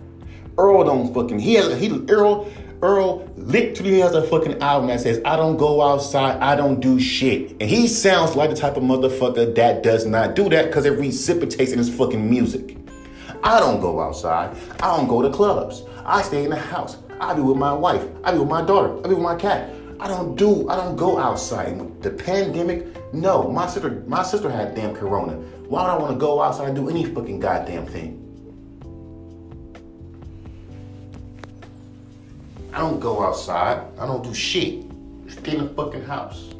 Earl 0.58 0.82
don't 0.82 1.14
fucking, 1.14 1.38
he 1.38 1.54
has, 1.54 1.78
he, 1.78 2.04
Earl, 2.08 2.50
Earl 2.82 3.32
literally 3.36 4.00
has 4.00 4.16
a 4.16 4.26
fucking 4.26 4.60
album 4.60 4.88
that 4.88 5.00
says, 5.00 5.20
I 5.24 5.36
don't 5.36 5.58
go 5.58 5.80
outside, 5.80 6.40
I 6.40 6.56
don't 6.56 6.80
do 6.80 6.98
shit. 6.98 7.52
And 7.60 7.70
he 7.70 7.86
sounds 7.86 8.34
like 8.34 8.50
the 8.50 8.56
type 8.56 8.76
of 8.76 8.82
motherfucker 8.82 9.54
that 9.54 9.84
does 9.84 10.06
not 10.06 10.34
do 10.34 10.48
that 10.48 10.66
because 10.66 10.86
it 10.86 10.98
reciprocates 10.98 11.70
in 11.70 11.78
his 11.78 11.94
fucking 11.94 12.28
music. 12.28 12.76
I 13.46 13.61
don't 13.61 13.80
go 13.80 14.00
outside. 14.00 14.56
I 14.80 14.96
don't 14.96 15.06
go 15.06 15.22
to 15.22 15.30
clubs. 15.30 15.85
I 16.04 16.20
stay 16.22 16.42
in 16.42 16.50
the 16.50 16.56
house. 16.56 16.96
I 17.20 17.32
be 17.32 17.42
with 17.42 17.56
my 17.56 17.72
wife. 17.72 18.04
I 18.24 18.32
be 18.32 18.38
with 18.38 18.48
my 18.48 18.61
daughter. 18.61 18.98
I 19.04 19.09
be 19.09 19.14
with 19.14 19.22
my 19.22 19.37
cat. 19.37 19.70
I 20.00 20.09
don't 20.09 20.35
do. 20.35 20.68
I 20.68 20.74
don't 20.74 20.96
go 20.96 21.16
outside. 21.16 22.02
The 22.02 22.11
pandemic. 22.11 22.88
No, 23.14 23.48
my 23.48 23.68
sister. 23.68 24.02
My 24.09 24.24
sister 24.24 24.50
had 24.50 24.74
damn 24.74 24.96
corona. 24.96 25.35
Why 25.68 25.82
would 25.85 25.90
I 25.90 25.96
want 25.96 26.12
to 26.14 26.18
go 26.18 26.42
outside 26.42 26.66
and 26.66 26.74
do 26.74 26.90
any 26.90 27.04
fucking 27.04 27.38
goddamn 27.38 27.87
thing? 27.87 28.20
I 32.72 32.78
don't 32.80 32.98
go 32.98 33.22
outside. 33.22 33.80
I 33.96 34.06
don't 34.06 34.24
do 34.24 34.35
shit. 34.35 34.87
Stay 35.28 35.56
in 35.56 35.68
the 35.68 35.68
fucking 35.74 36.02
house 36.02 36.52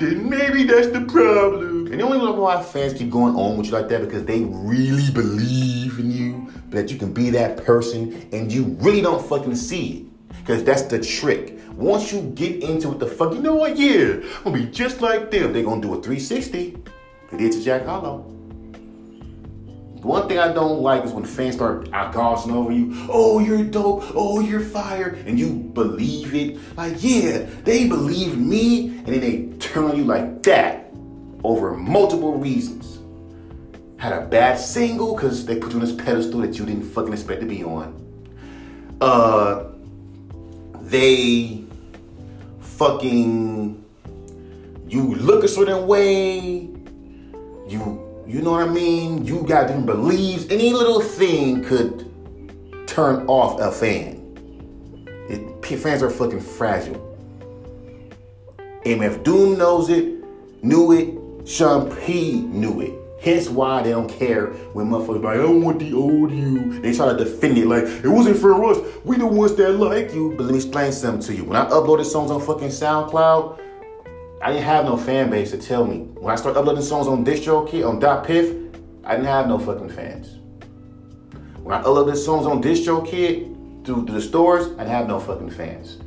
then 0.00 0.28
maybe 0.28 0.64
that's 0.64 0.88
the 0.88 1.02
problem. 1.02 1.79
And 1.90 1.98
the 1.98 2.04
only 2.04 2.18
reason 2.18 2.36
why 2.36 2.62
fans 2.62 2.92
keep 2.92 3.10
going 3.10 3.34
on 3.34 3.56
with 3.56 3.66
you 3.66 3.72
like 3.72 3.88
that 3.88 4.00
because 4.00 4.24
they 4.24 4.44
really 4.44 5.10
believe 5.10 5.98
in 5.98 6.12
you, 6.12 6.52
that 6.68 6.88
you 6.88 6.96
can 6.96 7.12
be 7.12 7.30
that 7.30 7.64
person, 7.64 8.28
and 8.30 8.52
you 8.52 8.76
really 8.78 9.00
don't 9.00 9.26
fucking 9.26 9.56
see 9.56 9.96
it. 9.96 10.28
Because 10.38 10.62
that's 10.62 10.82
the 10.82 11.00
trick. 11.00 11.58
Once 11.72 12.12
you 12.12 12.22
get 12.36 12.62
into 12.62 12.92
it, 12.92 13.00
the 13.00 13.08
fuck, 13.08 13.34
you 13.34 13.42
know 13.42 13.56
what? 13.56 13.76
Yeah, 13.76 14.20
I'm 14.22 14.44
gonna 14.44 14.58
be 14.58 14.66
just 14.66 15.00
like 15.00 15.32
them. 15.32 15.52
They're 15.52 15.64
gonna 15.64 15.80
do 15.80 15.92
a 15.94 16.00
360. 16.00 16.76
They 17.32 17.36
did 17.36 17.52
to 17.52 17.60
Jack 17.60 17.86
Harlow. 17.86 18.18
One 20.02 20.28
thing 20.28 20.38
I 20.38 20.52
don't 20.52 20.82
like 20.82 21.04
is 21.04 21.10
when 21.10 21.24
fans 21.24 21.56
start 21.56 21.90
gossiping 21.90 22.56
over 22.56 22.70
you. 22.70 23.06
Oh, 23.10 23.40
you're 23.40 23.64
dope. 23.64 24.04
Oh, 24.14 24.38
you're 24.38 24.60
fire. 24.60 25.18
And 25.26 25.38
you 25.38 25.50
believe 25.50 26.34
it. 26.36 26.58
Like, 26.76 26.94
yeah, 26.98 27.46
they 27.64 27.88
believe 27.88 28.38
me. 28.38 28.90
And 28.98 29.08
then 29.08 29.20
they 29.20 29.58
turn 29.58 29.84
on 29.84 29.96
you 29.96 30.04
like 30.04 30.44
that 30.44 30.79
over 31.44 31.76
multiple 31.76 32.38
reasons. 32.38 32.98
Had 33.98 34.12
a 34.12 34.26
bad 34.26 34.58
single 34.58 35.14
because 35.14 35.44
they 35.44 35.58
put 35.58 35.72
you 35.72 35.80
on 35.80 35.84
this 35.84 35.94
pedestal 35.94 36.40
that 36.40 36.58
you 36.58 36.64
didn't 36.64 36.84
fucking 36.84 37.12
expect 37.12 37.40
to 37.40 37.46
be 37.46 37.62
on. 37.62 37.96
Uh, 39.00 39.72
they 40.82 41.64
fucking, 42.60 43.84
you 44.88 45.14
look 45.16 45.44
a 45.44 45.48
certain 45.48 45.86
way. 45.86 46.70
You 47.68 48.10
you 48.30 48.42
know 48.42 48.52
what 48.52 48.62
I 48.62 48.68
mean? 48.68 49.24
You 49.24 49.42
got 49.42 49.66
different 49.66 49.86
beliefs. 49.86 50.46
Any 50.50 50.72
little 50.72 51.00
thing 51.00 51.64
could 51.64 52.08
turn 52.86 53.26
off 53.26 53.60
a 53.60 53.72
fan. 53.72 54.20
It, 55.28 55.66
fans 55.80 56.00
are 56.00 56.10
fucking 56.10 56.40
fragile. 56.40 57.10
MF 58.84 59.24
Doom 59.24 59.58
knows 59.58 59.90
it, 59.90 60.24
knew 60.62 60.92
it. 60.92 61.19
Sean 61.44 61.94
P 61.96 62.42
knew 62.42 62.80
it. 62.80 62.94
Hence 63.20 63.50
why 63.50 63.82
they 63.82 63.90
don't 63.90 64.08
care 64.08 64.46
when 64.72 64.86
motherfuckers 64.86 65.22
like, 65.22 65.36
I 65.36 65.42
don't 65.42 65.62
want 65.62 65.78
the 65.78 65.92
old 65.92 66.32
you. 66.32 66.80
They 66.80 66.94
try 66.94 67.12
to 67.12 67.22
defend 67.22 67.58
it 67.58 67.66
like, 67.66 67.84
it 67.84 68.08
wasn't 68.08 68.38
for 68.38 68.64
us. 68.64 68.78
We 69.04 69.18
the 69.18 69.26
ones 69.26 69.54
that 69.56 69.72
like 69.72 70.14
you. 70.14 70.30
But 70.36 70.44
let 70.44 70.52
me 70.52 70.56
explain 70.56 70.90
something 70.90 71.22
to 71.26 71.34
you. 71.34 71.44
When 71.44 71.56
I 71.56 71.68
uploaded 71.68 72.06
songs 72.06 72.30
on 72.30 72.40
fucking 72.40 72.68
SoundCloud, 72.68 73.60
I 74.42 74.52
didn't 74.52 74.64
have 74.64 74.86
no 74.86 74.96
fan 74.96 75.28
base 75.28 75.50
to 75.50 75.58
tell 75.58 75.84
me. 75.86 75.98
When 75.98 76.32
I 76.32 76.36
started 76.36 76.58
uploading 76.58 76.82
songs 76.82 77.06
on 77.08 77.22
DistroKid, 77.22 77.86
on 77.86 78.00
DatPiff, 78.00 78.74
I 79.04 79.16
didn't 79.16 79.26
have 79.26 79.48
no 79.48 79.58
fucking 79.58 79.90
fans. 79.90 80.38
When 81.58 81.74
I 81.78 81.82
uploaded 81.82 82.16
songs 82.16 82.46
on 82.46 82.62
DistroKid 82.62 83.84
through, 83.84 84.06
through 84.06 84.14
the 84.14 84.20
stores, 84.22 84.68
I 84.68 84.84
didn't 84.84 84.88
have 84.88 85.08
no 85.08 85.20
fucking 85.20 85.50
fans. 85.50 85.98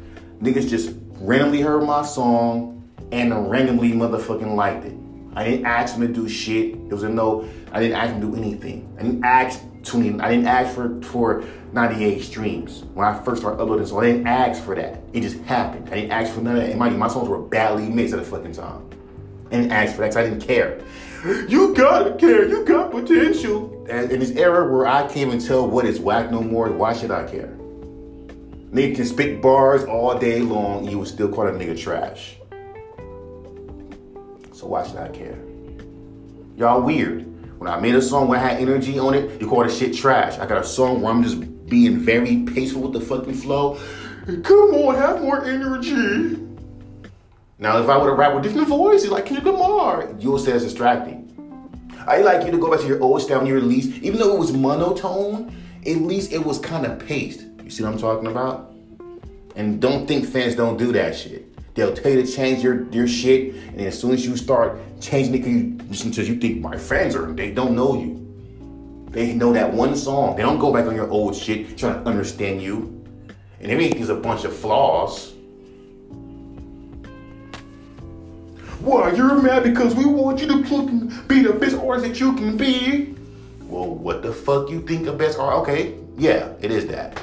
Niggas 0.41 0.67
just 0.67 0.95
randomly 1.19 1.61
heard 1.61 1.83
my 1.83 2.01
song 2.03 2.91
and 3.11 3.51
randomly 3.51 3.91
motherfucking 3.91 4.55
liked 4.55 4.85
it. 4.85 5.02
I 5.35 5.43
didn't 5.45 5.65
ask 5.65 5.95
him 5.95 6.01
to 6.01 6.13
do 6.13 6.29
shit. 6.29 6.75
It 6.75 6.91
was 6.91 7.03
a 7.03 7.09
no. 7.09 7.47
I 7.71 7.79
didn't 7.79 7.97
ask 7.97 8.13
him 8.13 8.21
to 8.21 8.27
do 8.27 8.35
anything. 8.35 8.93
I 8.99 9.03
didn't 9.03 9.23
ask 9.23 9.61
tuning. 9.83 10.21
I 10.21 10.29
didn't 10.29 10.47
ask 10.47 10.75
for 10.75 11.01
for 11.01 11.43
98 11.73 12.21
streams 12.21 12.83
when 12.93 13.07
I 13.07 13.19
first 13.23 13.41
started 13.41 13.61
uploading. 13.61 13.85
So 13.85 13.99
I 13.99 14.05
didn't 14.05 14.27
ask 14.27 14.63
for 14.63 14.75
that. 14.75 15.01
It 15.13 15.21
just 15.21 15.39
happened. 15.41 15.89
I 15.89 15.95
didn't 15.95 16.11
ask 16.11 16.33
for 16.33 16.41
none 16.41 16.55
of 16.55 16.61
that. 16.61 16.69
And 16.69 16.79
my, 16.79 16.89
my 16.89 17.07
songs 17.07 17.27
were 17.27 17.39
badly 17.39 17.89
mixed 17.89 18.13
at 18.13 18.19
the 18.19 18.25
fucking 18.25 18.53
time. 18.53 18.87
I 19.47 19.57
didn't 19.57 19.71
ask 19.71 19.95
for 19.95 20.01
that 20.01 20.09
because 20.09 20.17
I 20.17 20.23
didn't 20.29 20.41
care. 20.41 20.81
You 21.47 21.73
gotta 21.73 22.15
care. 22.15 22.47
You 22.47 22.65
got 22.65 22.91
potential. 22.91 23.87
And 23.89 24.11
in 24.11 24.19
this 24.19 24.31
era 24.31 24.71
where 24.71 24.87
I 24.87 25.01
can't 25.03 25.17
even 25.17 25.39
tell 25.39 25.67
what 25.67 25.85
is 25.85 25.99
whack 25.99 26.31
no 26.31 26.41
more, 26.41 26.71
why 26.71 26.93
should 26.93 27.11
I 27.11 27.29
care? 27.29 27.57
Nigga 28.71 28.95
can 28.95 29.05
spit 29.05 29.41
bars 29.41 29.83
all 29.83 30.17
day 30.17 30.39
long, 30.39 30.89
you 30.89 30.97
would 30.97 31.07
still 31.07 31.29
call 31.29 31.47
a 31.47 31.51
nigga 31.51 31.79
trash. 31.79 32.37
So 34.63 34.69
why 34.69 34.87
should 34.87 34.95
I 34.95 35.09
care? 35.09 35.37
Y'all 36.55 36.81
weird. 36.81 37.25
When 37.59 37.69
I 37.69 37.77
made 37.81 37.95
a 37.95 38.01
song 38.01 38.29
where 38.29 38.39
I 38.39 38.47
had 38.47 38.61
energy 38.61 38.97
on 38.97 39.13
it, 39.13 39.41
you 39.41 39.45
call 39.49 39.65
it 39.65 39.69
shit 39.69 39.93
trash. 39.93 40.39
I 40.39 40.45
got 40.45 40.59
a 40.59 40.63
song 40.63 41.01
where 41.01 41.11
I'm 41.11 41.21
just 41.21 41.65
being 41.65 41.99
very 41.99 42.43
peaceful 42.43 42.83
with 42.83 42.93
the 42.93 43.01
fucking 43.01 43.33
flow. 43.33 43.77
Come 44.25 44.73
on, 44.73 44.95
have 44.95 45.21
more 45.21 45.43
energy. 45.43 46.39
Now, 47.59 47.83
if 47.83 47.89
I 47.89 47.97
would 47.97 48.07
have 48.07 48.17
rap 48.17 48.33
with 48.35 48.43
different 48.43 48.69
voices 48.69 49.09
like 49.09 49.25
Kendrick 49.25 49.53
Lamar, 49.53 50.15
you'll 50.17 50.39
say 50.39 50.53
it's 50.53 50.63
distracting. 50.63 51.19
I 52.07 52.19
like 52.19 52.45
you 52.45 52.51
to 52.51 52.57
go 52.57 52.71
back 52.71 52.79
to 52.79 52.87
your 52.87 53.03
old 53.03 53.21
style 53.21 53.39
when 53.39 53.47
you 53.47 53.55
release, 53.55 53.87
even 53.97 54.17
though 54.17 54.33
it 54.33 54.39
was 54.39 54.53
monotone, 54.53 55.53
at 55.85 55.97
least 55.97 56.31
it 56.31 56.45
was 56.45 56.57
kind 56.57 56.85
of 56.85 57.05
paced. 57.05 57.41
You 57.61 57.69
see 57.69 57.83
what 57.83 57.91
I'm 57.91 57.99
talking 57.99 58.27
about? 58.27 58.73
And 59.57 59.81
don't 59.81 60.07
think 60.07 60.25
fans 60.25 60.55
don't 60.55 60.77
do 60.77 60.93
that 60.93 61.17
shit. 61.17 61.52
They'll 61.73 61.93
tell 61.93 62.11
you 62.11 62.23
to 62.23 62.31
change 62.31 62.63
your, 62.63 62.87
your 62.91 63.07
shit, 63.07 63.55
and 63.55 63.81
as 63.81 63.99
soon 63.99 64.11
as 64.11 64.25
you 64.25 64.37
start 64.37 64.79
changing 65.01 65.35
it, 65.35 65.47
you 65.47 65.77
listen 65.89 66.11
to 66.11 66.23
you 66.23 66.35
think 66.35 66.61
my 66.61 66.77
fans 66.77 67.15
are 67.15 67.31
they 67.33 67.51
don't 67.51 67.75
know 67.75 67.95
you. 67.95 68.19
They 69.09 69.33
know 69.33 69.53
that 69.53 69.71
one 69.71 69.95
song. 69.95 70.35
They 70.35 70.41
don't 70.41 70.59
go 70.59 70.73
back 70.73 70.85
on 70.87 70.95
your 70.95 71.09
old 71.09 71.35
shit 71.35 71.77
trying 71.77 72.03
to 72.03 72.09
understand 72.09 72.61
you. 72.61 73.03
And 73.59 73.71
everything 73.71 73.99
is 73.99 74.09
a 74.09 74.15
bunch 74.15 74.43
of 74.43 74.55
flaws. 74.55 75.33
Why 78.79 79.13
you're 79.13 79.41
mad 79.41 79.63
because 79.63 79.95
we 79.95 80.05
want 80.05 80.41
you 80.41 80.47
to 80.47 81.23
be 81.27 81.41
the 81.41 81.53
best 81.53 81.75
artist 81.77 82.07
that 82.07 82.19
you 82.19 82.33
can 82.35 82.57
be? 82.57 83.15
Well, 83.61 83.95
what 83.95 84.21
the 84.21 84.33
fuck 84.33 84.69
you 84.69 84.81
think 84.81 85.05
the 85.05 85.13
best 85.13 85.39
artist? 85.39 85.61
Okay, 85.61 85.95
yeah, 86.17 86.51
it 86.59 86.71
is 86.71 86.87
that. 86.87 87.21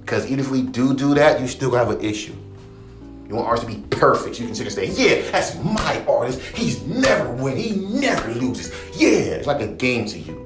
Because 0.00 0.26
even 0.26 0.40
if 0.40 0.50
we 0.50 0.62
do 0.62 0.94
do 0.94 1.14
that, 1.14 1.40
you 1.40 1.46
still 1.46 1.72
have 1.74 1.90
an 1.90 2.00
issue. 2.00 2.34
You 3.28 3.36
want 3.36 3.46
artists 3.48 3.68
to 3.68 3.74
be 3.74 3.82
perfect. 3.88 4.38
You 4.38 4.46
can 4.46 4.54
sit 4.54 4.66
and 4.66 4.74
say, 4.74 4.86
yeah, 4.90 5.30
that's 5.30 5.54
my 5.62 6.04
artist. 6.06 6.40
He's 6.54 6.82
never 6.82 7.32
win. 7.32 7.56
He 7.56 7.76
never 7.76 8.30
loses. 8.34 8.72
Yeah, 8.94 9.08
it's 9.08 9.46
like 9.46 9.60
a 9.60 9.68
game 9.68 10.06
to 10.06 10.18
you. 10.18 10.44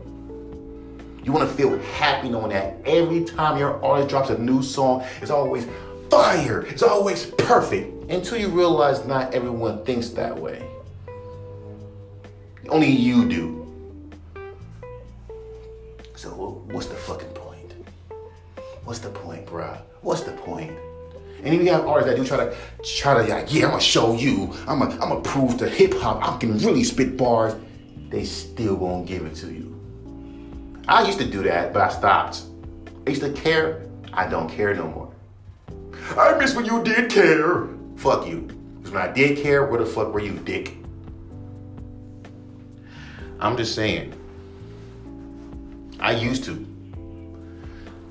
You 1.24 1.32
want 1.32 1.48
to 1.48 1.54
feel 1.56 1.78
happy 1.78 2.28
knowing 2.28 2.50
that 2.50 2.76
every 2.86 3.24
time 3.24 3.58
your 3.58 3.84
artist 3.84 4.08
drops 4.08 4.30
a 4.30 4.38
new 4.38 4.62
song, 4.62 5.04
it's 5.20 5.30
always 5.30 5.66
fire. 6.08 6.62
It's 6.62 6.82
always 6.82 7.26
perfect. 7.26 8.10
Until 8.10 8.38
you 8.38 8.48
realize 8.48 9.04
not 9.04 9.34
everyone 9.34 9.84
thinks 9.84 10.08
that 10.10 10.38
way. 10.38 10.66
Only 12.68 12.88
you 12.88 13.28
do. 13.28 13.58
So 16.14 16.30
what's 16.70 16.86
the 16.86 16.94
fucking 16.94 17.28
point? 17.30 17.74
What's 18.84 19.00
the 19.00 19.10
point, 19.10 19.46
bruh? 19.46 19.78
What's 20.00 20.22
the 20.22 20.32
point? 20.32 20.72
And 21.42 21.54
even 21.54 21.66
you 21.66 21.72
have 21.72 21.86
artists 21.86 22.10
that 22.10 22.16
do 22.16 22.26
try 22.26 22.44
to 22.44 22.56
try 22.82 23.26
to 23.26 23.52
yeah, 23.52 23.64
I'm 23.66 23.70
gonna 23.70 23.80
show 23.80 24.14
you, 24.14 24.52
I'm 24.66 24.80
gonna 24.80 24.94
I'm 24.94 25.10
gonna 25.10 25.20
prove 25.20 25.58
to 25.58 25.68
hip 25.68 25.94
hop 25.94 26.26
I 26.26 26.36
can 26.38 26.58
really 26.58 26.84
spit 26.84 27.16
bars. 27.16 27.54
They 28.10 28.24
still 28.24 28.76
won't 28.76 29.06
give 29.06 29.24
it 29.24 29.34
to 29.36 29.52
you. 29.52 29.74
I 30.88 31.06
used 31.06 31.18
to 31.18 31.30
do 31.30 31.42
that, 31.42 31.72
but 31.72 31.82
I 31.82 31.88
stopped. 31.90 32.42
I 33.06 33.10
used 33.10 33.22
to 33.22 33.32
care. 33.32 33.86
I 34.12 34.26
don't 34.26 34.48
care 34.48 34.74
no 34.74 34.88
more. 34.88 35.12
I 36.16 36.36
miss 36.38 36.54
when 36.54 36.64
you 36.64 36.82
did 36.82 37.10
care. 37.10 37.68
Fuck 37.96 38.26
you. 38.26 38.40
Because 38.78 38.92
when 38.92 39.02
I 39.02 39.12
did 39.12 39.38
care, 39.38 39.66
where 39.66 39.78
the 39.78 39.86
fuck 39.86 40.12
were 40.12 40.20
you, 40.20 40.32
dick? 40.38 40.74
I'm 43.38 43.56
just 43.56 43.74
saying. 43.74 44.14
I 46.00 46.12
used 46.12 46.44
to 46.44 46.66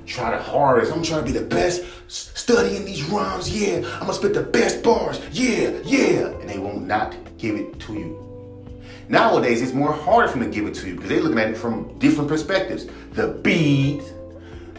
try 0.08 0.32
the 0.32 0.41
hardest. 0.41 0.91
I'm 0.91 1.03
trying 1.03 1.26
to 1.26 1.32
be 1.32 1.38
the 1.38 1.45
best 1.45 1.84
studying 2.08 2.86
these 2.86 3.03
rhymes. 3.03 3.49
Yeah, 3.49 3.78
I'm 3.95 4.01
gonna 4.01 4.14
spit 4.14 4.34
the 4.34 4.43
best 4.43 4.82
bars. 4.82 5.20
Yeah, 5.32 5.72
yeah. 5.84 6.28
And 6.39 6.49
they 6.49 6.58
will 6.58 6.80
not 6.80 7.16
give 7.38 7.55
it 7.55 7.80
to 7.82 7.93
you. 7.93 8.24
Nowadays, 9.10 9.62
it's 9.62 9.74
more 9.74 9.93
harder 9.93 10.28
for 10.28 10.39
them 10.39 10.51
to 10.51 10.55
give 10.55 10.68
it 10.68 10.74
to 10.76 10.88
you 10.88 10.95
because 10.95 11.10
they're 11.10 11.22
looking 11.22 11.39
at 11.39 11.51
it 11.51 11.58
from 11.58 11.97
different 11.99 12.30
perspectives. 12.30 12.88
The 13.14 13.28
beat, 13.28 14.01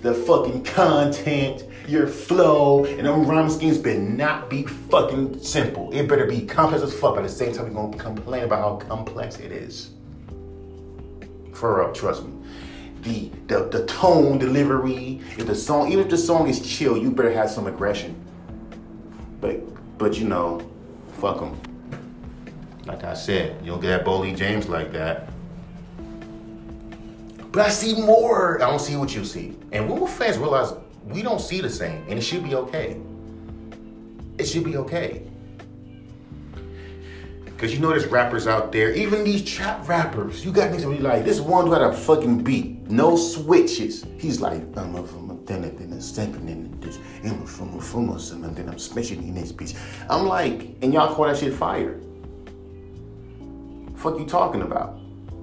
the 0.02 0.12
fucking 0.12 0.64
content, 0.64 1.64
your 1.86 2.06
flow, 2.06 2.84
and 2.84 3.06
them 3.06 3.26
rhyme 3.26 3.48
schemes 3.48 3.78
better 3.78 3.98
not 3.98 4.50
be 4.50 4.64
fucking 4.64 5.42
simple. 5.42 5.90
It 5.92 6.08
better 6.08 6.26
be 6.26 6.42
complex 6.42 6.82
as 6.82 6.92
fuck. 6.92 7.14
But 7.14 7.24
at 7.24 7.30
the 7.30 7.36
same 7.36 7.54
time, 7.54 7.72
we're 7.72 7.90
gonna 7.90 7.96
complain 7.96 8.44
about 8.44 8.60
how 8.60 8.88
complex 8.88 9.38
it 9.38 9.52
is. 9.52 9.90
For 11.54 11.78
real, 11.78 11.92
trust 11.92 12.24
me. 12.24 12.32
The, 13.02 13.30
the 13.46 13.64
the 13.64 13.86
tone, 13.86 14.38
delivery, 14.38 15.20
if 15.36 15.46
the 15.46 15.54
song, 15.54 15.90
even 15.92 16.04
if 16.04 16.10
the 16.10 16.18
song 16.18 16.48
is 16.48 16.60
chill, 16.60 16.96
you 16.96 17.10
better 17.10 17.32
have 17.32 17.50
some 17.50 17.66
aggression. 17.66 18.16
But 19.40 19.60
but 19.98 20.18
you 20.18 20.26
know, 20.26 20.68
fuck 21.20 21.40
them. 21.40 21.58
Like 22.86 23.04
I 23.04 23.14
said, 23.14 23.60
you 23.64 23.72
don't 23.72 23.80
get 23.80 23.88
that 23.88 24.04
Boldy 24.04 24.36
James 24.36 24.68
like 24.68 24.92
that. 24.92 25.28
But 27.52 27.66
I 27.66 27.68
see 27.68 28.00
more. 28.00 28.62
I 28.62 28.68
don't 28.70 28.80
see 28.80 28.96
what 28.96 29.14
you 29.14 29.24
see. 29.24 29.56
And 29.72 29.88
when 29.88 30.00
will 30.00 30.06
fans 30.06 30.38
realize 30.38 30.72
we 31.04 31.22
don't 31.22 31.40
see 31.40 31.60
the 31.60 31.70
same, 31.70 32.04
and 32.08 32.18
it 32.18 32.22
should 32.22 32.44
be 32.44 32.54
okay. 32.54 33.00
It 34.38 34.44
should 34.46 34.64
be 34.64 34.76
okay. 34.76 35.27
Cause 37.58 37.72
you 37.72 37.80
know 37.80 37.88
there's 37.88 38.06
rappers 38.06 38.46
out 38.46 38.70
there, 38.70 38.92
even 38.92 39.24
these 39.24 39.42
trap 39.42 39.88
rappers. 39.88 40.44
You 40.44 40.52
got 40.52 40.70
niggas 40.70 40.88
be 40.96 41.02
like, 41.02 41.24
this 41.24 41.40
one 41.40 41.66
who 41.66 41.72
had 41.72 41.82
a 41.82 41.92
fucking 41.92 42.44
beat, 42.44 42.88
no 42.88 43.16
switches. 43.16 44.06
He's 44.16 44.40
like, 44.40 44.62
I'm 44.76 44.94
a 44.94 45.04
from 45.04 45.30
a 45.32 45.34
then 45.44 45.62
then 45.62 45.92
a 45.92 46.00
stepping 46.00 46.48
in 46.48 46.78
this, 46.78 47.00
I'm 47.24 47.42
a 47.42 47.46
from 47.46 47.76
a 47.76 47.80
from 47.80 48.10
and 48.10 48.54
then 48.54 48.68
I'm 48.68 48.78
smashing 48.78 49.24
in 49.24 49.34
this 49.34 49.50
bitch. 49.50 49.76
I'm 50.08 50.26
like, 50.26 50.76
and 50.82 50.94
y'all 50.94 51.12
call 51.12 51.26
that 51.26 51.38
shit 51.38 51.52
fire. 51.52 52.00
Fuck 53.96 54.20
you 54.20 54.26
talking 54.26 54.62
about? 54.62 55.00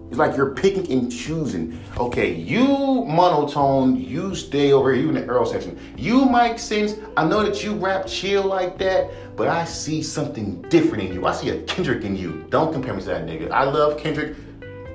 It's 0.10 0.20
like 0.20 0.38
you're 0.38 0.53
picking 0.53 0.89
and 0.91 1.12
choosing. 1.12 1.80
Okay, 1.97 2.34
you 2.34 2.66
monotone, 3.06 3.99
you 3.99 4.36
stay 4.36 4.72
over 4.72 4.93
here, 4.93 5.03
you 5.03 5.10
in 5.10 5.16
the 5.16 5.26
Earl 5.26 5.45
section. 5.45 5.78
You 5.97 6.26
Mike 6.26 6.60
Sense, 6.60 6.95
I 7.18 7.26
know 7.26 7.43
that 7.43 7.64
you 7.64 7.74
rap 7.74 8.06
chill 8.06 8.43
like 8.43 8.78
that, 8.78 9.10
but 9.36 9.47
I 9.47 9.66
see 9.66 10.03
something 10.03 10.62
different 10.70 11.03
in 11.03 11.14
you. 11.14 11.26
I 11.26 11.34
see 11.34 11.49
a 11.49 11.62
Kendrick 11.64 12.03
in 12.03 12.16
you. 12.16 12.45
Don't 12.49 12.72
compare 12.72 12.93
me 12.93 13.01
to 13.01 13.08
that 13.08 13.26
nigga. 13.26 13.51
I 13.51 13.64
love 13.64 13.99
Kendrick. 13.99 14.38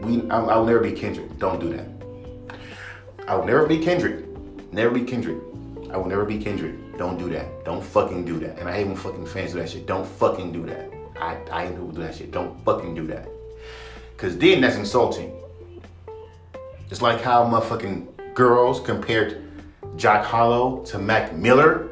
We, 0.02 0.22
I, 0.30 0.40
I'll 0.40 0.64
never 0.64 0.80
be 0.80 0.92
Kendrick. 0.92 1.38
Don't 1.38 1.60
do 1.60 1.68
that. 1.76 1.86
I 3.26 3.34
will 3.34 3.44
never 3.44 3.66
be 3.66 3.78
Kendrick. 3.78 4.24
Never 4.72 4.90
be 4.90 5.04
Kendrick. 5.04 5.38
I 5.92 5.96
will 5.96 6.06
never 6.06 6.24
be 6.24 6.38
Kendrick. 6.38 6.96
Don't 6.96 7.18
do 7.18 7.28
that. 7.30 7.64
Don't 7.64 7.82
fucking 7.82 8.24
do 8.24 8.38
that. 8.38 8.58
And 8.58 8.68
I 8.68 8.72
hate 8.72 8.86
when 8.86 8.96
fucking 8.96 9.26
fans 9.26 9.52
do 9.52 9.58
that 9.58 9.70
shit. 9.70 9.86
Don't 9.86 10.06
fucking 10.06 10.52
do 10.52 10.64
that. 10.66 10.90
I, 11.20 11.36
I 11.50 11.66
hate 11.66 11.72
people 11.72 11.88
do 11.88 12.02
that 12.02 12.14
shit. 12.14 12.30
Don't 12.30 12.58
fucking 12.64 12.94
do 12.94 13.06
that. 13.08 13.28
Cause 14.20 14.36
then 14.36 14.60
that's 14.60 14.76
insulting. 14.76 15.32
It's 16.90 17.00
like 17.00 17.22
how 17.22 17.42
motherfucking 17.42 18.34
girls 18.34 18.78
compared 18.78 19.42
Jack 19.96 20.26
Harlow 20.26 20.84
to 20.84 20.98
Mac 20.98 21.34
Miller. 21.34 21.88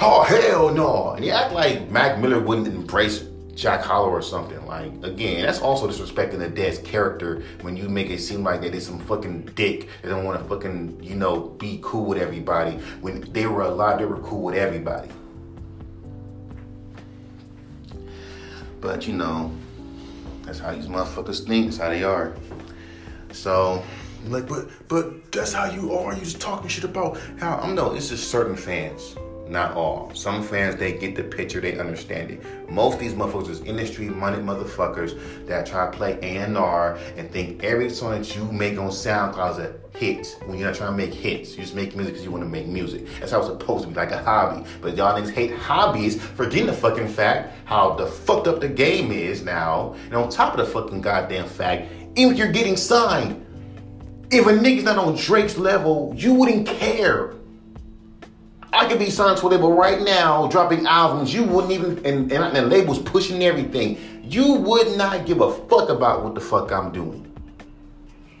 Oh 0.00 0.22
hell 0.22 0.72
no! 0.72 1.10
And 1.10 1.22
you 1.22 1.32
act 1.32 1.52
like 1.52 1.90
Mac 1.90 2.18
Miller 2.18 2.40
wouldn't 2.40 2.68
embrace 2.68 3.26
Jack 3.54 3.82
Harlow 3.82 4.08
or 4.08 4.22
something. 4.22 4.64
Like 4.64 4.90
again, 5.02 5.42
that's 5.42 5.60
also 5.60 5.86
disrespecting 5.86 6.38
the 6.38 6.48
dead's 6.48 6.78
character 6.78 7.42
when 7.60 7.76
you 7.76 7.90
make 7.90 8.08
it 8.08 8.20
seem 8.20 8.42
like 8.42 8.62
they 8.62 8.70
did 8.70 8.82
some 8.82 8.98
fucking 9.00 9.50
dick. 9.54 9.90
They 10.02 10.08
don't 10.08 10.24
want 10.24 10.42
to 10.42 10.48
fucking 10.48 11.02
you 11.02 11.14
know 11.14 11.40
be 11.58 11.78
cool 11.82 12.06
with 12.06 12.16
everybody. 12.16 12.78
When 13.02 13.20
they 13.34 13.46
were 13.46 13.64
alive, 13.64 13.98
they 13.98 14.06
were 14.06 14.20
cool 14.20 14.44
with 14.44 14.54
everybody. 14.54 15.10
But 18.80 19.06
you 19.06 19.12
know, 19.12 19.52
that's 20.46 20.60
how 20.60 20.72
these 20.72 20.86
motherfuckers 20.86 21.46
think. 21.46 21.66
That's 21.66 21.78
how 21.78 21.90
they 21.90 22.04
are. 22.04 22.34
So, 23.32 23.82
like, 24.28 24.48
but 24.48 24.68
but 24.88 25.30
that's 25.32 25.52
how 25.52 25.66
you 25.70 25.92
are. 25.92 26.14
You 26.14 26.20
just 26.20 26.40
talking 26.40 26.68
shit 26.68 26.84
about 26.84 27.18
how 27.38 27.58
I'm 27.58 27.74
no. 27.74 27.94
It's 27.94 28.08
just 28.08 28.30
certain 28.30 28.56
fans, 28.56 29.16
not 29.48 29.76
all. 29.76 30.12
Some 30.14 30.42
fans 30.42 30.76
they 30.76 30.92
get 30.92 31.14
the 31.14 31.22
picture, 31.22 31.60
they 31.60 31.78
understand 31.78 32.30
it. 32.30 32.70
Most 32.70 32.94
of 32.94 33.00
these 33.00 33.14
motherfuckers 33.14 33.48
is 33.48 33.60
industry 33.60 34.08
money 34.08 34.38
motherfuckers 34.38 35.46
that 35.46 35.66
try 35.66 35.90
to 35.90 35.96
play 35.96 36.18
A&R 36.22 36.98
and 37.16 37.30
think 37.30 37.62
every 37.62 37.90
song 37.90 38.20
that 38.20 38.36
you 38.36 38.44
make 38.44 38.78
on 38.78 38.90
SoundCloud 38.90 39.52
is 39.52 39.58
a 39.58 39.74
hit 39.96 40.38
when 40.46 40.58
you're 40.58 40.68
not 40.68 40.76
trying 40.76 40.92
to 40.92 40.96
make 40.96 41.14
hits. 41.14 41.56
You 41.56 41.62
just 41.62 41.74
make 41.74 41.94
music 41.94 42.14
because 42.14 42.24
you 42.24 42.30
want 42.30 42.44
to 42.44 42.48
make 42.48 42.66
music. 42.66 43.06
That's 43.20 43.32
how 43.32 43.38
it's 43.38 43.48
supposed 43.48 43.84
to 43.84 43.88
be, 43.88 43.94
like 43.94 44.10
a 44.10 44.22
hobby. 44.22 44.66
But 44.80 44.96
y'all 44.96 45.18
niggas 45.18 45.32
hate 45.32 45.54
hobbies, 45.54 46.20
forgetting 46.20 46.66
the 46.66 46.72
fucking 46.72 47.08
fact 47.08 47.54
how 47.64 47.94
the 47.94 48.06
fucked 48.06 48.46
up 48.46 48.60
the 48.60 48.68
game 48.68 49.10
is 49.12 49.42
now. 49.42 49.94
And 50.06 50.14
on 50.14 50.28
top 50.28 50.56
of 50.56 50.64
the 50.64 50.72
fucking 50.72 51.00
goddamn 51.00 51.48
fact, 51.48 51.90
even 52.16 52.32
if 52.32 52.38
you're 52.38 52.52
getting 52.52 52.76
signed, 52.76 53.42
if 54.30 54.46
a 54.46 54.50
nigga's 54.50 54.84
not 54.84 54.98
on 54.98 55.14
Drake's 55.14 55.56
level, 55.56 56.12
you 56.16 56.34
wouldn't 56.34 56.66
care. 56.66 57.34
I 58.72 58.86
could 58.88 58.98
be 58.98 59.10
signed 59.10 59.38
to 59.38 59.46
a 59.46 59.48
label 59.48 59.72
right 59.72 60.02
now, 60.02 60.48
dropping 60.48 60.86
albums. 60.86 61.32
You 61.32 61.44
wouldn't 61.44 61.72
even, 61.72 62.04
and, 62.04 62.30
and 62.30 62.56
the 62.56 62.62
label's 62.62 62.98
pushing 62.98 63.42
everything. 63.42 63.98
You 64.24 64.54
would 64.54 64.96
not 64.96 65.24
give 65.24 65.40
a 65.40 65.52
fuck 65.52 65.88
about 65.88 66.24
what 66.24 66.34
the 66.34 66.40
fuck 66.40 66.72
I'm 66.72 66.92
doing. 66.92 67.22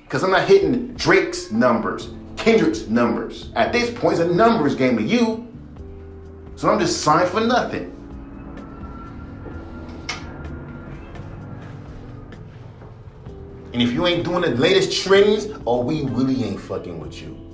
Because 0.02 0.22
I'm 0.22 0.30
not 0.30 0.46
hitting 0.46 0.94
Drake's 0.94 1.50
numbers, 1.50 2.10
Kendrick's 2.36 2.86
numbers. 2.86 3.50
At 3.54 3.72
this 3.72 3.90
point, 3.90 4.18
it's 4.18 4.30
a 4.30 4.34
numbers 4.34 4.74
game 4.74 4.96
to 4.96 5.02
you. 5.02 5.46
So 6.56 6.70
I'm 6.70 6.78
just 6.78 7.02
signed 7.02 7.28
for 7.28 7.40
nothing. 7.40 7.92
And 13.72 13.82
if 13.82 13.92
you 13.92 14.06
ain't 14.06 14.24
doing 14.24 14.40
the 14.40 14.50
latest 14.50 15.04
trends, 15.04 15.48
oh, 15.66 15.82
we 15.82 16.02
really 16.04 16.44
ain't 16.44 16.60
fucking 16.60 16.98
with 16.98 17.20
you. 17.20 17.45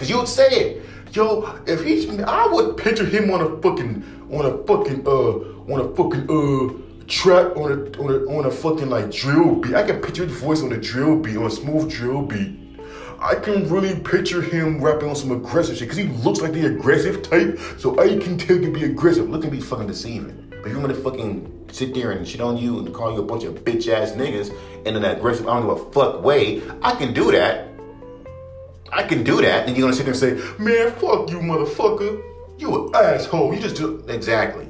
Cause 0.00 0.08
you 0.08 0.16
would 0.16 0.28
say 0.28 0.48
it. 0.48 0.82
Yo, 1.12 1.60
if 1.66 1.84
he's 1.84 2.08
I 2.20 2.46
would 2.46 2.78
picture 2.78 3.04
him 3.04 3.30
on 3.30 3.42
a 3.42 3.60
fucking 3.60 4.28
on 4.32 4.46
a 4.46 4.64
fucking 4.64 5.06
uh 5.06 5.70
on 5.70 5.78
a 5.78 5.94
fucking 5.94 6.24
uh 6.30 6.72
trap 7.06 7.54
on 7.54 7.70
a 7.70 8.00
on 8.00 8.10
a 8.10 8.38
on 8.38 8.46
a 8.46 8.50
fucking 8.50 8.88
like 8.88 9.10
drill 9.10 9.56
beat. 9.56 9.74
I 9.74 9.82
can 9.82 10.00
picture 10.00 10.24
his 10.24 10.34
voice 10.40 10.62
on 10.62 10.72
a 10.72 10.78
drill 10.78 11.18
beat, 11.18 11.36
on 11.36 11.44
a 11.44 11.50
smooth 11.50 11.90
drill 11.90 12.22
beat. 12.22 12.80
I 13.18 13.34
can 13.34 13.68
really 13.68 14.00
picture 14.00 14.40
him 14.40 14.82
rapping 14.82 15.10
on 15.10 15.16
some 15.16 15.32
aggressive 15.32 15.76
shit 15.76 15.90
because 15.90 15.98
he 15.98 16.08
looks 16.24 16.40
like 16.40 16.52
the 16.52 16.64
aggressive 16.64 17.20
type. 17.20 17.58
So 17.76 18.00
I 18.00 18.16
can 18.16 18.38
tell 18.38 18.58
can 18.58 18.72
be 18.72 18.84
aggressive. 18.84 19.28
Look 19.28 19.44
at 19.44 19.52
me 19.52 19.60
fucking 19.60 19.86
deceiving. 19.86 20.46
But 20.48 20.68
if 20.68 20.72
you 20.72 20.80
want 20.80 20.94
to 20.94 21.02
fucking 21.02 21.68
sit 21.72 21.92
there 21.92 22.12
and 22.12 22.26
shit 22.26 22.40
on 22.40 22.56
you 22.56 22.78
and 22.78 22.94
call 22.94 23.12
you 23.12 23.20
a 23.20 23.22
bunch 23.22 23.44
of 23.44 23.64
bitch 23.64 23.86
ass 23.88 24.12
niggas 24.12 24.50
in 24.86 24.96
an 24.96 25.04
aggressive, 25.04 25.46
I 25.46 25.60
don't 25.60 25.68
give 25.68 25.86
a 25.86 25.92
fuck 25.92 26.22
way, 26.22 26.62
I 26.80 26.94
can 26.94 27.12
do 27.12 27.30
that. 27.32 27.69
I 28.92 29.02
can 29.04 29.22
do 29.22 29.40
that. 29.40 29.66
And 29.66 29.76
you're 29.76 29.86
gonna 29.86 29.96
sit 29.96 30.04
there 30.04 30.12
and 30.12 30.20
say, 30.20 30.62
man, 30.62 30.90
fuck 30.92 31.30
you, 31.30 31.38
motherfucker. 31.38 32.22
You 32.58 32.88
an 32.88 32.94
asshole. 32.94 33.54
You 33.54 33.60
just 33.60 33.76
do 33.76 34.04
exactly. 34.08 34.68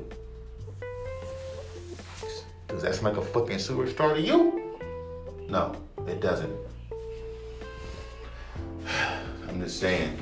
Does 2.68 2.83
that 2.83 2.95
sound 2.95 3.16
like 3.16 3.16
a 3.16 3.27
fucking 3.27 3.57
superstar 3.57 4.14
to 4.14 4.21
you? 4.21 4.79
No, 5.49 5.75
it 6.07 6.21
doesn't. 6.21 6.55
I'm 9.49 9.61
just 9.61 9.81
saying. 9.81 10.16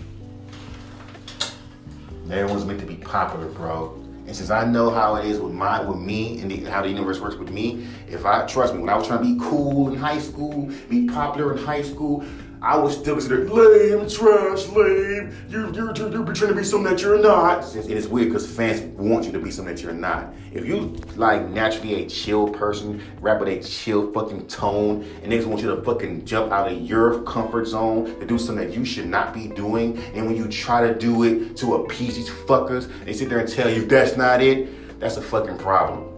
Everyone's 2.30 2.64
meant 2.64 2.80
to 2.80 2.86
be 2.86 2.96
popular, 2.96 3.46
bro. 3.46 3.94
And 4.26 4.36
since 4.36 4.50
I 4.50 4.66
know 4.66 4.90
how 4.90 5.16
it 5.16 5.24
is 5.24 5.40
with 5.40 5.54
my 5.54 5.80
with 5.80 5.98
me 5.98 6.40
and 6.40 6.50
the, 6.50 6.64
how 6.64 6.82
the 6.82 6.88
universe 6.88 7.18
works 7.18 7.36
with 7.36 7.50
me, 7.50 7.86
if 8.06 8.26
I 8.26 8.44
trust 8.46 8.74
me, 8.74 8.80
when 8.80 8.90
I 8.90 8.96
was 8.96 9.06
trying 9.06 9.22
to 9.22 9.24
be 9.24 9.40
cool 9.40 9.88
in 9.88 9.96
high 9.96 10.18
school, 10.18 10.70
be 10.90 11.06
popular 11.06 11.56
in 11.56 11.64
high 11.64 11.80
school, 11.80 12.22
I 12.60 12.76
was 12.76 12.96
still 12.96 13.14
considered 13.14 13.50
lame, 13.50 14.08
trash, 14.08 14.66
lame. 14.68 15.32
You're, 15.48 15.72
you're, 15.72 15.94
you're, 15.94 16.10
you're 16.10 16.24
to 16.24 16.54
be 16.54 16.64
something 16.64 16.90
that 16.92 17.00
you're 17.00 17.22
not. 17.22 17.64
It's 17.76 18.08
weird 18.08 18.28
because 18.28 18.50
fans 18.50 18.80
want 18.98 19.26
you 19.26 19.32
to 19.32 19.38
be 19.38 19.52
something 19.52 19.74
that 19.74 19.80
you're 19.80 19.92
not. 19.92 20.34
If 20.52 20.66
you 20.66 20.96
like 21.14 21.48
naturally 21.50 22.02
a 22.02 22.08
chill 22.08 22.48
person, 22.48 23.00
rap 23.20 23.38
with 23.38 23.48
a 23.48 23.62
chill 23.62 24.12
fucking 24.12 24.48
tone, 24.48 25.04
and 25.22 25.32
niggas 25.32 25.46
want 25.46 25.62
you 25.62 25.74
to 25.74 25.82
fucking 25.82 26.24
jump 26.24 26.50
out 26.50 26.72
of 26.72 26.80
your 26.80 27.22
comfort 27.22 27.66
zone 27.66 28.18
to 28.18 28.26
do 28.26 28.38
something 28.38 28.66
that 28.66 28.76
you 28.76 28.84
should 28.84 29.06
not 29.06 29.32
be 29.32 29.46
doing, 29.46 29.96
and 30.14 30.26
when 30.26 30.36
you 30.36 30.48
try 30.48 30.86
to 30.86 30.98
do 30.98 31.22
it 31.22 31.56
to 31.58 31.76
appease 31.76 32.16
these 32.16 32.30
fuckers, 32.30 32.90
they 33.04 33.12
sit 33.12 33.28
there 33.28 33.38
and 33.38 33.48
tell 33.48 33.70
you 33.70 33.86
that's 33.86 34.16
not 34.16 34.42
it, 34.42 34.98
that's 34.98 35.16
a 35.16 35.22
fucking 35.22 35.58
problem. 35.58 36.17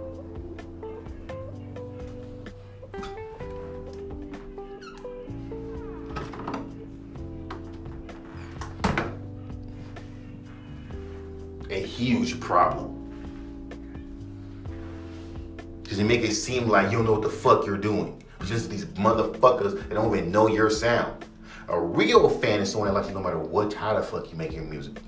Problem. 12.51 12.96
Because 15.84 16.01
you 16.01 16.05
make 16.05 16.22
it 16.22 16.34
seem 16.34 16.68
like 16.68 16.90
you 16.90 16.96
don't 16.96 17.07
know 17.07 17.12
what 17.12 17.22
the 17.22 17.28
fuck 17.28 17.64
you're 17.64 17.78
doing. 17.78 18.20
Just 18.44 18.70
these 18.70 18.86
motherfuckers 18.86 19.74
that 19.74 19.90
don't 19.90 20.12
even 20.16 20.32
know 20.32 20.48
your 20.48 20.68
sound. 20.68 21.24
A 21.68 21.80
real 21.80 22.28
fan 22.28 22.61
is 22.61 22.72
someone 22.72 22.88
that 22.88 22.94
likes 22.94 23.07
you 23.07 23.14
no 23.14 23.20
matter 23.20 23.38
what, 23.38 23.72
how 23.72 23.94
the 23.94 24.03
fuck 24.03 24.32
you 24.32 24.36
make 24.36 24.53
your 24.53 24.64
music. 24.64 25.01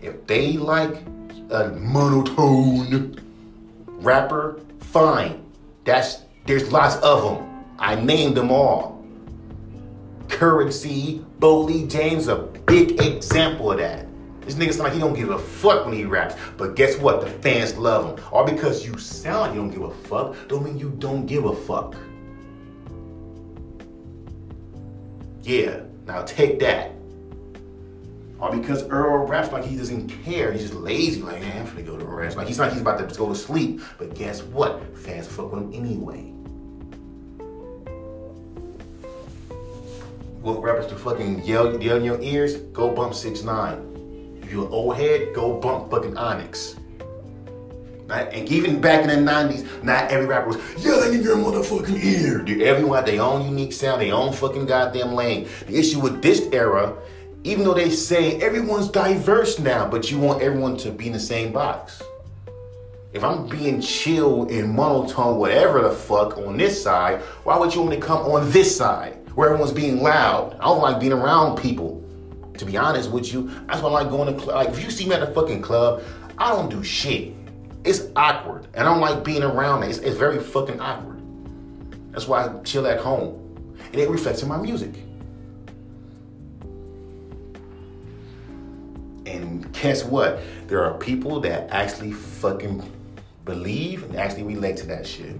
If 0.00 0.26
they 0.26 0.52
like 0.52 0.94
a 1.50 1.68
monotone 1.78 3.20
rapper, 3.86 4.60
fine. 4.80 5.44
That's 5.84 6.22
there's 6.46 6.72
lots 6.72 6.96
of 6.96 7.22
them. 7.22 7.64
I 7.78 7.96
named 7.96 8.38
them 8.38 8.50
all. 8.50 9.04
Currency, 10.28 11.22
Boldy 11.40 11.90
James, 11.90 12.28
a 12.28 12.36
big 12.36 12.98
example 13.02 13.72
of 13.72 13.78
that. 13.78 14.05
This 14.46 14.54
nigga 14.54 14.72
sound 14.72 14.84
like 14.84 14.92
he 14.92 15.00
don't 15.00 15.14
give 15.14 15.30
a 15.30 15.38
fuck 15.40 15.84
when 15.84 15.94
he 15.94 16.04
raps. 16.04 16.36
But 16.56 16.76
guess 16.76 16.96
what? 16.98 17.20
The 17.20 17.26
fans 17.26 17.76
love 17.76 18.16
him. 18.16 18.24
All 18.32 18.46
because 18.46 18.86
you 18.86 18.96
sound 18.96 19.40
like 19.40 19.50
you 19.54 19.56
don't 19.56 19.70
give 19.70 19.82
a 19.82 19.90
fuck, 20.08 20.36
don't 20.46 20.64
mean 20.64 20.78
you 20.78 20.90
don't 20.98 21.26
give 21.26 21.44
a 21.44 21.54
fuck. 21.54 21.96
Yeah, 25.42 25.80
now 26.06 26.22
take 26.22 26.60
that. 26.60 26.92
Or 28.38 28.54
because 28.54 28.84
Earl 28.84 29.26
raps 29.26 29.50
like 29.50 29.64
he 29.64 29.76
doesn't 29.76 30.10
care, 30.24 30.52
he's 30.52 30.62
just 30.62 30.74
lazy, 30.74 31.22
like, 31.22 31.42
I'm 31.42 31.66
gonna 31.66 31.82
go 31.82 31.96
to 31.96 32.04
rest. 32.04 32.36
Like 32.36 32.46
he's 32.46 32.58
not 32.58 32.72
he's 32.72 32.82
about 32.82 32.98
to 32.98 33.16
go 33.16 33.28
to 33.28 33.34
sleep. 33.34 33.80
But 33.98 34.14
guess 34.14 34.42
what? 34.42 34.80
Fans 34.98 35.26
fuck 35.26 35.50
with 35.52 35.62
him 35.62 35.72
anyway. 35.72 36.32
What 40.40 40.62
rappers 40.62 40.86
to 40.88 40.94
fucking 40.94 41.42
yell, 41.44 41.82
yell 41.82 41.96
in 41.96 42.04
your 42.04 42.20
ears? 42.20 42.56
Go 42.72 42.94
bump 42.94 43.14
six 43.14 43.42
nine. 43.42 43.95
If 44.46 44.52
you're 44.52 44.66
an 44.66 44.72
old 44.72 44.96
head, 44.96 45.34
go 45.34 45.58
bump 45.58 45.90
fucking 45.90 46.16
Onyx. 46.16 46.76
Right? 48.06 48.32
And 48.32 48.48
even 48.48 48.80
back 48.80 49.02
in 49.02 49.08
the 49.08 49.28
90s, 49.28 49.82
not 49.82 50.08
every 50.12 50.26
rapper 50.26 50.50
was 50.50 50.84
yelling 50.84 51.14
in 51.14 51.22
your 51.24 51.34
motherfucking 51.34 52.00
ear. 52.00 52.42
Dude, 52.42 52.62
everyone 52.62 52.98
had 52.98 53.06
their 53.06 53.22
own 53.22 53.44
unique 53.44 53.72
sound, 53.72 54.02
their 54.02 54.14
own 54.14 54.32
fucking 54.32 54.66
goddamn 54.66 55.14
lane. 55.14 55.48
The 55.66 55.76
issue 55.76 55.98
with 55.98 56.22
this 56.22 56.42
era, 56.52 56.96
even 57.42 57.64
though 57.64 57.74
they 57.74 57.90
say 57.90 58.40
everyone's 58.40 58.88
diverse 58.88 59.58
now, 59.58 59.88
but 59.88 60.12
you 60.12 60.20
want 60.20 60.40
everyone 60.42 60.76
to 60.76 60.92
be 60.92 61.08
in 61.08 61.12
the 61.12 61.18
same 61.18 61.52
box. 61.52 62.00
If 63.14 63.24
I'm 63.24 63.48
being 63.48 63.80
chill 63.80 64.46
and 64.48 64.72
monotone, 64.72 65.40
whatever 65.40 65.82
the 65.82 65.90
fuck 65.90 66.38
on 66.38 66.56
this 66.56 66.80
side, 66.80 67.20
why 67.42 67.58
would 67.58 67.74
you 67.74 67.80
only 67.80 67.96
come 67.96 68.18
on 68.18 68.48
this 68.52 68.76
side 68.76 69.18
where 69.34 69.48
everyone's 69.48 69.72
being 69.72 70.04
loud? 70.04 70.54
I 70.60 70.66
don't 70.66 70.82
like 70.82 71.00
being 71.00 71.12
around 71.12 71.56
people 71.56 72.05
to 72.58 72.64
be 72.64 72.76
honest 72.76 73.10
with 73.10 73.32
you, 73.32 73.48
that's 73.66 73.82
why 73.82 73.88
I 73.88 73.92
like 73.92 74.10
going 74.10 74.34
to 74.34 74.40
club. 74.40 74.56
Like 74.56 74.68
if 74.68 74.82
you 74.82 74.90
see 74.90 75.06
me 75.06 75.14
at 75.14 75.20
the 75.20 75.32
fucking 75.32 75.62
club, 75.62 76.02
I 76.38 76.50
don't 76.50 76.70
do 76.70 76.82
shit. 76.82 77.32
It's 77.84 78.08
awkward, 78.16 78.66
and 78.74 78.88
I 78.88 78.92
don't 78.92 79.00
like 79.00 79.24
being 79.24 79.42
around 79.42 79.84
it. 79.84 79.90
It's, 79.90 79.98
it's 79.98 80.16
very 80.16 80.40
fucking 80.40 80.80
awkward. 80.80 81.22
That's 82.10 82.26
why 82.26 82.46
I 82.46 82.58
chill 82.62 82.86
at 82.86 82.98
home, 82.98 83.76
and 83.92 83.94
it 83.94 84.08
reflects 84.08 84.42
in 84.42 84.48
my 84.48 84.56
music. 84.56 84.94
And 89.26 89.72
guess 89.72 90.04
what? 90.04 90.40
There 90.66 90.82
are 90.84 90.96
people 90.98 91.40
that 91.40 91.70
actually 91.70 92.12
fucking 92.12 92.82
believe 93.44 94.02
and 94.04 94.16
actually 94.16 94.44
relate 94.44 94.76
to 94.78 94.86
that 94.86 95.06
shit. 95.06 95.36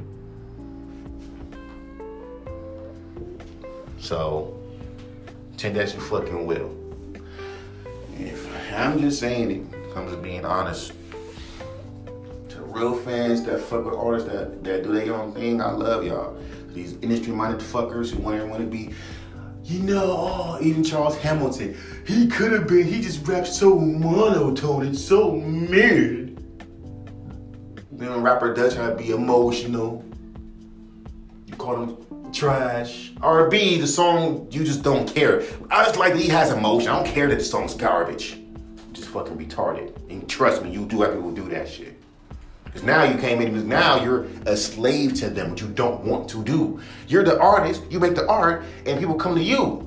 So, 3.99 4.57
take 5.57 5.75
that 5.75 5.93
you 5.95 6.01
fucking 6.01 6.47
will. 6.47 6.76
If 8.19 8.73
I'm 8.73 8.99
just 9.01 9.21
saying 9.21 9.51
it 9.51 9.95
comes 9.95 10.11
to 10.11 10.17
being 10.17 10.45
honest. 10.45 10.93
To 12.51 12.61
real 12.63 12.95
fans 12.95 13.43
that 13.45 13.61
fuck 13.61 13.85
with 13.85 13.95
artists 13.95 14.29
that, 14.31 14.63
that 14.65 14.83
do 14.85 14.93
their 14.93 15.15
own 15.15 15.33
thing, 15.33 15.61
I 15.61 15.71
love 15.71 16.05
y'all. 16.05 16.37
These 16.69 16.95
industry 17.03 17.33
minded 17.33 17.61
fuckers 17.61 18.11
who 18.11 18.23
want 18.23 18.37
everyone 18.37 18.61
to 18.61 18.67
be, 18.67 18.93
you 19.65 19.81
know, 19.81 20.17
oh, 20.19 20.59
even 20.61 20.85
Charles 20.85 21.17
Hamilton, 21.19 21.77
he 22.07 22.29
could 22.29 22.53
have 22.53 22.69
been, 22.69 22.87
he 22.87 23.01
just 23.01 23.27
raps 23.27 23.59
so 23.59 23.79
monotone 23.79 24.87
and 24.87 24.97
so 24.97 25.33
mid. 25.33 26.37
Then 27.93 28.23
rapper 28.23 28.55
try 28.55 28.91
to 28.91 28.95
be 28.95 29.11
emotional. 29.11 30.05
You 31.47 31.55
call 31.57 31.83
him 31.83 32.06
trash. 32.37 33.13
R&B, 33.23 33.81
the 33.81 33.87
song, 33.87 34.47
you 34.51 34.63
just 34.63 34.83
don't 34.83 35.13
care. 35.13 35.43
I 35.71 35.85
just 35.85 35.97
like 35.97 36.15
he 36.15 36.29
has 36.29 36.53
emotion. 36.53 36.89
I 36.91 37.03
don't 37.03 37.13
care 37.13 37.29
that 37.29 37.39
the 37.39 37.45
song's 37.45 37.75
garbage. 37.75 38.39
Just 38.93 39.09
fucking 39.09 39.37
retarded. 39.39 39.97
And 40.11 40.29
trust 40.29 40.63
me, 40.63 40.71
you 40.71 40.85
do 40.85 41.01
have 41.01 41.15
people 41.15 41.33
do 41.33 41.49
that 41.49 41.69
shit. 41.69 41.95
Because 42.65 42.83
now 42.83 43.05
you 43.05 43.17
came 43.19 43.41
in, 43.41 43.67
now 43.67 44.03
you're 44.03 44.27
a 44.45 44.55
slave 44.55 45.15
to 45.15 45.31
them, 45.31 45.53
which 45.53 45.63
you 45.63 45.69
don't 45.69 46.05
want 46.05 46.29
to 46.29 46.45
do. 46.45 46.79
You're 47.09 47.25
the 47.25 47.41
artist, 47.41 47.83
you 47.91 47.99
make 47.99 48.15
the 48.15 48.29
art, 48.29 48.65
and 48.85 49.01
people 49.01 49.15
come 49.15 49.35
to 49.35 49.43
you. 49.43 49.83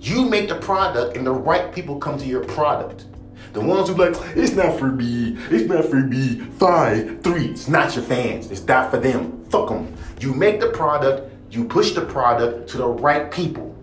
You 0.00 0.28
make 0.28 0.48
the 0.48 0.56
product, 0.56 1.16
and 1.16 1.24
the 1.24 1.32
right 1.32 1.72
people 1.72 1.98
come 1.98 2.18
to 2.18 2.26
your 2.26 2.44
product. 2.44 3.06
The 3.52 3.60
ones 3.60 3.88
who 3.88 3.94
like, 3.94 4.16
it's 4.36 4.54
not 4.54 4.80
for 4.80 4.88
me, 4.88 5.38
it's 5.48 5.68
not 5.68 5.84
for 5.84 6.00
me, 6.00 6.40
five, 6.58 7.22
three, 7.22 7.46
it's 7.50 7.68
not 7.68 7.94
your 7.94 8.04
fans, 8.04 8.50
it's 8.50 8.64
not 8.64 8.90
for 8.90 8.98
them. 8.98 9.44
Fuck 9.44 9.68
them. 9.68 9.94
You 10.18 10.34
make 10.34 10.58
the 10.58 10.70
product, 10.70 11.30
you 11.54 11.64
push 11.64 11.92
the 11.92 12.00
product 12.00 12.68
to 12.70 12.78
the 12.78 12.86
right 12.86 13.30
people. 13.30 13.74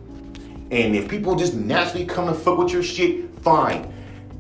And 0.72 0.96
if 0.96 1.08
people 1.08 1.36
just 1.36 1.54
naturally 1.54 2.06
come 2.06 2.28
and 2.28 2.38
fuck 2.38 2.58
with 2.58 2.72
your 2.72 2.84
shit, 2.84 3.30
fine. 3.40 3.94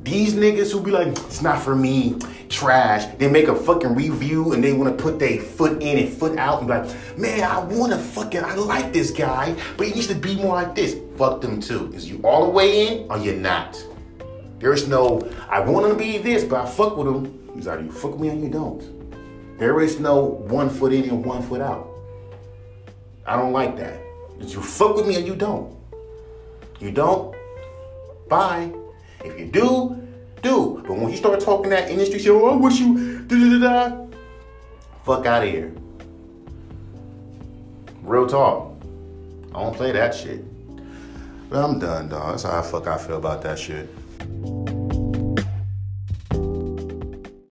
These 0.03 0.34
niggas 0.34 0.71
who 0.71 0.82
be 0.82 0.91
like, 0.91 1.07
it's 1.07 1.41
not 1.41 1.61
for 1.61 1.75
me, 1.75 2.17
trash. 2.49 3.05
They 3.17 3.29
make 3.29 3.47
a 3.47 3.55
fucking 3.55 3.95
review 3.95 4.53
and 4.53 4.63
they 4.63 4.73
wanna 4.73 4.93
put 4.93 5.19
their 5.19 5.39
foot 5.39 5.82
in 5.82 5.99
and 5.99 6.11
foot 6.11 6.38
out 6.38 6.59
and 6.59 6.67
be 6.67 6.73
like, 6.73 7.17
man, 7.17 7.43
I 7.43 7.59
wanna 7.59 7.97
fucking, 7.97 8.43
I 8.43 8.55
like 8.55 8.91
this 8.91 9.11
guy, 9.11 9.55
but 9.77 9.88
he 9.88 9.93
needs 9.93 10.07
to 10.07 10.15
be 10.15 10.36
more 10.36 10.55
like 10.55 10.73
this. 10.73 10.97
Fuck 11.17 11.41
them 11.41 11.61
too. 11.61 11.91
Is 11.93 12.09
you 12.09 12.19
all 12.23 12.45
the 12.45 12.51
way 12.51 12.88
in 12.88 13.11
or 13.11 13.17
you're 13.17 13.36
not? 13.36 13.82
There's 14.59 14.88
no, 14.88 15.21
I 15.49 15.59
want 15.59 15.86
him 15.86 15.91
to 15.91 15.97
be 15.97 16.17
this, 16.17 16.43
but 16.43 16.65
I 16.65 16.69
fuck 16.69 16.97
with 16.97 17.07
him. 17.07 17.51
He's 17.55 17.67
either 17.67 17.84
you 17.84 17.91
fuck 17.91 18.11
with 18.11 18.21
me 18.21 18.29
or 18.29 18.36
you 18.36 18.49
don't. 18.49 19.59
There 19.59 19.82
is 19.82 19.99
no 19.99 20.19
one 20.19 20.69
foot 20.69 20.93
in 20.93 21.03
and 21.03 21.23
one 21.23 21.43
foot 21.43 21.61
out. 21.61 21.90
I 23.26 23.36
don't 23.36 23.53
like 23.53 23.78
that. 23.78 23.99
You 24.39 24.61
fuck 24.61 24.95
with 24.95 25.07
me 25.07 25.17
or 25.17 25.19
you 25.19 25.36
don't. 25.36 25.76
You 26.80 26.91
don't? 26.91 27.36
Bye. 28.28 28.72
If 29.24 29.39
you 29.39 29.45
do, 29.45 30.07
do. 30.41 30.84
But 30.88 30.97
when 30.97 31.09
you 31.09 31.17
start 31.17 31.39
talking 31.39 31.69
that 31.69 31.89
industry 31.89 32.19
shit, 32.19 32.32
oh, 32.32 32.49
I 32.49 32.55
wish 32.55 32.80
you 32.80 33.19
da 33.24 33.36
da 33.36 33.59
da. 33.59 34.05
Fuck 35.03 35.26
out 35.26 35.43
of 35.43 35.49
here. 35.49 35.72
Real 38.01 38.28
talk. 38.28 38.74
I 39.53 39.61
don't 39.61 39.76
play 39.76 39.91
that 39.91 40.15
shit. 40.15 40.43
But 41.49 41.63
I'm 41.63 41.80
done, 41.80 42.09
dog. 42.09 42.32
That's 42.32 42.43
how 42.43 42.61
fuck 42.61 42.88
I 42.88 42.97
feel 42.97 43.17
about 43.17 43.41
that 43.43 43.59
shit. 43.59 43.89